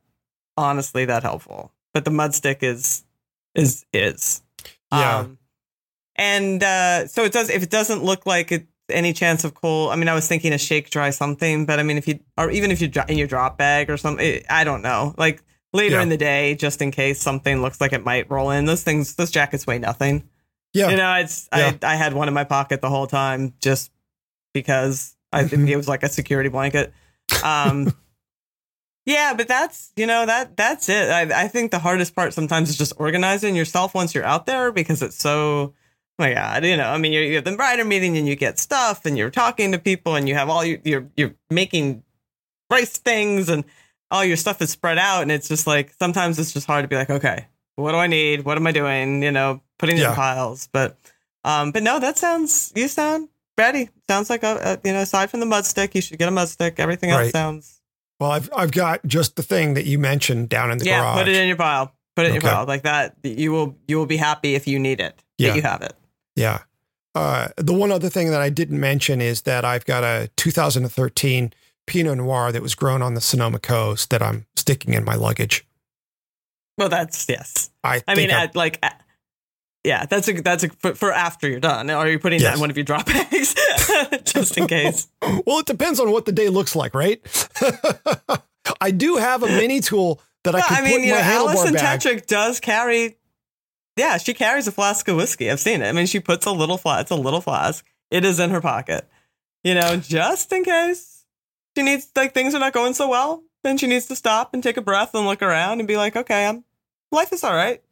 honestly 0.57 1.05
that 1.05 1.23
helpful, 1.23 1.71
but 1.93 2.03
the 2.05 2.11
mud 2.11 2.35
stick 2.35 2.59
is 2.63 3.03
is 3.55 3.85
is. 3.93 4.41
Yeah. 4.91 5.19
Um, 5.19 5.37
and 6.15 6.61
uh, 6.63 7.07
so 7.07 7.23
it 7.23 7.31
does. 7.31 7.49
If 7.49 7.63
it 7.63 7.69
doesn't 7.69 8.03
look 8.03 8.25
like 8.25 8.51
it, 8.51 8.67
any 8.91 9.13
chance 9.13 9.43
of 9.43 9.53
coal, 9.53 9.89
I 9.89 9.95
mean, 9.95 10.07
I 10.09 10.13
was 10.13 10.27
thinking 10.27 10.51
a 10.53 10.57
ShakeDry 10.57 11.13
something, 11.13 11.65
but 11.65 11.79
I 11.79 11.83
mean, 11.83 11.97
if 11.97 12.07
you 12.07 12.19
or 12.37 12.49
even 12.51 12.71
if 12.71 12.81
you 12.81 12.91
in 13.07 13.17
your 13.17 13.27
drop 13.27 13.57
bag 13.57 13.89
or 13.89 13.97
something, 13.97 14.43
I 14.49 14.63
don't 14.63 14.81
know. 14.81 15.13
Like 15.17 15.41
later 15.73 15.95
Yeah. 15.97 16.01
in 16.03 16.09
the 16.09 16.17
day, 16.17 16.55
just 16.55 16.81
in 16.81 16.91
case 16.91 17.21
something 17.21 17.61
looks 17.61 17.79
like 17.79 17.93
it 17.93 18.03
might 18.03 18.29
roll 18.29 18.51
in. 18.51 18.65
Those 18.65 18.83
things, 18.83 19.15
those 19.15 19.31
jackets 19.31 19.67
weigh 19.67 19.79
nothing. 19.79 20.27
Yeah. 20.73 20.89
You 20.89 20.97
know, 20.97 21.13
it's 21.15 21.47
Yeah. 21.55 21.73
I 21.81 21.93
I 21.93 21.95
had 21.95 22.13
one 22.13 22.27
in 22.27 22.33
my 22.33 22.43
pocket 22.43 22.81
the 22.81 22.89
whole 22.89 23.07
time 23.07 23.53
just 23.61 23.91
because 24.53 25.15
I 25.31 25.43
think 25.43 25.63
Mhm. 25.63 25.69
it 25.69 25.77
was 25.77 25.87
like 25.87 26.03
a 26.03 26.09
security 26.09 26.49
blanket. 26.49 26.93
Um 27.43 27.93
Yeah, 29.05 29.33
but 29.35 29.47
that's 29.47 29.91
you 29.95 30.05
know 30.05 30.25
that 30.27 30.55
that's 30.55 30.87
it. 30.89 31.09
I 31.09 31.43
I 31.45 31.47
think 31.47 31.71
the 31.71 31.79
hardest 31.79 32.15
part 32.15 32.33
sometimes 32.33 32.69
is 32.69 32.77
just 32.77 32.93
organizing 32.97 33.55
yourself 33.55 33.95
once 33.95 34.13
you're 34.13 34.25
out 34.25 34.45
there 34.45 34.71
because 34.71 35.01
it's 35.01 35.15
so 35.17 35.73
my 36.19 36.33
God, 36.33 36.65
you 36.65 36.77
know, 36.77 36.89
I 36.89 36.97
mean, 36.97 37.13
you 37.13 37.21
you 37.21 37.35
have 37.35 37.45
the 37.45 37.55
writer 37.55 37.85
meeting 37.85 38.17
and 38.17 38.27
you 38.27 38.35
get 38.35 38.59
stuff 38.59 39.05
and 39.05 39.17
you're 39.17 39.29
talking 39.31 39.71
to 39.71 39.79
people 39.79 40.15
and 40.15 40.27
you 40.27 40.35
have 40.35 40.49
all 40.49 40.63
your, 40.65 40.79
you're, 40.83 41.07
you're 41.17 41.33
making 41.49 42.03
rice 42.69 42.97
things 42.97 43.49
and 43.49 43.63
all 44.11 44.23
your 44.25 44.37
stuff 44.37 44.61
is 44.61 44.69
spread 44.69 44.97
out. 44.97 45.21
And 45.23 45.31
it's 45.31 45.47
just 45.47 45.65
like, 45.65 45.93
sometimes 45.97 46.37
it's 46.37 46.51
just 46.51 46.67
hard 46.67 46.83
to 46.83 46.87
be 46.87 46.95
like, 46.95 47.09
okay, 47.09 47.47
what 47.77 47.93
do 47.93 47.97
I 47.97 48.07
need? 48.07 48.43
What 48.43 48.57
am 48.57 48.67
I 48.67 48.71
doing? 48.71 49.23
You 49.23 49.31
know, 49.31 49.61
putting 49.77 49.97
Yeah. 49.97 50.09
in 50.09 50.15
piles. 50.15 50.67
But, 50.71 50.97
um, 51.45 51.71
but 51.71 51.81
no, 51.83 51.99
that 51.99 52.17
sounds, 52.17 52.73
you 52.75 52.87
sound 52.89 53.29
ready. 53.57 53.89
Sounds 54.09 54.29
like 54.29 54.43
a, 54.43 54.79
a 54.83 54.87
you 54.87 54.93
know, 54.93 54.99
aside 55.01 55.29
from 55.31 55.39
the 55.39 55.45
mud 55.45 55.65
stick, 55.65 55.95
you 55.95 56.01
should 56.01 56.17
get 56.19 56.27
a 56.27 56.31
mud 56.31 56.49
stick. 56.49 56.75
Everything 56.79 57.11
else 57.11 57.31
sounds, 57.31 57.81
Well, 58.19 58.31
I've 58.31 58.49
I've 58.55 58.71
got 58.71 59.05
just 59.05 59.35
the 59.37 59.43
thing 59.43 59.75
that 59.75 59.85
you 59.85 59.99
mentioned 59.99 60.49
down 60.49 60.71
in 60.71 60.77
the 60.79 60.85
yeah, 60.85 60.99
garage. 61.01 61.19
put 61.19 61.27
it 61.29 61.35
in 61.35 61.47
your 61.47 61.55
pile. 61.57 61.93
Put 62.15 62.25
it 62.25 62.29
in 62.29 62.33
your 62.35 62.41
pile 62.41 62.65
like 62.65 62.83
that. 62.83 63.15
You 63.23 63.51
will, 63.53 63.77
you 63.87 63.97
will 63.97 64.05
be 64.05 64.17
happy 64.17 64.55
if 64.55 64.67
you 64.67 64.77
need 64.79 64.99
it. 64.99 65.23
Yeah. 65.37 65.49
That 65.51 65.55
you 65.55 65.61
have 65.61 65.81
it. 65.83 65.93
Yeah. 66.39 66.59
Uh, 67.15 67.49
the 67.57 67.73
one 67.73 67.91
other 67.91 68.09
thing 68.09 68.29
that 68.31 68.39
I 68.41 68.49
didn't 68.49 68.79
mention 68.79 69.19
is 69.19 69.41
that 69.41 69.65
I've 69.65 69.85
got 69.85 70.03
a 70.03 70.29
2013 70.37 71.53
Pinot 71.85 72.17
Noir 72.17 72.51
that 72.51 72.61
was 72.61 72.75
grown 72.75 73.01
on 73.01 73.13
the 73.15 73.21
Sonoma 73.21 73.59
coast 73.59 74.09
that 74.11 74.21
I'm 74.21 74.45
sticking 74.55 74.93
in 74.93 75.03
my 75.03 75.15
luggage. 75.15 75.65
Well, 76.77 76.87
that's, 76.89 77.27
yes. 77.27 77.71
I, 77.83 78.01
I 78.07 78.15
mean, 78.15 78.29
think 78.29 78.31
I'm- 78.39 78.51
like, 78.53 78.83
yeah, 79.83 80.05
that's 80.05 80.27
a 80.27 80.33
that's 80.41 80.63
a 80.65 80.69
for, 80.69 80.93
for 80.93 81.11
after 81.11 81.47
you're 81.49 81.59
done. 81.61 81.89
Are 81.89 82.07
you 82.09 82.19
putting 82.19 82.41
that 82.41 82.55
in 82.55 82.59
one 82.59 82.69
of 82.69 82.75
your 82.77 82.83
drop 82.83 83.05
bags 83.05 83.55
just 84.25 84.57
in 84.57 84.67
case? 84.67 85.07
well, 85.21 85.59
it 85.59 85.65
depends 85.65 85.99
on 86.01 86.11
what 86.11 86.25
the 86.25 86.31
day 86.33 86.49
looks 86.49 86.75
like, 86.75 86.93
right? 86.93 87.21
I 88.81 88.91
do 88.91 89.15
have 89.15 89.41
a 89.41 89.47
mini 89.47 89.79
tool 89.79 90.21
that 90.43 90.53
I 90.53 90.59
Well, 90.59 90.67
can 90.67 90.77
I 90.77 90.79
put 90.81 90.85
mean, 90.85 90.99
in 91.01 91.07
you 91.07 91.13
my 91.15 91.21
know, 91.21 91.23
handlebar 91.27 91.55
Alison 91.55 91.73
bag. 91.73 91.99
Tetrick 92.01 92.27
does 92.27 92.59
carry. 92.59 93.17
Yeah, 93.99 94.17
she 94.17 94.33
carries 94.33 94.65
a 94.65 94.71
flask 94.71 95.05
of 95.09 95.17
whiskey. 95.17 95.51
I've 95.51 95.59
seen 95.59 95.81
it. 95.81 95.87
I 95.87 95.91
mean, 95.91 96.05
she 96.05 96.21
puts 96.21 96.45
a 96.45 96.51
little 96.51 96.77
flask. 96.77 97.01
It's 97.01 97.11
a 97.11 97.15
little 97.15 97.41
flask. 97.41 97.85
It 98.09 98.23
is 98.23 98.39
in 98.39 98.49
her 98.51 98.61
pocket. 98.61 99.09
You 99.61 99.75
know, 99.75 99.97
just 99.97 100.53
in 100.53 100.63
case 100.63 101.25
she 101.75 101.83
needs 101.83 102.07
like 102.15 102.33
things 102.33 102.55
are 102.55 102.59
not 102.59 102.71
going 102.71 102.93
so 102.93 103.09
well. 103.09 103.43
Then 103.61 103.77
she 103.77 103.87
needs 103.87 104.05
to 104.05 104.15
stop 104.15 104.53
and 104.53 104.63
take 104.63 104.77
a 104.77 104.81
breath 104.81 105.13
and 105.13 105.25
look 105.25 105.41
around 105.41 105.79
and 105.79 105.87
be 105.87 105.97
like, 105.97 106.15
okay, 106.15 106.45
I'm 106.45 106.63
life 107.11 107.33
is 107.33 107.43
all 107.43 107.53
right. 107.53 107.83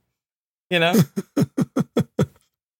You 0.69 0.79
know. 0.79 0.93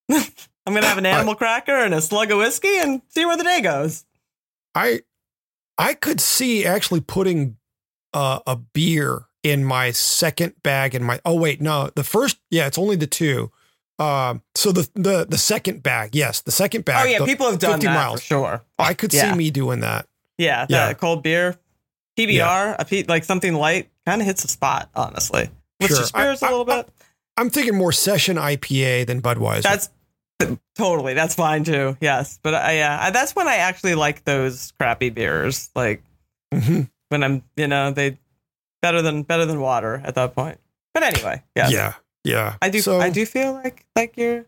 I'm 0.10 0.74
gonna 0.74 0.86
have 0.86 0.98
an 0.98 1.06
animal 1.06 1.36
cracker 1.36 1.76
and 1.76 1.94
a 1.94 2.02
slug 2.02 2.32
of 2.32 2.38
whiskey 2.38 2.78
and 2.78 3.02
see 3.10 3.26
where 3.26 3.36
the 3.36 3.44
day 3.44 3.60
goes. 3.60 4.06
I 4.74 5.02
I 5.78 5.96
could 5.96 6.22
see 6.22 6.66
actually 6.66 7.02
putting 7.02 7.58
uh, 8.14 8.40
a 8.48 8.56
beer 8.56 9.27
in 9.44 9.64
my 9.64 9.92
second 9.92 10.54
bag 10.64 10.94
in 10.96 11.04
my 11.04 11.20
oh 11.26 11.36
wait 11.36 11.62
no 11.62 11.90
the 11.96 12.04
first 12.04 12.38
yeah 12.50 12.68
it's 12.68 12.78
only 12.78 12.96
the 12.96 13.08
two 13.08 13.52
um 14.00 14.42
so 14.56 14.72
the 14.72 14.90
the 14.96 15.26
the 15.30 15.38
second 15.38 15.82
bag 15.84 16.16
yes 16.16 16.42
the 16.42 16.52
second 16.52 16.84
bag 16.86 17.08
oh 17.08 17.10
yeah, 17.12 17.20
the 17.20 17.26
people 17.26 17.50
have 17.50 17.60
done 17.60 17.74
50 17.80 17.86
that 17.88 17.94
miles. 17.94 18.22
for 18.22 18.26
sure. 18.26 18.64
I 18.78 18.94
could 18.94 19.14
yeah. 19.14 19.32
see 19.32 19.38
me 19.38 19.50
doing 19.52 19.80
that 19.82 20.08
Yeah, 20.38 20.66
Yeah. 20.70 20.94
cold 20.94 21.24
beer, 21.24 21.58
PBR, 22.18 22.76
a 22.80 22.86
P, 22.86 23.04
like 23.04 23.24
something 23.24 23.54
light, 23.56 23.90
kind 24.06 24.22
of 24.22 24.28
hits 24.28 24.42
the 24.44 24.48
spot. 24.48 24.90
Honestly, 24.96 25.50
with 25.80 25.90
Sure. 25.90 25.98
your 26.00 26.06
spirits 26.08 26.44
I- 26.44 26.48
a 26.50 26.52
little 26.58 26.72
I- 26.72 26.82
bit. 26.84 26.90
I'm 27.38 27.50
thinking 27.52 27.76
more 27.76 27.92
session 27.92 28.38
IPA 28.38 29.06
than 29.06 29.22
Budweiser 29.22 29.62
That's 29.62 29.90
totally 30.76 31.14
that's 31.14 31.36
fine 31.36 31.64
too. 31.64 31.96
Yes, 32.02 32.40
but 32.44 32.54
I, 32.56 32.74
yeah, 32.74 32.98
I, 33.02 33.10
that's 33.12 33.36
when 33.36 33.48
I 33.48 33.56
actually 33.58 33.96
like 33.96 34.24
those 34.26 34.74
crappy 34.80 35.10
beers. 35.10 35.70
Like 35.76 36.04
Mhm. 36.54 36.90
when 37.10 37.24
I'm, 37.24 37.44
you 37.56 37.68
know, 37.68 37.92
they 37.92 38.18
better 38.88 39.02
than 39.02 39.24
better 39.24 39.46
than 39.46 39.60
water 39.60 40.02
at 40.06 40.16
that 40.16 40.34
point. 40.34 40.58
But 40.94 41.04
anyway, 41.04 41.44
yeah, 41.56 41.70
yeah 41.70 41.94
yeah 42.24 42.56
I 42.62 42.70
do. 42.70 42.80
so, 42.82 43.00
I 43.00 43.10
do 43.10 43.26
feel 43.26 43.54
like 43.54 43.86
like 43.96 44.16
you're. 44.18 44.46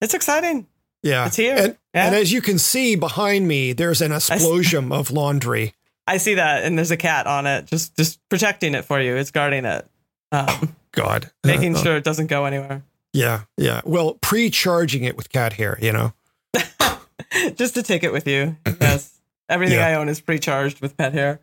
It's 0.00 0.14
exciting. 0.14 0.66
yeah 1.02 1.26
It's 1.26 1.36
here. 1.36 1.56
and 1.56 1.76
Yeah. 1.94 2.06
and 2.06 2.14
as 2.14 2.32
you 2.32 2.40
can 2.42 2.58
see 2.58 2.96
behind 2.96 3.46
me 3.48 3.72
there's 3.74 4.00
an 4.02 4.12
explosion 4.12 4.92
of 4.92 5.10
laundry 5.10 5.74
I 6.06 6.18
see 6.18 6.34
that, 6.34 6.64
and 6.64 6.76
there's 6.76 6.90
a 6.90 6.96
cat 6.98 7.26
on 7.26 7.46
it, 7.46 7.66
just 7.66 7.96
just 7.96 8.20
protecting 8.28 8.74
it 8.74 8.84
for 8.84 9.00
you. 9.00 9.16
It's 9.16 9.30
guarding 9.30 9.64
it, 9.64 9.86
um, 10.32 10.76
God 10.92 11.30
making 11.44 11.74
Uh, 11.76 11.78
uh, 11.78 11.82
sure 11.82 11.96
it 11.96 12.04
doesn't 12.04 12.28
go 12.28 12.44
anywhere. 12.44 12.82
yeah 13.12 13.42
yeah 13.56 13.80
well 13.84 14.14
pre-charging 14.20 15.04
it 15.04 15.16
with 15.16 15.28
cat 15.30 15.52
hair 15.54 15.78
you 15.80 15.92
know 15.92 16.12
just 17.56 17.74
to 17.74 17.82
take 17.82 18.04
it 18.04 18.12
with 18.12 18.26
you. 18.28 18.56
Yes. 18.80 19.10
Everything 19.48 19.78
Yeah. 19.78 19.88
I 19.88 19.94
own 20.00 20.08
is 20.08 20.20
pre-charged 20.20 20.80
with 20.80 20.96
pet 20.96 21.12
hair. 21.12 21.40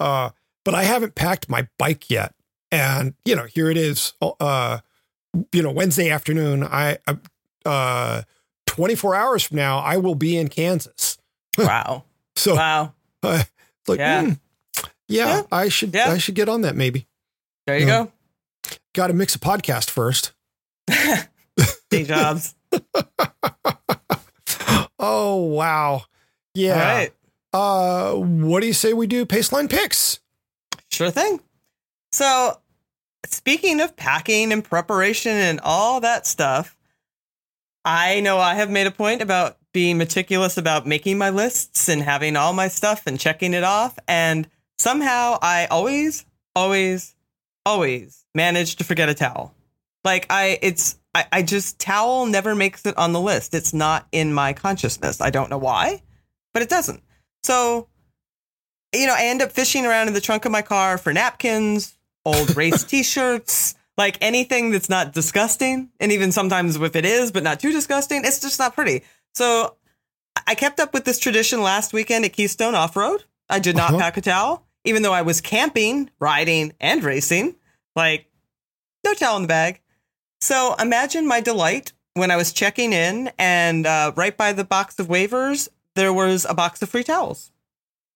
Uh, 0.00 0.30
but 0.64 0.74
I 0.74 0.84
haven't 0.84 1.14
packed 1.14 1.48
my 1.48 1.68
bike 1.78 2.10
yet. 2.10 2.34
And, 2.72 3.14
you 3.24 3.36
know, 3.36 3.44
here 3.44 3.70
it 3.70 3.76
is, 3.76 4.12
uh, 4.20 4.78
you 5.52 5.62
know, 5.62 5.70
Wednesday 5.70 6.10
afternoon. 6.10 6.64
I, 6.64 6.98
uh, 7.64 8.22
24 8.66 9.14
hours 9.14 9.44
from 9.44 9.56
now, 9.58 9.78
I 9.78 9.96
will 9.98 10.14
be 10.16 10.36
in 10.36 10.48
Kansas. 10.48 11.18
Wow. 11.58 12.04
So, 12.34 12.54
Wow. 12.56 12.92
uh, 13.22 13.42
like, 13.88 13.98
Yeah. 13.98 14.22
hmm, 14.24 14.32
yeah, 15.08 15.36
Yeah. 15.36 15.42
I 15.50 15.68
should, 15.70 15.94
Yeah. 15.94 16.10
I 16.12 16.18
should 16.18 16.34
get 16.34 16.48
on 16.50 16.60
that 16.62 16.76
maybe. 16.76 17.06
There 17.66 17.78
you 17.78 17.86
go. 17.86 18.12
Got 18.94 19.06
to 19.06 19.14
mix 19.14 19.34
a 19.34 19.38
podcast 19.38 19.88
first. 19.90 20.32
Day 21.90 22.04
jobs. 22.04 22.54
Oh, 24.98 25.36
wow. 25.44 26.02
Yeah. 26.54 26.80
right. 26.94 27.12
Uh, 27.56 28.12
what 28.12 28.60
do 28.60 28.66
you 28.66 28.74
say 28.74 28.92
we 28.92 29.06
do 29.06 29.24
Paceline 29.24 29.70
picks? 29.70 30.20
Sure 30.90 31.10
thing. 31.10 31.40
So, 32.12 32.60
speaking 33.24 33.80
of 33.80 33.96
packing 33.96 34.52
and 34.52 34.62
preparation 34.62 35.32
and 35.32 35.58
all 35.60 36.00
that 36.00 36.26
stuff, 36.26 36.76
I 37.82 38.20
know 38.20 38.36
I 38.36 38.56
have 38.56 38.68
made 38.68 38.86
a 38.86 38.90
point 38.90 39.22
about 39.22 39.56
being 39.72 39.96
meticulous 39.96 40.58
about 40.58 40.86
making 40.86 41.16
my 41.16 41.30
lists 41.30 41.88
and 41.88 42.02
having 42.02 42.36
all 42.36 42.52
my 42.52 42.68
stuff 42.68 43.06
and 43.06 43.18
checking 43.18 43.54
it 43.54 43.64
off. 43.64 43.98
And 44.06 44.46
somehow 44.78 45.38
I 45.40 45.66
always, 45.70 46.26
always, 46.54 47.14
always 47.64 48.26
manage 48.34 48.76
to 48.76 48.84
forget 48.84 49.08
a 49.08 49.14
towel. 49.14 49.54
Like, 50.04 50.26
I, 50.28 50.58
it's, 50.60 50.98
I, 51.14 51.24
I 51.32 51.42
just, 51.42 51.78
towel 51.78 52.26
never 52.26 52.54
makes 52.54 52.84
it 52.84 52.98
on 52.98 53.14
the 53.14 53.20
list. 53.20 53.54
It's 53.54 53.72
not 53.72 54.06
in 54.12 54.34
my 54.34 54.52
consciousness. 54.52 55.22
I 55.22 55.30
don't 55.30 55.48
know 55.48 55.56
why, 55.56 56.02
but 56.52 56.62
it 56.62 56.68
doesn't. 56.68 57.02
So, 57.46 57.86
you 58.92 59.06
know, 59.06 59.14
I 59.16 59.26
end 59.26 59.40
up 59.40 59.52
fishing 59.52 59.86
around 59.86 60.08
in 60.08 60.14
the 60.14 60.20
trunk 60.20 60.44
of 60.46 60.50
my 60.50 60.62
car 60.62 60.98
for 60.98 61.12
napkins, 61.12 61.96
old 62.24 62.56
race 62.56 62.82
t-shirts, 62.92 63.76
like 63.96 64.18
anything 64.20 64.72
that's 64.72 64.88
not 64.88 65.12
disgusting. 65.12 65.90
And 66.00 66.10
even 66.10 66.32
sometimes 66.32 66.74
if 66.74 66.96
it 66.96 67.04
is, 67.04 67.30
but 67.30 67.44
not 67.44 67.60
too 67.60 67.70
disgusting, 67.70 68.22
it's 68.24 68.40
just 68.40 68.58
not 68.58 68.74
pretty. 68.74 69.02
So 69.34 69.76
I 70.44 70.56
kept 70.56 70.80
up 70.80 70.92
with 70.92 71.04
this 71.04 71.20
tradition 71.20 71.62
last 71.62 71.92
weekend 71.92 72.24
at 72.24 72.32
Keystone 72.32 72.74
Off-Road. 72.74 73.22
I 73.48 73.60
did 73.60 73.76
not 73.76 73.90
Uh-huh. 73.90 73.98
pack 74.00 74.16
a 74.16 74.22
towel, 74.22 74.66
even 74.84 75.02
though 75.02 75.12
I 75.12 75.22
was 75.22 75.40
camping, 75.40 76.10
riding, 76.18 76.72
and 76.80 77.04
racing. 77.04 77.54
Like, 77.94 78.26
no 79.04 79.14
towel 79.14 79.36
in 79.36 79.42
the 79.42 79.48
bag. 79.48 79.80
So 80.40 80.74
imagine 80.80 81.28
my 81.28 81.40
delight 81.40 81.92
when 82.14 82.32
I 82.32 82.36
was 82.36 82.52
checking 82.52 82.92
in 82.92 83.30
and 83.38 83.86
uh, 83.86 84.10
right 84.16 84.36
by 84.36 84.52
the 84.52 84.64
box 84.64 84.98
of 84.98 85.06
waivers, 85.06 85.68
there 85.96 86.12
was 86.12 86.46
a 86.48 86.54
box 86.54 86.80
of 86.82 86.88
free 86.88 87.04
towels. 87.04 87.50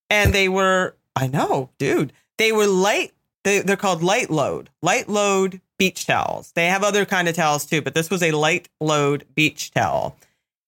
And 0.08 0.32
they 0.32 0.48
were 0.48 0.96
i 1.16 1.26
know 1.26 1.70
dude 1.78 2.12
they 2.38 2.52
were 2.52 2.66
light 2.66 3.12
they, 3.42 3.60
they're 3.60 3.76
called 3.76 4.00
Lightload 4.02 4.68
light 4.82 5.08
load 5.08 5.60
beach 5.78 6.06
towels. 6.06 6.52
They 6.52 6.66
have 6.66 6.84
other 6.84 7.04
kind 7.04 7.28
of 7.28 7.34
towels 7.34 7.66
too 7.66 7.82
but 7.82 7.94
this 7.94 8.10
was 8.10 8.22
a 8.22 8.30
light 8.32 8.68
load 8.80 9.24
beach 9.34 9.70
towel. 9.72 10.16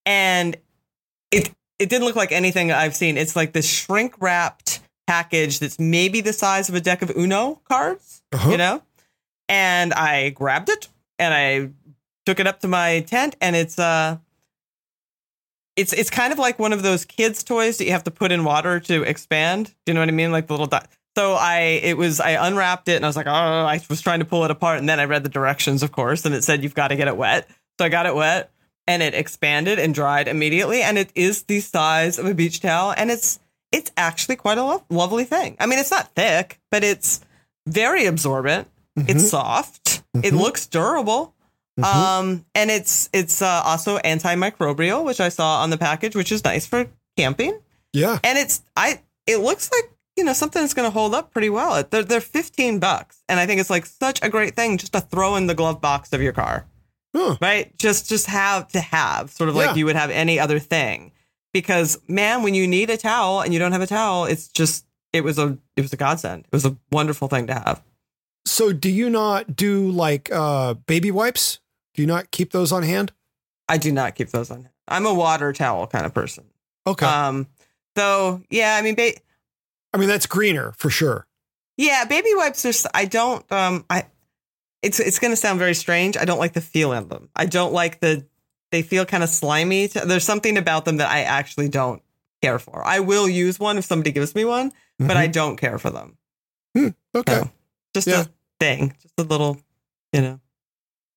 And 0.07 0.57
it 1.31 1.51
it 1.79 1.89
didn't 1.89 2.05
look 2.07 2.17
like 2.17 2.33
anything 2.33 2.71
i've 2.73 2.95
seen. 2.97 3.17
It's 3.17 3.37
like 3.37 3.53
this 3.53 3.69
shrink 3.69 4.15
wrapped 4.21 4.81
package 5.07 5.59
that's 5.59 5.79
maybe 5.79 6.21
the 6.21 6.33
size 6.33 6.69
of 6.69 6.75
a 6.75 6.81
deck 6.81 7.03
of 7.03 7.11
uno 7.17 7.61
cards 7.69 8.23
Uh-huh. 8.33 8.51
you 8.51 8.57
know? 8.57 8.83
And 9.49 9.93
i 9.95 10.31
grabbed 10.31 10.69
it 10.71 10.89
and 11.19 11.35
i 11.35 11.71
took 12.27 12.39
it 12.41 12.47
up 12.47 12.61
to 12.61 12.69
my 12.69 13.01
tent 13.01 13.35
and 13.41 13.55
it's 13.57 13.79
uh 13.79 14.19
it's 15.77 15.93
it's 15.93 16.11
kind 16.11 16.33
of 16.33 16.39
like 16.39 16.59
one 16.59 16.73
of 16.73 16.83
those 16.83 17.05
kids 17.05 17.43
toys 17.43 17.79
that 17.79 17.85
you 17.85 17.93
have 17.93 18.05
to 18.05 18.11
put 18.11 18.33
in 18.33 18.45
water 18.45 18.81
to 18.81 19.03
expand. 19.03 19.67
Do 19.67 19.91
you 19.91 19.95
know 19.95 20.01
what 20.01 20.09
I 20.09 20.13
mean? 20.13 20.33
Like 20.33 20.47
the 20.47 20.53
little 20.55 20.67
dot. 20.67 20.89
So 21.17 21.35
I 21.35 21.81
it 21.83 21.97
was 21.97 22.21
I 22.21 22.47
unwrapped 22.47 22.89
it 22.89 22.97
and 22.97 23.05
I 23.05 23.09
was 23.09 23.17
like, 23.17 23.27
oh, 23.27 23.31
I 23.31 23.81
was 23.89 24.01
trying 24.01 24.21
to 24.21 24.25
pull 24.25 24.45
it 24.45 24.51
apart 24.51 24.79
and 24.79 24.89
then 24.89 25.01
I 25.01 25.05
read 25.05 25.23
the 25.23 25.29
directions, 25.29 25.83
of 25.83 25.93
course, 25.93 26.25
and 26.25 26.35
it 26.35 26.45
said 26.45 26.63
you've 26.63 26.75
got 26.75 26.89
to 26.89 26.97
get 26.97 27.09
it 27.09 27.17
wet. 27.17 27.49
So 27.79 27.85
I 27.87 27.89
got 27.89 28.07
it 28.07 28.15
wet 28.15 28.51
and 28.87 29.03
it 29.03 29.15
expanded 29.15 29.79
and 29.79 29.95
dried 29.95 30.27
immediately, 30.27 30.83
and 30.83 30.99
it 30.99 31.11
is 31.15 31.45
the 31.45 31.61
size 31.61 32.19
of 32.19 32.27
a 32.27 32.35
beach 32.35 32.61
towel, 32.61 32.93
and 32.97 33.11
it's 33.11 33.39
it's 33.71 33.91
actually 33.97 34.37
quite 34.37 34.59
a 34.59 34.65
lo- 34.65 34.85
lovely 34.91 35.25
thing. 35.25 35.57
I 35.61 35.67
mean, 35.67 35.79
it's 35.79 35.91
not 35.91 36.15
thick, 36.15 36.59
but 36.71 36.83
it's 36.85 37.21
very 37.67 38.07
absorbent. 38.07 38.69
It's 38.97 39.31
soft. 39.31 40.03
It 40.15 40.35
Mhm. 40.35 40.39
looks 40.41 40.67
durable. 40.67 41.33
Mhm. 41.81 41.85
Um, 41.85 42.45
and 42.55 42.71
it's 42.71 43.09
it's 43.13 43.41
uh, 43.43 43.63
also 43.65 43.99
antimicrobial, 43.99 45.05
which 45.05 45.21
I 45.21 45.29
saw 45.31 45.63
on 45.63 45.71
the 45.71 45.79
package, 45.79 46.15
which 46.15 46.31
is 46.33 46.45
nice 46.45 46.67
for 46.67 46.87
camping. 47.17 47.59
yeah. 47.93 48.19
And 48.25 48.39
it's 48.39 48.63
I 48.77 49.01
it 49.27 49.39
looks 49.39 49.71
like 49.73 49.91
you 50.17 50.25
know 50.25 50.33
something 50.35 50.61
that's 50.63 50.75
going 50.75 50.87
to 50.87 50.93
hold 50.93 51.15
up 51.15 51.31
pretty 51.33 51.49
well. 51.51 51.83
They're 51.89 52.03
they're 52.05 52.21
fifteen 52.21 52.79
bucks, 52.79 53.23
and 53.29 53.41
I 53.41 53.47
think 53.47 53.61
it's 53.61 53.71
like 53.71 53.87
such 53.87 54.21
a 54.23 54.29
great 54.29 54.55
thing 54.55 54.77
just 54.79 54.93
to 54.93 55.01
throw 55.01 55.37
in 55.37 55.47
the 55.47 55.55
glove 55.55 55.81
box 55.81 56.13
of 56.13 56.21
your 56.21 56.33
car. 56.33 56.67
Huh. 57.15 57.37
right? 57.43 57.77
Just 57.79 58.09
just 58.09 58.27
have 58.27 58.69
to 58.69 58.81
have, 58.81 59.31
sort 59.31 59.51
of 59.51 59.55
Yeah. 59.57 59.67
like 59.67 59.77
you 59.77 59.85
would 59.85 59.97
have 59.97 60.11
any 60.11 60.39
other 60.39 60.59
thing. 60.59 61.13
Because 61.53 61.99
man, 62.09 62.43
when 62.43 62.55
you 62.55 62.67
need 62.67 62.89
a 62.89 62.97
towel 62.97 63.41
and 63.43 63.53
you 63.53 63.59
don't 63.59 63.73
have 63.73 63.83
a 63.83 63.87
towel, 63.87 64.25
it's 64.25 64.49
just 64.49 64.87
it 65.13 65.23
was 65.23 65.39
a 65.39 65.59
it 65.77 65.83
was 65.83 65.93
a 65.93 65.97
godsend. 65.99 66.45
It 66.47 66.53
was 66.53 66.65
a 66.65 66.77
wonderful 66.91 67.29
thing 67.29 67.47
to 67.49 67.55
have. 67.55 67.83
So 68.47 68.73
do 68.73 68.89
you 68.91 69.09
not 69.11 69.55
do 69.55 69.91
like 69.91 70.31
uh 70.33 70.75
baby 70.87 71.11
wipes? 71.11 71.61
Do 71.95 72.03
you 72.03 72.07
not 72.07 72.31
keep 72.31 72.53
those 72.53 72.73
on 72.73 72.83
hand? 72.83 73.13
I 73.69 73.79
do 73.79 73.93
not 73.93 74.15
keep 74.15 74.31
those 74.31 74.51
on. 74.51 74.69
I'm 74.89 75.07
a 75.07 75.15
water 75.15 75.53
towel 75.53 75.87
kind 75.87 76.05
of 76.07 76.13
person. 76.15 76.45
Okay. 76.87 77.07
Um, 77.07 77.47
so 77.97 78.43
yeah, 78.51 78.77
I 78.77 78.83
mean, 78.83 78.95
ba- 78.95 79.15
I 79.93 79.99
mean 79.99 80.09
that's 80.09 80.27
greener 80.27 80.73
for 80.77 80.91
sure. 80.91 81.27
yeah, 81.77 82.05
baby 82.05 82.31
wipes 82.35 82.65
are. 82.65 82.89
I 82.95 83.05
don't. 83.05 83.51
Um, 83.53 83.85
I. 83.91 84.07
It's 84.83 84.99
it's 84.99 85.19
going 85.21 85.31
to 85.33 85.37
sound 85.37 85.59
very 85.61 85.75
strange. 85.75 86.17
I 86.17 86.25
don't 86.25 86.39
like 86.41 86.55
the 86.55 86.61
feel 86.61 86.93
in 86.93 87.09
them. 87.09 87.29
I 87.37 87.47
don't 87.47 87.73
like 87.73 88.01
the. 88.01 88.27
They 88.73 88.83
feel 88.83 89.05
kind 89.05 89.23
of 89.23 89.29
slimy. 89.29 89.89
To, 89.89 90.01
there's 90.01 90.25
something 90.25 90.57
about 90.57 90.85
them 90.87 90.97
that 90.97 91.11
I 91.11 91.21
actually 91.23 91.69
don't 91.69 92.03
care 92.43 92.59
for. 92.59 92.83
I 92.85 93.01
will 93.01 93.29
use 93.29 93.61
one 93.61 93.79
if 93.79 93.85
somebody 93.85 94.11
gives 94.13 94.35
me 94.35 94.45
one, 94.45 94.73
but 94.99 95.17
I 95.17 95.27
don't 95.29 95.57
care 95.57 95.79
for 95.79 95.91
them. 95.91 96.17
Mhm. 96.77 96.95
okay. 97.15 97.35
So, 97.35 97.51
just 97.95 98.09
Yeah. 98.09 98.23
a 98.23 98.27
thing, 98.59 98.97
just 99.03 99.15
a 99.19 99.23
little, 99.23 99.59
you 100.13 100.23
know. 100.23 100.41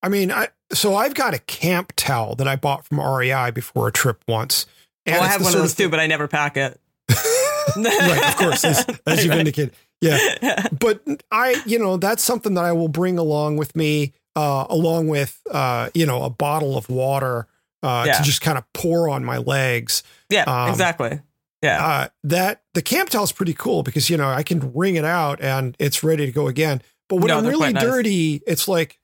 I 0.06 0.10
mean, 0.10 0.32
I 0.32 0.50
so 0.72 0.96
I've 0.96 1.16
got 1.16 1.34
a 1.34 1.40
camp 1.40 1.94
towel 1.96 2.36
that 2.36 2.48
I 2.48 2.56
bought 2.56 2.86
from 2.86 3.00
REI 3.00 3.50
before 3.52 3.88
a 3.88 3.92
trip 3.92 4.24
once. 4.28 4.66
oh, 5.08 5.12
I 5.12 5.28
have 5.28 5.42
one 5.42 5.54
of 5.54 5.60
those 5.60 5.74
too, 5.74 5.90
but 5.90 6.00
I 6.00 6.06
never 6.08 6.28
pack 6.28 6.58
it. 6.58 6.80
right, 7.76 8.30
of 8.30 8.38
course, 8.38 8.64
as, 8.64 8.86
as 9.08 9.24
you've 9.24 9.32
Right. 9.32 9.40
indicated. 9.40 9.74
Yeah. 10.02 10.68
But 10.80 11.02
I, 11.32 11.62
you 11.66 11.80
know, 11.80 11.98
that's 11.98 12.24
something 12.24 12.54
that 12.56 12.64
I 12.66 12.72
will 12.74 12.88
bring 12.88 13.18
along 13.18 13.58
with 13.58 13.76
me, 13.76 14.14
uh, 14.36 14.66
along 14.70 15.08
with, 15.08 15.42
uh, 15.52 15.90
you 15.94 16.06
know, 16.06 16.24
a 16.24 16.30
bottle 16.30 16.78
of 16.78 16.90
water 16.90 17.48
uh, 17.82 18.04
Yeah. 18.08 18.18
to 18.18 18.24
just 18.24 18.42
kind 18.42 18.58
of 18.58 18.64
pour 18.74 19.10
on 19.10 19.24
my 19.26 19.38
legs. 19.40 20.04
yeah, 20.30 20.44
Um, 20.44 20.70
exactly. 20.70 21.20
Yeah. 21.64 21.86
Uh, 21.86 22.08
that 22.26 22.62
the 22.76 22.82
camp 22.82 23.10
towel 23.10 23.24
is 23.24 23.32
pretty 23.32 23.54
cool 23.54 23.82
because, 23.82 24.10
you 24.10 24.18
know, 24.18 24.30
I 24.30 24.44
can 24.44 24.72
wring 24.74 24.96
it 24.96 25.06
out 25.06 25.42
and 25.42 25.76
it's 25.80 26.04
ready 26.04 26.26
to 26.28 26.32
go 26.32 26.48
again. 26.48 26.82
But 27.10 27.18
when 27.18 27.28
No, 27.28 27.38
I'm 27.40 27.46
really 27.48 27.74
nice. 27.74 27.84
dirty, 27.84 28.42
it's 28.46 28.68
like, 28.68 29.00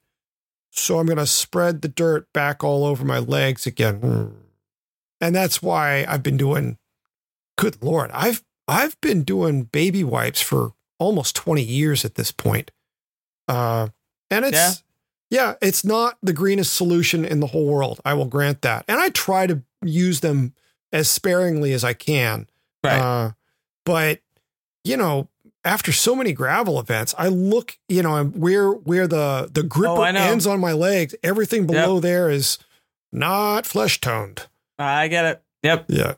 so 0.71 0.99
I'm 0.99 1.05
going 1.05 1.17
to 1.17 1.25
spread 1.27 1.81
the 1.81 1.87
dirt 1.87 2.31
back 2.33 2.63
all 2.63 2.85
over 2.85 3.03
my 3.05 3.19
legs 3.19 3.67
again. 3.67 4.33
And 5.19 5.35
that's 5.35 5.61
why 5.61 6.05
I've 6.07 6.23
been 6.23 6.37
doing, 6.37 6.77
good 7.57 7.77
Lord, 7.83 8.09
I've, 8.13 8.43
I've 8.67 8.99
been 9.01 9.23
doing 9.23 9.63
baby 9.63 10.03
wipes 10.03 10.41
for 10.41 10.71
almost 10.97 11.35
20 11.35 11.61
years 11.61 12.05
at 12.05 12.15
this 12.15 12.31
point. 12.31 12.71
Uh, 13.47 13.89
and 14.29 14.45
it's, 14.45 14.53
Yeah. 14.55 14.71
yeah, 15.29 15.53
it's 15.61 15.83
not 15.83 16.17
the 16.23 16.33
greenest 16.33 16.73
solution 16.73 17.25
in 17.25 17.39
the 17.39 17.47
whole 17.47 17.65
world. 17.67 17.99
I 18.05 18.13
will 18.13 18.25
grant 18.25 18.61
that. 18.61 18.85
And 18.87 18.99
I 18.99 19.09
try 19.09 19.45
to 19.47 19.61
use 19.83 20.21
them 20.21 20.53
as 20.93 21.09
sparingly 21.09 21.73
as 21.73 21.83
I 21.83 21.93
can. 21.93 22.47
right. 22.83 22.99
Uh, 22.99 23.31
but 23.85 24.19
you 24.83 24.97
know, 24.97 25.27
after 25.63 25.91
so 25.91 26.15
many 26.15 26.33
gravel 26.33 26.79
events, 26.79 27.13
I 27.17 27.27
look, 27.27 27.77
you 27.87 28.01
know, 28.03 28.23
where 28.25 28.71
where 28.71 29.07
the 29.07 29.49
the 29.51 29.63
gripper 29.63 29.91
Oh, 30.01 30.03
ends 30.03 30.47
on 30.47 30.59
my 30.59 30.71
legs, 30.73 31.13
everything 31.23 31.67
below 31.67 31.99
there 31.99 32.29
is 32.29 32.57
not 33.11 33.65
flesh 33.65 33.99
toned. 34.01 34.47
I 34.79 35.07
get 35.07 35.25
it. 35.25 35.43
Yep. 35.63 35.85
Yeah, 35.89 36.13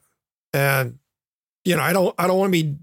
and 0.53 0.99
you 1.65 1.75
know, 1.75 1.81
I 1.81 1.91
don't 1.93 2.15
I 2.17 2.27
don't 2.27 2.39
want 2.39 2.53
to 2.53 2.63
be 2.63 2.77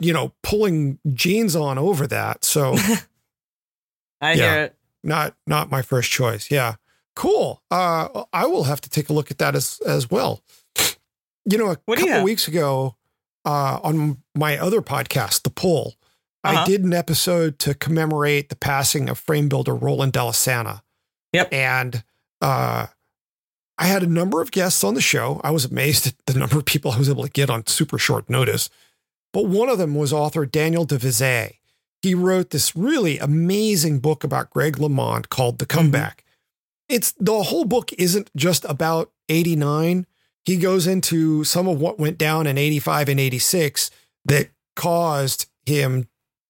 you 0.00 0.12
know 0.12 0.32
pulling 0.42 0.98
jeans 1.12 1.54
on 1.56 1.76
over 1.78 2.06
that. 2.06 2.44
So 2.44 2.74
I 4.20 4.32
Yeah. 4.32 4.34
hear 4.34 4.60
it. 4.64 4.76
not 5.04 5.34
not 5.46 5.70
my 5.70 5.82
first 5.82 6.10
choice. 6.10 6.50
Yeah, 6.50 6.76
cool. 7.14 7.62
Uh, 7.70 8.24
I 8.32 8.46
will 8.46 8.64
have 8.64 8.80
to 8.82 8.90
take 8.90 9.08
a 9.10 9.12
look 9.12 9.30
at 9.30 9.38
that 9.38 9.54
as 9.54 9.80
as 9.86 10.10
well. 10.10 10.42
You 11.48 11.58
know, 11.58 11.70
a 11.72 11.76
What 11.84 11.98
couple 11.98 12.24
weeks 12.24 12.48
ago, 12.48 12.96
uh, 13.44 13.78
on 13.82 14.22
my 14.34 14.58
other 14.58 14.80
podcast, 14.82 15.42
The 15.44 15.50
Pull, 15.50 15.94
I 16.44 16.54
Uh-huh. 16.54 16.64
did 16.66 16.84
an 16.84 16.92
episode 16.92 17.58
to 17.60 17.74
commemorate 17.74 18.48
the 18.48 18.56
passing 18.56 19.08
of 19.08 19.18
frame 19.18 19.48
builder 19.48 19.74
Roland 19.74 20.12
Della 20.12 20.34
Santa. 20.34 20.82
Yep. 21.32 21.52
and 21.52 22.04
uh, 22.40 22.86
I 23.78 23.86
had 23.86 24.02
a 24.02 24.06
number 24.06 24.40
of 24.40 24.50
guests 24.52 24.82
on 24.84 24.94
the 24.94 25.00
show. 25.02 25.40
I 25.44 25.50
was 25.50 25.64
amazed 25.66 26.06
at 26.06 26.14
the 26.26 26.38
number 26.38 26.56
of 26.58 26.64
people 26.64 26.92
I 26.92 26.98
was 26.98 27.10
able 27.10 27.24
to 27.24 27.30
get 27.30 27.50
on 27.50 27.66
super 27.66 27.98
short 27.98 28.30
notice. 28.30 28.70
But 29.32 29.46
one 29.46 29.68
of 29.68 29.76
them 29.78 29.94
was 29.94 30.12
author 30.14 30.46
Daniel 30.46 30.84
de 30.86 30.96
Visé. 30.98 31.56
He 32.00 32.14
wrote 32.14 32.50
this 32.50 32.74
really 32.76 33.18
amazing 33.18 33.98
book 33.98 34.22
about 34.24 34.48
Greg 34.50 34.76
LeMond 34.76 35.28
called 35.28 35.58
The 35.58 35.66
Comeback. 35.66 36.24
It's 36.88 37.12
the 37.18 37.42
whole 37.42 37.64
book 37.64 37.92
isn't 37.94 38.30
just 38.36 38.64
about 38.64 39.10
89. 39.28 40.06
He 40.44 40.56
goes 40.56 40.86
into 40.86 41.42
some 41.44 41.66
of 41.68 41.80
what 41.80 41.98
went 41.98 42.16
down 42.16 42.46
in 42.46 42.56
85 42.56 43.08
and 43.10 43.20
86 43.20 43.90
that 44.26 44.48
caused 44.76 45.46
him 45.66 46.08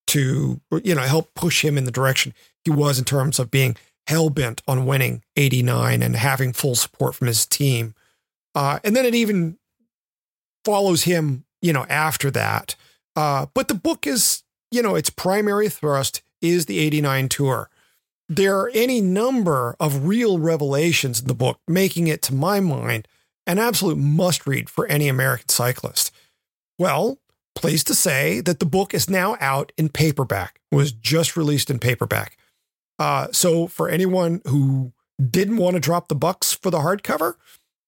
to, 0.09 0.61
you 0.85 0.95
know, 0.95 1.03
help 1.03 1.35
push 1.35 1.65
him 1.65 1.77
in 1.77 1.85
the 1.85 1.91
direction 1.91 2.33
he 2.65 2.71
was 2.71 2.99
in 2.99 3.05
terms 3.05 3.39
of 3.39 3.51
being 3.51 3.77
hell 4.07 4.31
bent 4.31 4.63
on 4.67 4.87
winning 4.87 5.23
89 5.37 6.03
and 6.03 6.17
having 6.17 6.53
full 6.53 6.75
support 6.75 7.15
from 7.15 7.27
his 7.27 7.47
team. 7.47 7.95
Uh, 8.55 8.79
and 8.85 8.95
then 8.95 9.05
it 9.05 9.15
even 9.15 9.59
follows 10.65 11.05
him, 11.05 11.45
you 11.61 11.73
know, 11.73 11.87
after 11.89 12.31
that. 12.31 12.77
Uh, 13.15 13.47
but 13.55 13.69
the 13.69 13.75
book 13.75 14.07
is, 14.07 14.43
you 14.71 14.83
know, 14.83 14.95
its 14.95 15.11
primary 15.11 15.69
thrust 15.69 16.23
is 16.41 16.67
the 16.67 16.79
89 16.79 17.29
tour. 17.29 17.71
There 18.29 18.59
are 18.59 18.71
any 18.75 19.01
number 19.01 19.77
of 19.79 20.07
real 20.07 20.39
revelations 20.39 21.21
in 21.21 21.29
the 21.29 21.35
book, 21.35 21.61
making 21.69 22.09
it, 22.09 22.23
to 22.23 22.35
my 22.35 22.61
mind, 22.61 23.07
an 23.47 23.59
absolute 23.59 23.99
must 23.99 24.47
read 24.47 24.69
for 24.69 24.87
any 24.87 25.09
American 25.09 25.49
cyclist. 25.49 26.11
Well, 26.79 27.19
pleased 27.57 27.87
to 27.89 27.95
say 27.95 28.41
that 28.43 28.61
the 28.61 28.67
book 28.67 28.95
is 28.95 29.11
now 29.11 29.37
out 29.41 29.73
in 29.77 29.89
paperback, 29.89 30.61
It 30.71 30.77
was 30.77 30.93
just 30.93 31.37
released 31.37 31.71
in 31.71 31.79
paperback. 31.81 32.37
Uh, 32.99 33.29
so 33.33 33.67
for 33.67 33.89
anyone 33.89 34.41
who 34.47 34.93
didn't 35.31 35.57
want 35.57 35.75
to 35.75 35.81
drop 35.81 36.09
the 36.09 36.15
bucks 36.15 36.53
for 36.53 36.71
the 36.71 36.79
hardcover, 36.79 37.35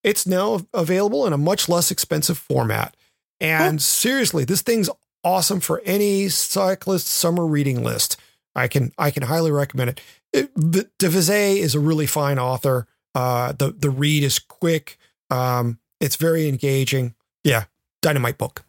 it's 0.03 0.27
now 0.27 0.61
available 0.75 1.27
in 1.27 1.33
a 1.33 1.39
much 1.39 1.69
less 1.69 1.91
expensive 1.91 2.39
format. 2.39 2.97
And 3.41 3.81
seriously, 3.81 4.45
this 4.45 4.63
thing's 4.63 4.91
awesome 5.23 5.61
for 5.61 5.81
any 5.85 6.29
cyclist 6.29 7.07
summer 7.07 7.47
reading 7.47 7.85
list. 7.85 8.17
I 8.55 8.67
can 8.69 8.93
I 8.99 9.11
can 9.11 9.25
highly 9.25 9.53
recommend 9.53 9.91
it. 9.91 10.01
it 10.33 10.55
the- 10.55 10.89
de 10.99 11.09
Visé 11.09 11.57
is 11.57 11.75
a 11.75 11.81
really 11.81 12.07
fine 12.07 12.39
author. 12.39 12.87
Uh, 13.15 13.53
the 13.53 13.73
the 13.73 13.91
read 13.91 14.25
is 14.25 14.39
quick. 14.39 14.99
Um, 15.31 15.79
it's 16.01 16.17
very 16.17 16.49
engaging. 16.49 17.15
Yeah, 17.45 17.65
dynamite 18.03 18.39
book. 18.39 18.65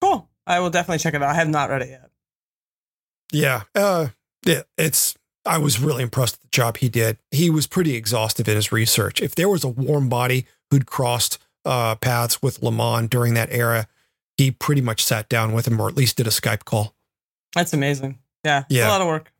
Cool. 0.00 0.28
I 0.46 0.60
will 0.60 0.70
definitely 0.70 0.98
check 0.98 1.14
it 1.14 1.22
out. 1.22 1.30
I 1.30 1.34
have 1.34 1.48
not 1.48 1.70
read 1.70 1.82
it 1.82 1.88
yet. 1.90 2.10
Yeah. 3.32 3.62
Uh, 3.74 4.08
yeah, 4.44 4.62
it's, 4.78 5.16
I 5.44 5.58
was 5.58 5.80
really 5.80 6.02
impressed 6.02 6.34
with 6.36 6.42
the 6.42 6.48
job 6.56 6.76
he 6.78 6.88
did. 6.88 7.18
He 7.30 7.50
was 7.50 7.66
pretty 7.66 7.94
exhaustive 7.96 8.48
in 8.48 8.56
his 8.56 8.70
research. 8.72 9.20
If 9.20 9.34
there 9.34 9.48
was 9.48 9.64
a 9.64 9.68
warm 9.68 10.08
body 10.08 10.46
who'd 10.70 10.86
crossed 10.86 11.38
uh, 11.64 11.96
paths 11.96 12.40
with 12.42 12.60
LeMond 12.60 13.10
during 13.10 13.34
that 13.34 13.48
era, 13.50 13.88
he 14.36 14.50
pretty 14.50 14.80
much 14.80 15.02
sat 15.04 15.28
down 15.28 15.52
with 15.52 15.66
him 15.66 15.80
or 15.80 15.88
at 15.88 15.96
least 15.96 16.16
did 16.16 16.26
a 16.26 16.30
Skype 16.30 16.64
call. 16.64 16.94
That's 17.54 17.72
amazing. 17.72 18.18
Yeah. 18.44 18.64
Yeah. 18.68 18.88
a 18.88 18.90
lot 18.90 19.00
of 19.00 19.06
work. 19.08 19.32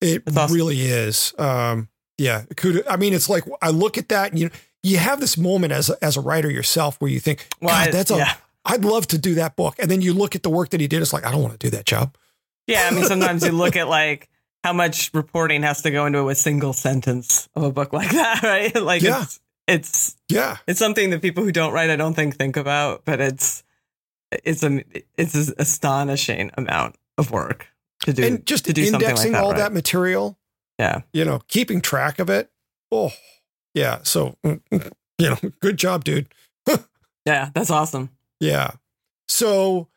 It 0.00 0.22
awesome. 0.34 0.54
really 0.54 0.80
is. 0.82 1.34
Um, 1.38 1.88
yeah. 2.16 2.44
I 2.88 2.96
mean, 2.96 3.12
it's 3.12 3.28
like 3.28 3.44
I 3.60 3.70
look 3.70 3.98
at 3.98 4.08
that 4.10 4.30
and 4.30 4.38
you, 4.40 4.50
you 4.82 4.98
have 4.98 5.20
this 5.20 5.36
moment 5.36 5.72
as 5.72 5.90
a, 5.90 6.02
as 6.02 6.16
a 6.16 6.20
writer 6.20 6.50
yourself 6.50 6.96
where 7.00 7.10
you 7.10 7.18
think, 7.20 7.48
Well, 7.60 7.70
God, 7.74 7.88
I- 7.88 7.90
that's 7.90 8.10
a, 8.10 8.16
yeah. 8.16 8.34
I'd 8.66 8.84
love 8.84 9.06
to 9.08 9.18
do 9.18 9.34
that 9.36 9.56
book. 9.56 9.76
And 9.78 9.90
then 9.90 10.02
you 10.02 10.12
look 10.12 10.34
at 10.34 10.42
the 10.42 10.50
work 10.50 10.70
that 10.70 10.80
he 10.80 10.88
did. 10.88 11.00
It's 11.00 11.12
like, 11.12 11.24
I 11.24 11.30
don't 11.30 11.42
want 11.42 11.58
to 11.58 11.66
do 11.66 11.70
that 11.76 11.86
job. 11.86 12.16
Yeah. 12.66 12.88
I 12.90 12.94
mean, 12.94 13.04
sometimes 13.08 13.44
you 13.44 13.52
look 13.52 13.76
at 13.76 13.88
like 13.88 14.28
how 14.64 14.72
much 14.72 15.10
reporting 15.14 15.62
has 15.62 15.82
to 15.82 15.90
go 15.92 16.06
into 16.06 16.28
a 16.28 16.34
single 16.34 16.72
sentence 16.72 17.48
of 17.54 17.62
a 17.62 17.70
book 17.72 17.92
like 17.92 18.10
that, 18.12 18.42
right? 18.42 18.74
Like 18.82 19.02
Yeah. 19.02 19.22
it's, 19.22 19.40
it's, 19.68 20.16
Yeah. 20.28 20.56
it's 20.66 20.78
something 20.80 21.10
that 21.10 21.22
people 21.22 21.44
who 21.44 21.52
don't 21.52 21.72
write, 21.72 21.90
I 21.90 21.96
don't 21.96 22.14
think 22.14 22.36
think 22.36 22.56
about, 22.56 23.04
but 23.04 23.20
it's, 23.20 23.62
it's 24.44 24.62
a, 24.64 24.82
it's 25.16 25.34
an 25.36 25.54
astonishing 25.58 26.50
amount 26.58 26.96
of 27.16 27.30
work 27.30 27.68
to 28.02 28.12
do. 28.12 28.24
and 28.24 28.44
just 28.44 28.64
to 28.66 28.72
do 28.72 28.84
something 28.86 29.00
like 29.00 29.08
indexing 29.10 29.32
that, 29.32 29.42
all 29.44 29.52
right? 29.52 29.58
that 29.58 29.72
material. 29.72 30.36
Yeah. 30.78 31.02
you 31.12 31.24
know, 31.24 31.40
keeping 31.48 31.80
track 31.80 32.18
of 32.18 32.28
it. 32.28 32.50
Oh, 32.92 33.10
yeah. 33.72 34.00
So, 34.02 34.36
mm, 34.44 34.60
mm, 34.72 34.90
you 35.18 35.30
know, 35.30 35.38
good 35.60 35.76
job, 35.78 36.02
dude. 36.04 36.26
Yeah. 37.24 37.50
That's 37.54 37.70
awesome. 37.70 38.10
Yeah. 38.40 38.72
So, 39.28 39.88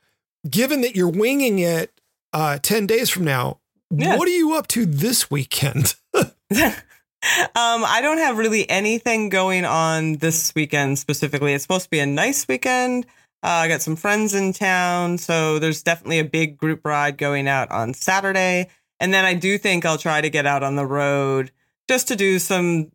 given 0.50 0.82
that 0.82 0.96
you're 0.96 1.10
winging 1.10 1.60
it 1.60 1.92
uh, 2.34 2.60
10 2.62 2.88
days 2.88 3.10
from 3.10 3.26
now, 3.26 3.60
Yes. 3.92 4.20
what 4.20 4.28
are 4.28 4.32
you 4.32 4.54
up 4.54 4.68
to 4.68 4.86
this 4.86 5.32
weekend? 5.32 5.96
um, 6.14 6.24
I 6.54 8.00
don't 8.02 8.20
have 8.20 8.38
really 8.38 8.70
anything 8.70 9.30
going 9.30 9.66
on 9.66 10.14
this 10.18 10.54
weekend 10.56 11.00
specifically. 11.00 11.54
It's 11.54 11.64
supposed 11.64 11.86
to 11.86 11.90
be 11.90 12.00
a 12.00 12.06
nice 12.06 12.48
weekend. 12.48 13.06
Uh, 13.42 13.48
I 13.48 13.68
got 13.68 13.82
some 13.82 13.96
friends 13.96 14.34
in 14.34 14.54
town, 14.54 15.18
so 15.18 15.60
there's 15.60 15.82
definitely 15.82 16.20
a 16.20 16.26
big 16.26 16.58
group 16.58 16.82
ride 16.86 17.18
going 17.18 17.48
out 17.48 17.72
on 17.72 17.94
Saturday. 17.94 18.70
And 19.00 19.14
then 19.14 19.26
I 19.26 19.34
do 19.34 19.58
think 19.58 19.86
I'll 19.86 19.98
try 19.98 20.22
to 20.22 20.30
get 20.30 20.46
out 20.46 20.62
on 20.62 20.76
the 20.76 20.86
road 20.86 21.52
just 21.88 22.10
to 22.10 22.16
do 22.16 22.38
some 22.38 22.92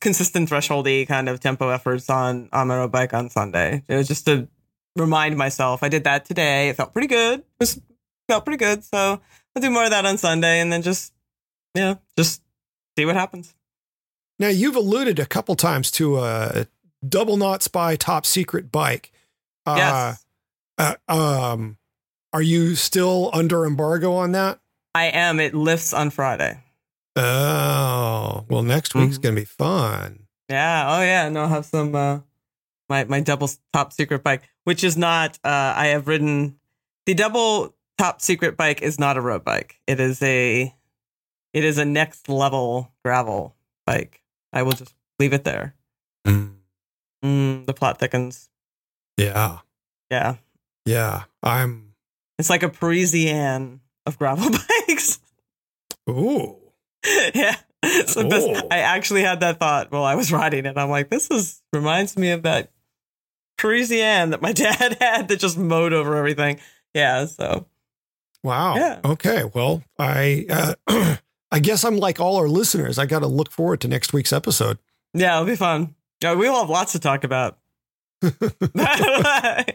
consistent 0.00 0.48
thresholdy 0.48 1.06
kind 1.06 1.28
of 1.28 1.40
tempo 1.40 1.68
efforts 1.68 2.08
on 2.08 2.48
on 2.52 2.68
my 2.68 2.76
road 2.76 2.92
bike 2.92 3.12
on 3.12 3.28
Sunday. 3.28 3.82
It 3.88 3.96
was 3.96 4.08
just 4.08 4.24
to 4.26 4.48
remind 4.96 5.36
myself. 5.36 5.82
I 5.82 5.88
did 5.88 6.04
that 6.04 6.24
today. 6.24 6.68
It 6.68 6.76
felt 6.76 6.92
pretty 6.92 7.08
good. 7.08 7.40
It 7.40 7.44
was 7.60 7.80
felt 8.28 8.44
pretty 8.44 8.58
good. 8.58 8.84
So 8.84 9.20
I'll 9.56 9.62
do 9.62 9.70
more 9.70 9.84
of 9.84 9.90
that 9.90 10.06
on 10.06 10.18
Sunday 10.18 10.60
and 10.60 10.72
then 10.72 10.82
just 10.82 11.12
yeah, 11.74 11.94
just 12.16 12.42
see 12.98 13.04
what 13.06 13.14
happens. 13.16 13.54
Now 14.38 14.48
you've 14.48 14.76
alluded 14.76 15.18
a 15.18 15.26
couple 15.26 15.54
times 15.56 15.90
to 15.92 16.18
a 16.18 16.66
double 17.06 17.36
knot 17.36 17.62
spy 17.62 17.96
top 17.96 18.26
secret 18.26 18.70
bike. 18.72 19.12
Uh, 19.66 19.74
Yes. 20.78 20.96
uh, 21.08 21.12
um, 21.12 21.78
are 22.32 22.42
you 22.42 22.74
still 22.74 23.30
under 23.32 23.64
embargo 23.64 24.12
on 24.14 24.32
that? 24.32 24.58
I 24.94 25.04
am. 25.06 25.38
It 25.40 25.54
lifts 25.54 25.92
on 25.94 26.10
Friday. 26.10 26.60
Oh, 27.16 28.44
well, 28.48 28.62
next 28.62 28.94
week's 28.94 29.18
Mhm. 29.18 29.22
going 29.22 29.34
to 29.36 29.40
be 29.42 29.44
fun. 29.44 30.26
Yeah. 30.48 30.86
Oh 30.96 31.02
yeah. 31.02 31.28
No, 31.28 31.42
I'll 31.42 31.48
have 31.48 31.64
some 31.66 31.94
uh 31.94 32.20
my 32.88 33.04
my 33.04 33.20
double 33.20 33.48
top 33.72 33.92
secret 33.92 34.22
bike, 34.22 34.42
which 34.64 34.84
is 34.84 34.96
not 34.96 35.38
uh 35.44 35.74
I 35.76 35.88
have 35.88 36.06
ridden 36.08 36.56
the 37.06 37.14
double 37.14 37.74
top 37.98 38.20
secret 38.20 38.56
bike 38.56 38.82
is 38.82 38.98
not 38.98 39.16
a 39.16 39.20
road 39.20 39.44
bike. 39.44 39.80
It 39.86 40.00
is 40.00 40.22
a 40.22 40.74
it 41.52 41.64
is 41.64 41.78
a 41.78 41.84
next 41.84 42.28
level 42.28 42.90
gravel 43.04 43.54
bike. 43.86 44.22
I 44.52 44.62
will 44.62 44.72
just 44.72 44.94
leave 45.18 45.32
it 45.32 45.44
there. 45.44 45.74
Mm, 47.24 47.66
the 47.66 47.72
plot 47.74 47.98
thickens. 47.98 48.48
Yeah. 49.16 49.58
Yeah. 50.10 50.36
Yeah. 50.84 51.24
I'm, 51.42 51.94
It's 52.38 52.50
like 52.50 52.64
a 52.64 52.68
Parisienne 52.68 53.80
of 54.06 54.18
gravel 54.18 54.50
bikes. 54.88 55.20
ooh. 56.10 56.56
yeah. 57.34 57.54
Best. 57.82 58.16
Oh. 58.18 58.68
I 58.70 58.78
actually 58.78 59.22
had 59.22 59.40
that 59.40 59.60
thought 59.60 59.92
while 59.92 60.02
I 60.04 60.16
was 60.16 60.32
riding 60.32 60.66
it. 60.66 60.76
I'm 60.76 60.90
like, 60.90 61.10
this 61.10 61.30
is 61.30 61.62
reminds 61.72 62.16
me 62.16 62.30
of 62.30 62.42
that 62.42 62.71
Parisienne 63.62 64.30
that 64.30 64.42
my 64.42 64.52
dad 64.52 64.96
had 65.00 65.28
that 65.28 65.38
just 65.38 65.56
mowed 65.56 65.92
over 65.92 66.16
everything. 66.16 66.60
Yeah. 66.94 67.26
So 67.26 67.66
Wow. 68.42 68.74
Yeah. 68.74 69.00
Okay. 69.04 69.44
Well, 69.54 69.84
I, 69.98 70.46
uh, 70.88 71.16
I 71.52 71.58
guess 71.60 71.84
I'm 71.84 71.96
like 71.98 72.18
all 72.18 72.36
our 72.36 72.48
listeners. 72.48 72.98
I 72.98 73.06
got 73.06 73.20
to 73.20 73.28
look 73.28 73.50
forward 73.52 73.80
to 73.82 73.88
next 73.88 74.12
week's 74.12 74.32
episode. 74.32 74.78
yeah, 75.14 75.34
it'll 75.36 75.46
be 75.46 75.54
fun. 75.56 75.94
Yeah, 76.22 76.32
we'll 76.32 76.58
have 76.58 76.68
lots 76.70 76.92
to 76.92 76.98
talk 76.98 77.24
about. 77.24 77.58
yeah. 78.22 79.74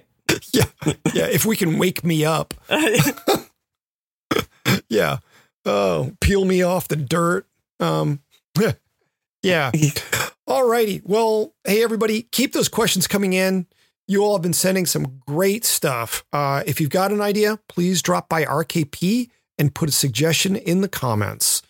Yeah. 1.13 1.27
If 1.27 1.45
we 1.45 1.55
can 1.55 1.77
wake 1.77 2.03
me 2.03 2.25
up. 2.25 2.53
Yeah. 4.89 5.17
Oh, 5.65 6.13
peel 6.21 6.45
me 6.45 6.61
off 6.61 6.87
the 6.87 6.95
dirt. 6.95 7.45
Um, 7.79 8.21
yeah. 9.43 9.71
All 10.47 10.67
righty. 10.67 11.01
Well, 11.03 11.53
hey, 11.65 11.83
everybody, 11.83 12.23
keep 12.23 12.53
those 12.53 12.69
questions 12.69 13.07
coming 13.07 13.33
in. 13.33 13.67
You 14.07 14.23
all 14.23 14.35
have 14.35 14.41
been 14.41 14.53
sending 14.53 14.85
some 14.85 15.21
great 15.27 15.65
stuff. 15.65 16.23
Uh, 16.31 16.63
if 16.65 16.79
you've 16.79 16.89
got 16.89 17.11
an 17.11 17.19
idea, 17.21 17.59
please 17.67 18.01
drop 18.01 18.29
by 18.29 18.45
RKP 18.45 19.29
and 19.57 19.75
put 19.75 19.89
a 19.89 19.91
suggestion 19.91 20.55
in 20.55 20.81
the 20.81 20.87
comments. 20.87 21.61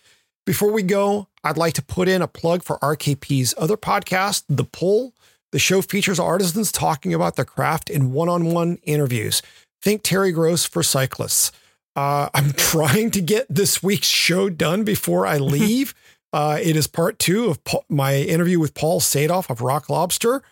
Before 0.46 0.70
we 0.70 0.82
go, 0.82 1.26
I'd 1.42 1.56
like 1.56 1.74
to 1.74 1.82
put 1.82 2.08
in 2.08 2.22
a 2.22 2.28
plug 2.28 2.62
for 2.62 2.78
RKP's 2.78 3.54
other 3.58 3.76
podcast, 3.76 4.44
The 4.48 4.64
Pull. 4.64 5.14
The 5.50 5.58
show 5.58 5.82
features 5.82 6.20
artisans 6.20 6.70
talking 6.70 7.12
about 7.12 7.36
their 7.36 7.44
craft 7.44 7.90
in 7.90 8.12
one 8.12 8.28
on 8.28 8.44
one 8.52 8.78
interviews. 8.84 9.42
Think 9.82 10.02
Terry 10.02 10.30
Gross 10.30 10.64
for 10.64 10.82
cyclists. 10.82 11.50
Uh, 11.96 12.28
I'm 12.34 12.52
trying 12.52 13.10
to 13.12 13.20
get 13.20 13.46
this 13.48 13.82
week's 13.82 14.06
show 14.08 14.48
done 14.48 14.84
before 14.84 15.26
I 15.26 15.38
leave. 15.38 15.92
uh, 16.32 16.58
it 16.62 16.76
is 16.76 16.86
part 16.86 17.18
two 17.18 17.46
of 17.46 17.58
my 17.88 18.14
interview 18.16 18.60
with 18.60 18.74
Paul 18.74 19.00
Sadoff 19.00 19.50
of 19.50 19.60
Rock 19.60 19.90
Lobster. 19.90 20.42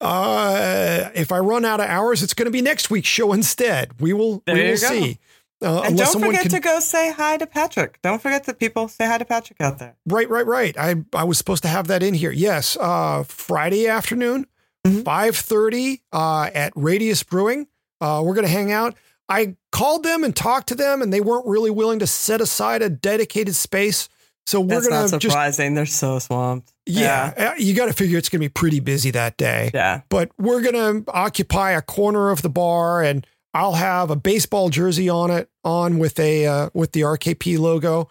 Uh, 0.00 1.10
if 1.14 1.32
I 1.32 1.38
run 1.38 1.64
out 1.64 1.80
of 1.80 1.86
hours, 1.88 2.22
it's 2.22 2.34
going 2.34 2.46
to 2.46 2.50
be 2.52 2.62
next 2.62 2.90
week's 2.90 3.08
show 3.08 3.32
instead. 3.32 4.00
We 4.00 4.12
will, 4.12 4.42
There 4.46 4.54
we 4.54 4.62
will 4.62 4.68
go. 4.72 4.88
see. 4.88 5.18
Uh, 5.62 5.80
and 5.82 5.96
don't 5.96 6.20
forget 6.20 6.42
can, 6.42 6.50
to 6.50 6.60
go 6.60 6.80
say 6.80 7.10
hi 7.12 7.38
to 7.38 7.46
Patrick. 7.46 7.98
Don't 8.02 8.20
forget 8.20 8.44
that 8.44 8.58
people 8.58 8.88
say 8.88 9.06
hi 9.06 9.16
to 9.16 9.24
Patrick 9.24 9.58
out 9.60 9.78
there. 9.78 9.96
Right, 10.06 10.28
right, 10.28 10.44
right. 10.46 10.76
I 10.78 10.96
I 11.14 11.24
was 11.24 11.38
supposed 11.38 11.62
to 11.62 11.68
have 11.70 11.86
that 11.86 12.02
in 12.02 12.12
here. 12.12 12.30
Yes, 12.30 12.76
uh, 12.78 13.22
Friday 13.26 13.88
afternoon, 13.88 14.46
Mhm. 14.86 15.02
five 15.02 15.34
thirty, 15.34 16.02
uh, 16.12 16.50
at 16.54 16.74
Radius 16.76 17.22
Brewing. 17.22 17.68
Uh, 18.02 18.20
we're 18.22 18.34
gonna 18.34 18.48
hang 18.48 18.70
out. 18.70 18.96
I 19.30 19.56
called 19.72 20.02
them 20.02 20.24
and 20.24 20.36
talked 20.36 20.68
to 20.68 20.74
them, 20.74 21.00
and 21.00 21.10
they 21.10 21.22
weren't 21.22 21.46
really 21.46 21.70
willing 21.70 22.00
to 22.00 22.06
set 22.06 22.42
aside 22.42 22.82
a 22.82 22.90
dedicated 22.90 23.56
space. 23.56 24.10
So 24.46 24.60
we're 24.60 24.68
That's 24.68 24.88
gonna 24.88 25.00
not 25.02 25.20
just 25.20 25.32
surprising. 25.32 25.74
They're 25.74 25.86
so 25.86 26.18
swamped. 26.20 26.72
yeah, 26.86 27.32
uh, 27.36 27.54
you 27.58 27.74
got 27.74 27.86
to 27.86 27.92
figure 27.92 28.16
it's 28.16 28.28
gonna 28.28 28.40
be 28.40 28.48
pretty 28.48 28.78
busy 28.78 29.10
that 29.10 29.36
day. 29.36 29.70
Yeah. 29.74 30.02
But 30.08 30.30
we're 30.38 30.60
gonna 30.60 31.02
occupy 31.08 31.72
a 31.72 31.82
corner 31.82 32.30
of 32.30 32.42
the 32.42 32.48
bar, 32.48 33.02
and 33.02 33.26
I'll 33.54 33.72
have 33.72 34.10
a 34.10 34.16
baseball 34.16 34.68
jersey 34.68 35.08
on 35.08 35.30
it 35.30 35.48
on 35.64 35.98
with 35.98 36.18
a 36.20 36.46
uh, 36.46 36.70
with 36.74 36.92
the 36.92 37.00
RKP 37.00 37.58
logo. 37.58 38.08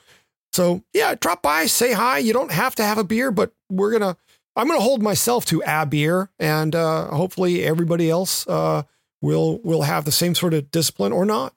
So 0.51 0.83
yeah, 0.93 1.15
drop 1.15 1.41
by, 1.41 1.67
say 1.67 1.93
hi. 1.93 2.17
You 2.17 2.33
don't 2.33 2.51
have 2.51 2.75
to 2.75 2.83
have 2.83 2.97
a 2.97 3.03
beer, 3.03 3.31
but 3.31 3.53
we're 3.69 3.91
gonna 3.91 4.17
I'm 4.57 4.67
gonna 4.67 4.81
hold 4.81 5.01
myself 5.01 5.45
to 5.45 5.63
a 5.65 5.86
beer, 5.86 6.29
and 6.38 6.75
uh, 6.75 7.07
hopefully 7.07 7.63
everybody 7.63 8.09
else 8.09 8.45
uh, 8.47 8.83
will 9.21 9.59
will 9.59 9.83
have 9.83 10.03
the 10.03 10.11
same 10.11 10.36
sort 10.36 10.53
of 10.53 10.69
discipline 10.71 11.13
or 11.13 11.25
not. 11.25 11.53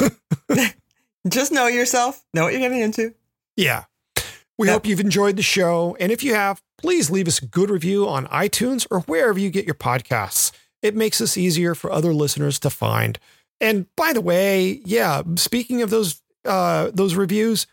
Just 1.28 1.52
know 1.52 1.66
yourself. 1.66 2.24
Know 2.34 2.44
what 2.44 2.52
you're 2.52 2.62
getting 2.62 2.80
into. 2.80 3.14
Yeah. 3.56 3.84
We 4.60 4.66
Yep. 4.66 4.74
hope 4.74 4.86
you've 4.86 5.00
enjoyed 5.00 5.36
the 5.36 5.42
show. 5.42 5.96
And 5.98 6.12
if 6.12 6.22
you 6.22 6.34
have, 6.34 6.60
please 6.76 7.08
leave 7.10 7.26
us 7.26 7.38
a 7.40 7.46
good 7.46 7.70
review 7.70 8.06
on 8.06 8.26
iTunes 8.26 8.86
or 8.90 9.00
wherever 9.00 9.38
you 9.38 9.48
get 9.48 9.64
your 9.64 9.74
podcasts. 9.74 10.52
It 10.82 10.94
makes 10.94 11.18
us 11.22 11.38
easier 11.38 11.74
for 11.74 11.90
other 11.90 12.12
listeners 12.12 12.58
to 12.58 12.68
find. 12.68 13.18
And 13.58 13.86
by 13.96 14.12
the 14.12 14.20
way, 14.20 14.82
yeah, 14.84 15.22
speaking 15.36 15.80
of 15.80 15.88
those 15.88 16.20
uh 16.44 16.90
those 16.92 17.14
reviews, 17.14 17.66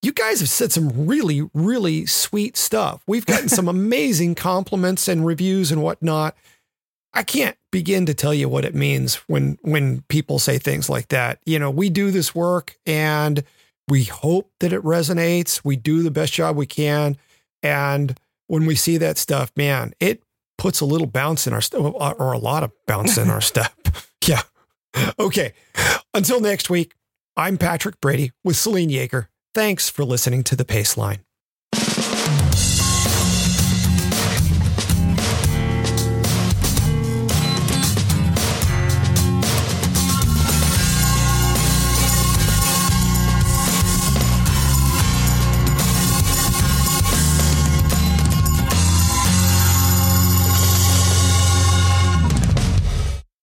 you 0.00 0.12
guys 0.12 0.38
have 0.38 0.48
said 0.48 0.70
some 0.70 1.08
really, 1.08 1.42
really 1.52 2.06
sweet 2.06 2.56
stuff. 2.56 3.02
We've 3.08 3.26
gotten 3.26 3.48
some 3.48 3.66
amazing 3.78 4.36
compliments 4.36 5.08
and 5.08 5.26
reviews 5.26 5.72
and 5.72 5.82
whatnot. 5.82 6.36
I 7.14 7.24
can't 7.24 7.56
begin 7.72 8.06
to 8.06 8.14
tell 8.14 8.32
you 8.32 8.48
what 8.48 8.64
it 8.64 8.76
means 8.76 9.16
when 9.26 9.58
when 9.62 10.02
people 10.02 10.38
say 10.38 10.58
things 10.58 10.88
like 10.88 11.08
that. 11.08 11.40
You 11.44 11.58
know, 11.58 11.70
we 11.72 11.90
do 11.90 12.12
this 12.12 12.32
work 12.32 12.76
and 12.86 13.42
we 13.88 14.04
hope 14.04 14.50
that 14.60 14.72
it 14.72 14.82
resonates. 14.82 15.60
We 15.64 15.76
do 15.76 16.02
the 16.02 16.10
best 16.10 16.32
job 16.32 16.56
we 16.56 16.66
can. 16.66 17.16
And 17.62 18.18
when 18.46 18.66
we 18.66 18.74
see 18.74 18.96
that 18.98 19.18
stuff, 19.18 19.52
man, 19.56 19.94
it 20.00 20.22
puts 20.58 20.80
a 20.80 20.86
little 20.86 21.06
bounce 21.06 21.46
in 21.46 21.52
our 21.52 21.60
step 21.60 21.80
uh, 21.80 22.14
or 22.18 22.32
a 22.32 22.38
lot 22.38 22.62
of 22.62 22.72
bounce 22.86 23.18
in 23.18 23.30
our 23.30 23.40
step. 23.40 23.72
Yeah. 24.26 24.42
Okay. 25.20 25.52
Until 26.12 26.40
next 26.40 26.68
week, 26.68 26.94
I'm 27.36 27.58
Patrick 27.58 28.00
Brady 28.00 28.32
with 28.42 28.56
Selene 28.56 28.90
Yeager. 28.90 29.28
Thanks 29.54 29.88
for 29.88 30.04
listening 30.04 30.42
to 30.44 30.56
The 30.56 30.64
Paceline. 30.64 31.20